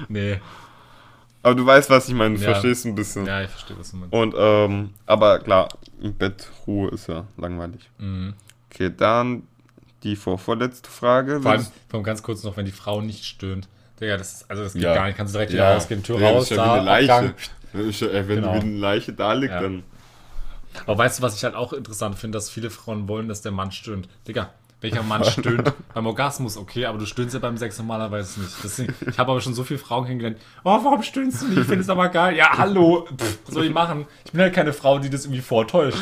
Nee. 0.09 0.41
Aber 1.43 1.55
du 1.55 1.64
weißt, 1.66 1.89
was 1.91 2.09
ich 2.09 2.14
meine. 2.14 2.37
Du 2.37 2.41
Ja. 2.43 2.51
verstehst 2.53 2.85
ein 2.87 2.95
bisschen. 2.95 3.26
Ja, 3.26 3.43
ich 3.43 3.51
verstehe, 3.51 3.78
was 3.78 3.91
du 3.91 3.97
meinst. 3.97 4.12
Und, 4.14 4.35
ähm, 4.39 4.91
aber 5.07 5.39
klar, 5.41 5.68
im 6.01 6.14
Bett 6.14 6.49
Ruhe 6.66 6.91
ist 6.91 7.09
ja 7.09 7.24
langweilig. 7.37 7.91
Mhm. 7.99 8.35
Okay, 8.72 8.91
dann 8.97 9.43
die 10.03 10.16
vorvorletzte 10.16 10.90
Frage. 10.90 11.40
Vor 11.40 11.51
allem, 11.53 11.62
vor 11.88 11.98
allem 11.98 12.05
ganz 12.05 12.22
kurz 12.22 12.42
noch, 12.44 12.57
wenn 12.57 12.64
die 12.64 12.72
Frau 12.72 13.01
nicht 13.01 13.24
stöhnt. 13.24 13.68
Digga, 14.01 14.16
das 14.16 14.32
ist, 14.34 14.51
also 14.51 14.62
das 14.62 14.72
geht 14.72 14.82
Ja. 14.82 14.94
gar 14.94 15.07
nicht. 15.07 15.16
Kannst 15.16 15.34
du 15.34 15.38
direkt 15.38 15.53
wieder 15.53 15.74
rausgehen, 15.74 16.03
Tür 16.03 16.18
Ja, 16.20 16.30
raus, 16.30 16.48
ja 16.48 16.57
da, 16.57 16.64
wie 16.66 16.70
eine 16.78 16.84
Leiche. 16.84 17.34
Ist 17.74 18.01
ja, 18.01 18.09
wenn 18.12 18.26
Genau. 18.26 18.55
wie 18.55 18.59
eine 18.61 18.76
Leiche 18.78 19.12
da 19.12 19.32
liegt, 19.34 19.53
dann. 19.55 19.82
Aber 20.86 20.98
weißt 20.98 21.18
du, 21.18 21.22
was 21.22 21.36
ich 21.36 21.44
halt 21.44 21.55
auch 21.55 21.72
interessant 21.72 22.16
finde, 22.18 22.36
dass 22.36 22.48
viele 22.48 22.70
Frauen 22.70 23.09
wollen, 23.09 23.28
dass 23.28 23.42
der 23.42 23.53
Mann 23.53 23.72
stöhnt. 23.72 24.09
Digga, 24.26 24.51
welcher 24.80 25.03
Mann 25.03 25.22
stöhnt 25.26 25.72
beim 25.92 26.07
Orgasmus, 26.07 26.57
okay, 26.57 26.86
aber 26.86 26.96
du 26.98 27.05
stöhnst 27.07 27.34
ja 27.34 27.40
beim 27.40 27.59
Sex 27.59 27.76
normalerweise 27.78 28.40
nicht. 28.40 28.55
Deswegen, 28.64 28.94
ich 29.07 29.18
habe 29.18 29.32
aber 29.32 29.40
schon 29.42 29.53
so 29.55 29.64
viele 29.64 29.78
Frauen 29.78 30.07
kennengelernt. 30.07 30.38
Oh, 30.64 30.78
warum 30.82 31.03
stöhnst 31.03 31.42
du 31.42 31.48
nicht? 31.48 31.59
Ich 31.59 31.66
finde 31.66 31.82
es 31.82 31.90
aber 31.90 32.09
geil. 32.09 32.34
Ja, 32.36 32.57
hallo. 32.57 33.07
Pff, 33.16 33.38
was 33.44 33.55
soll 33.55 33.66
ich 33.66 33.72
machen? 33.74 34.07
Ich 34.24 34.32
bin 34.32 34.40
halt 34.40 34.55
keine 34.55 34.72
Frau, 34.72 34.98
die 34.98 35.11
das 35.11 35.24
irgendwie 35.26 35.42
vortäuscht. 35.42 35.98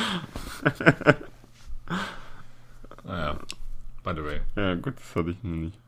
Naja, 3.05 3.39
by 4.15 4.21
the 4.21 4.25
way. 4.27 4.41
Ja, 4.57 4.75
gut, 4.75 4.95
das 4.99 5.17
hatte 5.17 5.31
ich 5.31 5.43
noch 5.43 5.57
nicht. 5.57 5.79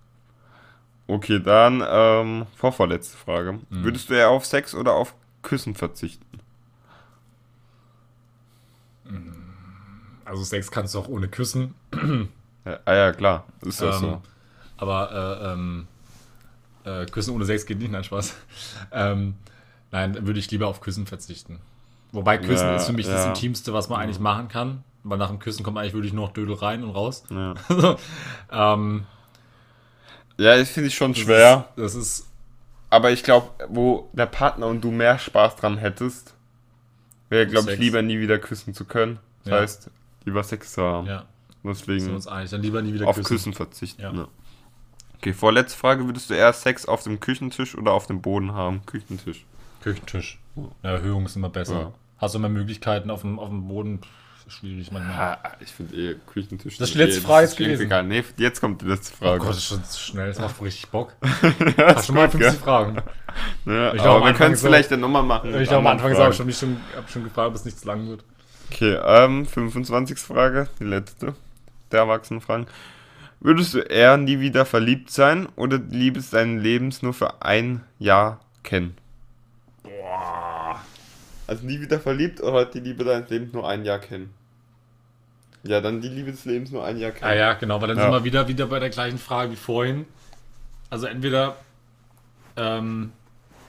Okay, 1.07 1.41
dann, 1.41 1.83
ähm, 1.89 2.47
vorvorletzte 2.57 3.17
Frage. 3.17 3.53
Mhm. 3.53 3.85
Würdest 3.85 4.11
du 4.11 4.15
eher 4.15 4.31
auf 4.31 4.45
Sex 4.47 4.75
oder 4.75 4.93
auf 4.93 5.15
Küssen 5.43 5.75
verzichten? 5.75 6.25
Also 10.25 10.45
Sex 10.45 10.71
kannst 10.71 10.95
du 10.95 11.01
auch 11.01 11.09
ohne 11.09 11.29
küssen. 11.29 11.75
Ja, 12.67 12.79
ah 12.85 12.93
ja, 12.95 13.13
klar. 13.15 13.47
Ist 13.63 13.81
das 13.81 13.97
Ähm, 13.97 14.03
so. 14.03 14.23
Aber 14.77 15.41
äh, 15.41 15.53
ähm, 15.53 15.87
äh, 16.85 17.07
Küssen 17.07 17.35
ohne 17.35 17.47
Sex 17.47 17.65
geht 17.65 17.79
nicht, 17.79 17.91
nein, 17.91 18.05
Spaß. 18.05 18.35
Ähm, 18.93 19.35
nein, 19.91 20.27
würde 20.27 20.39
ich 20.39 20.51
lieber 20.51 20.67
auf 20.69 20.83
Küssen 20.83 21.07
verzichten. 21.07 21.59
Wobei 22.13 22.37
Küssen 22.37 22.67
Ja, 22.67 22.77
ist 22.77 22.85
für 22.85 22.93
mich 22.93 23.07
das 23.07 23.25
ja. 23.25 23.29
Intimste, 23.31 23.73
was 23.73 23.89
man 23.89 23.99
eigentlich 23.99 24.21
machen 24.21 24.49
kann. 24.49 24.85
Weil 25.03 25.19
nach 25.19 25.29
dem 25.29 25.39
Küssen 25.39 25.63
kommt 25.65 25.79
eigentlich 25.79 25.95
wirklich 25.95 26.13
nur 26.13 26.27
noch 26.27 26.33
Dödel 26.35 26.55
rein 26.55 26.85
und 26.85 26.91
raus. 26.91 27.25
Ja, 27.31 27.55
So, 27.69 27.97
ähm, 28.51 29.07
ja 30.37 30.57
das 30.57 30.71
finde 30.71 30.89
ich 30.89 30.95
schon 30.95 31.13
das 31.13 31.23
schwer. 31.23 31.69
Ist, 31.77 31.83
das 31.83 31.95
ist, 31.95 32.27
Aber 32.91 33.11
ich 33.11 33.23
glaube, 33.23 33.49
wo 33.69 34.09
der 34.13 34.27
Partner 34.27 34.67
und 34.67 34.83
du 34.83 34.91
mehr 34.91 35.19
Spaß 35.19 35.57
dran 35.57 35.79
hättest, 35.79 36.35
wäre, 37.29 37.47
glaube 37.47 37.73
ich, 37.73 37.79
lieber 37.79 38.03
nie 38.03 38.19
wieder 38.21 38.39
küssen 38.39 38.75
zu 38.75 38.85
können. 38.85 39.19
Das 39.45 39.51
Ja. 39.53 39.61
heißt, 39.61 39.91
lieber 40.25 40.43
Sex 40.45 40.73
zu 40.73 40.83
haben. 40.83 41.07
ja, 41.07 41.25
sind 41.63 41.71
Deswegen 41.71 42.15
uns 42.15 42.27
einig. 42.27 42.51
Dann 42.51 42.63
lieber 42.63 42.83
nie 42.83 42.93
wieder 42.93 43.07
auf 43.09 43.17
küssen. 43.17 43.29
Küssen 43.29 43.53
verzichten. 43.55 44.03
Ja. 44.03 44.13
Ja. 44.13 44.29
Okay, 45.17 45.33
vorletzte 45.35 45.79
Frage. 45.79 46.05
Würdest 46.07 46.31
du 46.31 46.35
eher 46.35 46.53
Sex 46.53 46.87
auf 46.87 47.03
dem 47.05 47.21
Küchentisch 47.21 47.77
oder 47.77 47.93
auf 47.93 48.07
dem 48.07 48.21
Boden 48.23 48.53
haben? 48.55 48.85
Küchentisch. 48.87 49.45
Küchentisch. 49.83 50.39
Eine 50.83 50.95
Erhöhung 50.95 51.27
ist 51.27 51.37
immer 51.37 51.49
besser. 51.51 51.81
Ja. 51.81 51.93
Hast 52.19 52.35
du 52.35 52.39
immer 52.39 52.49
Möglichkeiten 52.51 53.11
auf 53.11 53.21
dem, 53.23 53.39
auf 53.39 53.49
dem 53.49 53.69
Boden? 53.69 54.01
Pff, 54.03 54.09
schwierig 54.51 54.91
manchmal. 54.93 55.17
Ah, 55.43 55.53
ich 55.61 55.71
finde 55.73 55.97
eh 55.97 56.15
Küchentisch. 56.33 56.77
Das 56.79 56.89
ist 56.89 56.95
die 56.95 56.99
letzte 56.99 57.21
Frage 57.23 57.47
jetzt 57.47 57.57
gewesen. 57.57 57.83
Egal. 57.87 58.05
Nee, 58.05 58.25
jetzt 58.37 58.61
kommt 58.61 58.83
die 58.83 58.87
letzte 58.87 59.13
Oh 59.21 59.25
Frage. 59.25 59.39
Gott, 59.39 59.49
das 59.51 59.57
ist 59.59 59.65
schon 59.67 59.85
zu 59.85 60.01
schnell. 60.01 60.29
Das 60.29 60.39
macht 60.41 60.61
richtig 60.63 60.89
Bock. 60.89 61.15
Ja, 61.77 61.95
Hast 61.95 62.09
du 62.09 62.13
mal 62.13 62.29
gut, 62.29 62.33
50 62.41 62.41
gell? 62.41 62.53
Fragen? 62.61 62.97
Ja, 63.67 63.95
Ich 63.95 64.01
aber 64.03 64.09
wir 64.21 64.27
Anfang 64.27 64.35
können 64.37 64.55
es 64.55 64.61
so- 64.61 64.67
vielleicht 64.69 64.91
dann 64.91 65.01
nochmal 65.01 65.23
machen. 65.23 65.55
Ich 65.61 65.69
glaube, 65.69 65.87
am 65.89 65.93
Anfang 65.95 66.11
gesagt, 66.11 66.35
schon, 66.35 66.49
ich 66.49 66.59
schon, 66.59 66.77
hab 66.97 67.09
schon 67.11 67.25
gefragt, 67.25 67.49
ob 67.49 67.55
es 67.55 67.65
nicht 67.65 67.79
zu 67.79 67.87
lang 67.87 68.07
wird. 68.09 68.25
Okay, 68.71 68.99
ähm, 69.05 69.47
25. 69.47 70.19
Frage, 70.19 70.69
die 70.79 70.85
letzte 70.85 71.35
der 71.91 72.01
Erwachsenenfragen. 72.01 72.67
Würdest 73.41 73.75
du 73.75 73.79
eher 73.79 74.17
nie 74.17 74.39
wieder 74.41 74.67
verliebt 74.67 75.11
sein 75.11 75.49
oder 75.57 75.79
die 75.79 75.97
Liebe 75.97 76.21
deines 76.21 76.63
Lebens 76.63 77.03
nur 77.03 77.15
für 77.15 77.43
ein 77.43 77.83
Jahr 77.99 78.41
kennen? 78.63 78.97
Boah. 79.83 80.81
Also 81.47 81.67
nie 81.67 81.81
wieder 81.81 81.99
verliebt 81.99 82.41
oder 82.43 82.65
die 82.67 82.81
Liebe 82.81 83.03
deines 83.05 83.29
Lebens 83.31 83.53
nur 83.55 83.69
ein 83.69 83.85
Jahr 83.85 83.99
kennen? 83.99 84.33
Ja, 85.63 85.81
dann 85.81 86.01
die 86.01 86.09
Liebe 86.09 86.31
des 86.31 86.45
Lebens 86.47 86.71
nur 86.71 86.85
ein 86.85 86.97
Jahr 86.99 87.11
kennen. 87.11 87.31
Ah 87.31 87.35
ja, 87.35 87.53
genau, 87.55 87.81
weil 87.81 87.89
dann 87.89 87.99
Ja. 87.99 88.05
sind 88.05 88.13
wir 88.13 88.25
wieder, 88.25 88.49
wieder 88.49 88.67
bei 88.67 88.79
der 88.79 88.91
gleichen 88.91 89.19
Frage 89.19 89.53
wie 89.53 89.57
vorhin. 89.57 90.07
Also 90.89 91.07
entweder, 91.07 91.57
ähm, 92.57 93.13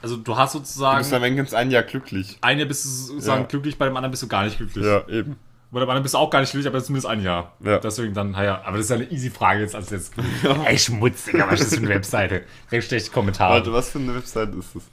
also 0.02 0.16
du 0.18 0.38
hast 0.38 0.56
Du 0.56 0.60
bist 0.62 0.74
sozusagen, 0.74 1.10
dann 1.12 1.22
wenigstens 1.22 1.54
ein 1.54 1.70
Jahr 1.70 1.84
glücklich. 1.84 2.38
ein 2.42 2.58
Jahr 2.60 2.68
bist 2.68 2.86
du 2.86 2.89
sozusagen 2.89 3.42
Ja. 3.42 3.48
glücklich, 3.48 3.78
bei 3.78 3.86
dem 3.86 3.96
anderen 3.98 4.12
bist 4.12 4.24
du 4.24 4.28
gar 4.28 4.44
nicht 4.46 4.58
glücklich. 4.58 4.86
Ja, 4.86 5.08
eben. 5.10 5.38
Bei 5.70 5.80
dem 5.80 5.89
anderen 5.89 6.04
bist 6.04 6.16
du 6.16 6.18
auch 6.18 6.30
gar 6.30 6.42
nicht 6.42 6.52
glücklich, 6.52 6.68
aber 6.74 6.84
zumindest 6.84 7.08
ein 7.08 7.22
Jahr. 7.24 7.54
Ja. 7.64 7.78
Deswegen 7.80 8.14
dann, 8.14 8.32
naja, 8.32 8.62
aber 8.66 8.78
das 8.78 8.86
ist 8.88 8.89
ja 8.89 8.96
eine 8.98 9.12
easy 9.12 9.30
Frage 9.30 9.62
jetzt 9.62 9.76
als 9.76 9.89
jetzt. 9.89 10.14
Ey, 10.66 10.78
Schmutz, 10.78 11.26
Digga, 11.26 11.46
was 11.50 11.60
ist 11.62 11.72
das 11.72 11.80
für 11.80 11.86
eine 11.86 11.94
Webseite? 11.96 12.44
Recht 12.72 12.88
schlechte 12.88 13.12
Kommentare. 13.12 13.54
Warte, 13.56 13.72
was 13.74 13.89
für 13.89 14.00
eine 14.00 14.16
Website 14.16 14.54
ist 14.56 14.76
das? 14.76 14.84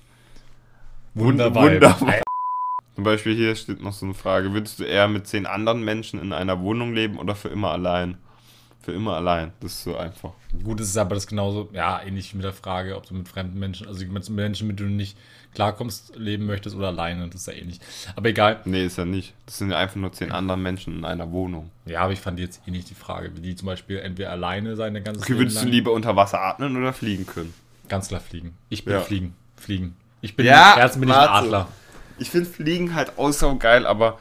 Wunderbar. 1.14 1.64
Wunderbar. 1.64 2.22
Zum 2.98 3.04
Beispiel 3.04 3.36
hier 3.36 3.54
steht 3.54 3.80
noch 3.80 3.92
so 3.92 4.06
eine 4.06 4.14
Frage. 4.14 4.52
Würdest 4.52 4.80
du 4.80 4.82
eher 4.82 5.06
mit 5.06 5.28
zehn 5.28 5.46
anderen 5.46 5.84
Menschen 5.84 6.20
in 6.20 6.32
einer 6.32 6.60
Wohnung 6.60 6.94
leben 6.94 7.16
oder 7.20 7.36
für 7.36 7.46
immer 7.48 7.70
allein? 7.70 8.18
Für 8.82 8.90
immer 8.90 9.14
allein. 9.14 9.52
Das 9.60 9.70
ist 9.74 9.84
so 9.84 9.96
einfach. 9.96 10.32
Gut, 10.64 10.80
es 10.80 10.88
ist 10.88 10.96
aber 10.96 11.14
das 11.14 11.28
genauso, 11.28 11.68
ja, 11.72 12.02
ähnlich 12.02 12.32
wie 12.32 12.38
mit 12.38 12.44
der 12.44 12.52
Frage, 12.52 12.96
ob 12.96 13.06
du 13.06 13.14
mit 13.14 13.28
fremden 13.28 13.56
Menschen, 13.56 13.86
also 13.86 14.04
mit 14.04 14.28
Menschen, 14.30 14.66
mit 14.66 14.80
denen 14.80 14.88
du 14.88 14.94
nicht 14.96 15.16
klarkommst, 15.54 16.16
leben 16.16 16.46
möchtest 16.46 16.74
oder 16.74 16.88
alleine. 16.88 17.28
Das 17.28 17.42
ist 17.42 17.46
ja 17.46 17.52
ähnlich. 17.52 17.78
Aber 18.16 18.30
egal. 18.30 18.62
Nee, 18.64 18.86
ist 18.86 18.98
ja 18.98 19.04
nicht. 19.04 19.32
Das 19.46 19.58
sind 19.58 19.70
ja 19.70 19.78
einfach 19.78 19.94
nur 19.94 20.10
zehn 20.12 20.32
andere 20.32 20.58
Menschen 20.58 20.98
in 20.98 21.04
einer 21.04 21.30
Wohnung. 21.30 21.70
Ja, 21.86 22.00
aber 22.00 22.12
ich 22.12 22.20
fand 22.20 22.40
jetzt 22.40 22.62
eh 22.66 22.72
nicht 22.72 22.90
die 22.90 22.94
Frage, 22.96 23.30
wie 23.36 23.40
die 23.42 23.54
zum 23.54 23.66
Beispiel 23.66 24.00
entweder 24.00 24.32
alleine 24.32 24.74
sein, 24.74 24.92
der 24.94 25.04
ganze 25.04 25.20
Okay, 25.20 25.38
würdest 25.38 25.62
du 25.62 25.68
lieber 25.68 25.92
unter 25.92 26.16
Wasser 26.16 26.40
atmen 26.40 26.76
oder 26.76 26.92
fliegen 26.92 27.28
können? 27.28 27.54
Ganz 27.88 28.08
klar 28.08 28.20
fliegen. 28.20 28.58
Ich 28.70 28.84
bin 28.84 28.94
Ja. 28.94 29.00
fliegen. 29.02 29.36
Fliegen. 29.54 29.94
Ich 30.20 30.34
bin, 30.34 30.46
Ja, 30.46 30.74
bin 30.88 31.08
ich 31.08 31.14
ein. 31.14 31.28
Adler. 31.28 31.68
Ich 32.18 32.30
finde 32.30 32.48
Fliegen 32.48 32.94
halt 32.94 33.18
auch 33.18 33.32
so 33.32 33.56
geil, 33.56 33.86
aber 33.86 34.18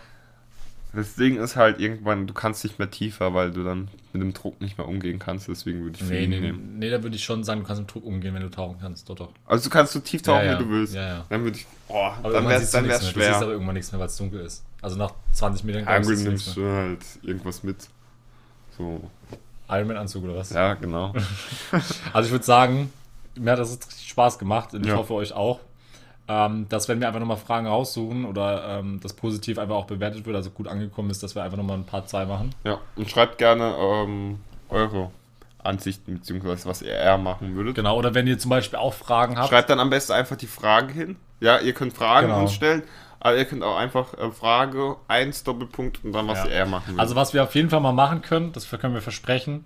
das 0.93 1.15
Ding 1.15 1.37
ist 1.37 1.55
halt 1.55 1.79
irgendwann, 1.79 2.25
du 2.27 2.33
kannst 2.33 2.63
nicht 2.63 2.79
mehr 2.79 2.89
tiefer, 2.89 3.33
weil 3.33 3.51
du 3.51 3.63
dann 3.63 3.89
mit 4.13 4.21
dem 4.21 4.33
Druck 4.33 4.59
nicht 4.61 4.77
mehr 4.77 4.87
umgehen 4.87 5.19
kannst. 5.19 5.47
Deswegen 5.47 5.81
würde 5.83 5.95
ich 5.97 6.01
Nee, 6.01 6.07
Fliegen 6.07 6.29
nee, 6.31 6.39
nehmen. 6.39 6.79
nee, 6.79 6.89
da 6.89 7.03
würde 7.03 7.15
ich 7.15 7.23
schon 7.23 7.43
sagen, 7.43 7.61
du 7.61 7.67
kannst 7.67 7.81
mit 7.81 7.93
Druck 7.93 8.05
umgehen, 8.05 8.33
wenn 8.33 8.41
du 8.41 8.49
tauchen 8.49 8.77
kannst. 8.81 9.07
Doch, 9.09 9.15
doch. 9.15 9.29
Also 9.45 9.65
du 9.65 9.69
kannst 9.69 9.93
so 9.93 9.99
tief 9.99 10.21
tauchen, 10.21 10.45
Ja, 10.45 10.53
ja. 10.53 10.59
wie 10.59 10.63
du 10.63 10.69
willst. 10.69 10.95
Ja, 10.95 11.07
ja. 11.07 11.25
Dann 11.29 11.43
würde 11.43 11.57
ich, 11.57 11.67
boah, 11.87 12.17
Aber 12.23 12.33
dann 12.33 12.47
wäre 12.47 12.59
nichts 12.59 12.73
wär's 12.73 12.83
mehr. 12.83 12.97
Du 12.97 13.03
siehst 13.03 13.15
aber 13.29 13.37
schwer. 13.41 13.49
irgendwann 13.51 13.75
nichts 13.75 13.91
mehr, 13.91 13.99
weil 13.99 14.07
es 14.07 14.17
dunkel 14.17 14.39
ist. 14.41 14.63
Also 14.81 14.97
nach 14.97 15.11
20 15.33 15.63
Metern 15.65 16.03
siehst 16.03 16.25
du 16.25 16.29
nichts 16.31 16.45
nimmst 16.45 16.57
du 16.57 16.65
halt 16.71 16.99
irgendwas 17.23 17.63
mit. 17.63 17.77
So, 18.77 19.09
Ironman-Anzug 19.69 20.23
oder 20.23 20.35
was? 20.37 20.51
ja, 20.51 20.73
genau. 20.75 21.13
Also 22.13 22.27
ich 22.27 22.31
würde 22.31 22.45
sagen, 22.45 22.91
mir 23.35 23.51
hat 23.51 23.59
das 23.59 23.71
richtig 23.73 24.07
Spaß 24.09 24.39
gemacht 24.39 24.73
und 24.73 24.85
ich 24.85 24.93
hoffe 24.93 25.13
euch 25.13 25.33
auch. 25.33 25.59
Ähm, 26.29 26.67
dass 26.67 26.89
wenn 26.89 26.99
wir 26.99 27.07
einfach 27.07 27.21
nochmal 27.21 27.37
Fragen 27.37 27.67
raussuchen 27.67 28.25
oder 28.25 28.79
ähm, 28.79 28.99
das 29.01 29.13
positiv 29.13 29.57
einfach 29.57 29.75
auch 29.75 29.85
bewertet 29.85 30.25
wird, 30.25 30.35
also 30.35 30.49
gut 30.49 30.67
angekommen 30.67 31.09
ist, 31.09 31.23
dass 31.23 31.35
wir 31.35 31.43
einfach 31.43 31.55
nochmal 31.57 31.77
ein 31.77 31.85
Part 31.85 32.09
2 32.09 32.25
machen. 32.25 32.53
Ja, 32.65 32.79
und 32.97 33.09
schreibt 33.09 33.37
gerne 33.37 33.73
ähm, 33.79 34.39
eure 34.69 35.09
Ansichten, 35.63 36.15
beziehungsweise 36.15 36.67
was 36.67 36.81
ihr 36.81 36.91
eher 36.91 37.17
machen 37.17 37.55
würdet. 37.55 37.75
Genau, 37.75 37.97
oder 37.97 38.13
wenn 38.13 38.27
ihr 38.27 38.37
zum 38.37 38.49
Beispiel 38.49 38.77
auch 38.77 38.93
Fragen 38.93 39.37
habt. 39.37 39.49
Schreibt 39.49 39.69
dann 39.69 39.79
am 39.79 39.89
besten 39.89 40.11
einfach 40.13 40.35
die 40.35 40.47
Frage 40.47 40.93
hin. 40.93 41.15
Ja, 41.39 41.59
ihr 41.59 41.73
könnt 41.73 41.93
Fragen 41.93 42.27
Genau. 42.27 42.41
uns 42.41 42.53
stellen, 42.53 42.83
aber 43.19 43.37
ihr 43.37 43.45
könnt 43.45 43.63
auch 43.63 43.77
einfach 43.77 44.13
äh, 44.17 44.29
Frage 44.31 44.97
1 45.07 45.43
Doppelpunkt 45.45 46.03
und 46.03 46.11
dann 46.13 46.27
was 46.27 46.39
Ja. 46.39 46.45
ihr 46.45 46.51
eher 46.51 46.65
machen 46.65 46.87
würdet. 46.87 46.99
Also 46.99 47.15
was 47.15 47.33
wir 47.33 47.43
auf 47.43 47.55
jeden 47.55 47.69
Fall 47.69 47.79
mal 47.79 47.93
machen 47.93 48.21
können, 48.21 48.51
das 48.51 48.69
können 48.69 48.93
wir 48.93 49.01
versprechen. 49.01 49.63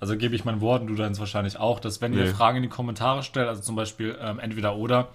Also 0.00 0.16
gebe 0.16 0.34
ich 0.34 0.44
mein 0.44 0.60
Wort 0.60 0.82
und 0.82 0.86
du 0.86 0.94
dann 0.94 1.18
wahrscheinlich 1.18 1.58
auch, 1.58 1.80
dass 1.80 2.00
wenn 2.00 2.12
ihr 2.14 2.24
Nee. 2.24 2.28
Fragen 2.28 2.56
in 2.58 2.62
die 2.62 2.68
Kommentare 2.68 3.22
stellt, 3.22 3.48
also 3.48 3.60
zum 3.62 3.74
Beispiel 3.76 4.16
ähm, 4.22 4.38
entweder 4.38 4.76
oder, 4.76 5.08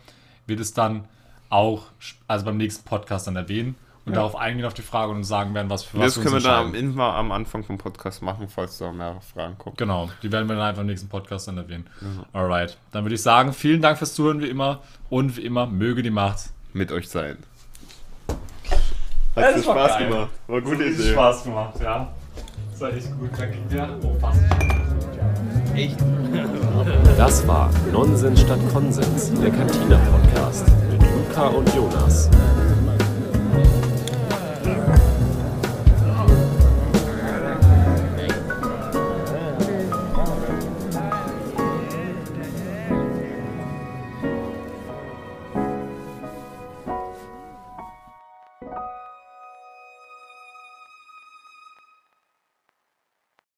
wird 0.47 0.59
es 0.59 0.73
dann 0.73 1.05
auch, 1.49 1.83
also 2.27 2.45
beim 2.45 2.57
nächsten 2.57 2.83
Podcast 2.85 3.27
dann 3.27 3.35
erwähnen 3.35 3.75
und 4.05 4.15
darauf 4.15 4.35
eingehen 4.35 4.65
auf 4.65 4.73
die 4.73 4.81
Frage 4.81 5.11
und 5.11 5.23
sagen 5.23 5.53
werden, 5.53 5.69
was 5.69 5.83
für 5.83 5.97
was 5.99 6.15
das 6.15 6.23
können 6.23 6.35
wir 6.35 6.41
dann 6.41 6.73
immer 6.73 7.13
am 7.13 7.31
Anfang 7.31 7.63
vom 7.63 7.77
Podcast 7.77 8.21
machen, 8.21 8.49
falls 8.49 8.77
da 8.77 8.91
mehrere 8.91 9.21
Fragen 9.21 9.57
kommen. 9.57 9.75
Genau, 9.77 10.09
die 10.21 10.31
werden 10.31 10.49
wir 10.49 10.55
dann 10.55 10.65
einfach 10.65 10.81
im 10.81 10.87
nächsten 10.87 11.07
Podcast 11.09 11.47
dann 11.47 11.57
erwähnen. 11.57 11.87
Alright, 12.33 12.77
dann 12.91 13.05
würde 13.05 13.15
ich 13.15 13.21
sagen, 13.21 13.53
vielen 13.53 13.81
Dank 13.81 13.97
fürs 13.97 14.13
Zuhören 14.13 14.41
wie 14.41 14.47
immer 14.49 14.81
und 15.09 15.37
wie 15.37 15.41
immer, 15.41 15.67
möge 15.67 16.03
die 16.03 16.09
Macht. 16.11 16.49
Mit 16.75 16.91
euch 16.91 17.07
sein. 17.07 17.37
Das 19.35 19.45
Hat 19.45 19.55
dir 19.55 19.65
war 19.67 19.75
Spaß 19.75 19.97
geil. 19.99 20.09
gemacht. 20.09 20.29
War 20.47 20.57
eine 20.57 20.65
gute 20.65 20.83
Idee. 20.85 21.11
Spaß 21.11 21.43
gemacht, 21.43 21.73
ja. 21.81 22.11
Das 22.71 22.81
war 22.81 22.93
echt 22.93 23.11
gut. 23.19 23.29
Danke 23.37 23.57
dir. 23.69 23.99
Oh, 24.01 24.15
fast. 24.19 24.41
Das 27.17 27.47
war 27.47 27.69
Nonsens 27.91 28.41
statt 28.41 28.59
Konsens, 28.73 29.31
der 29.39 29.51
Cantina 29.51 29.99
Podcast 30.11 30.65
mit 30.91 31.01
Luca 31.01 31.47
und 31.47 31.73
Jonas. 31.75 32.29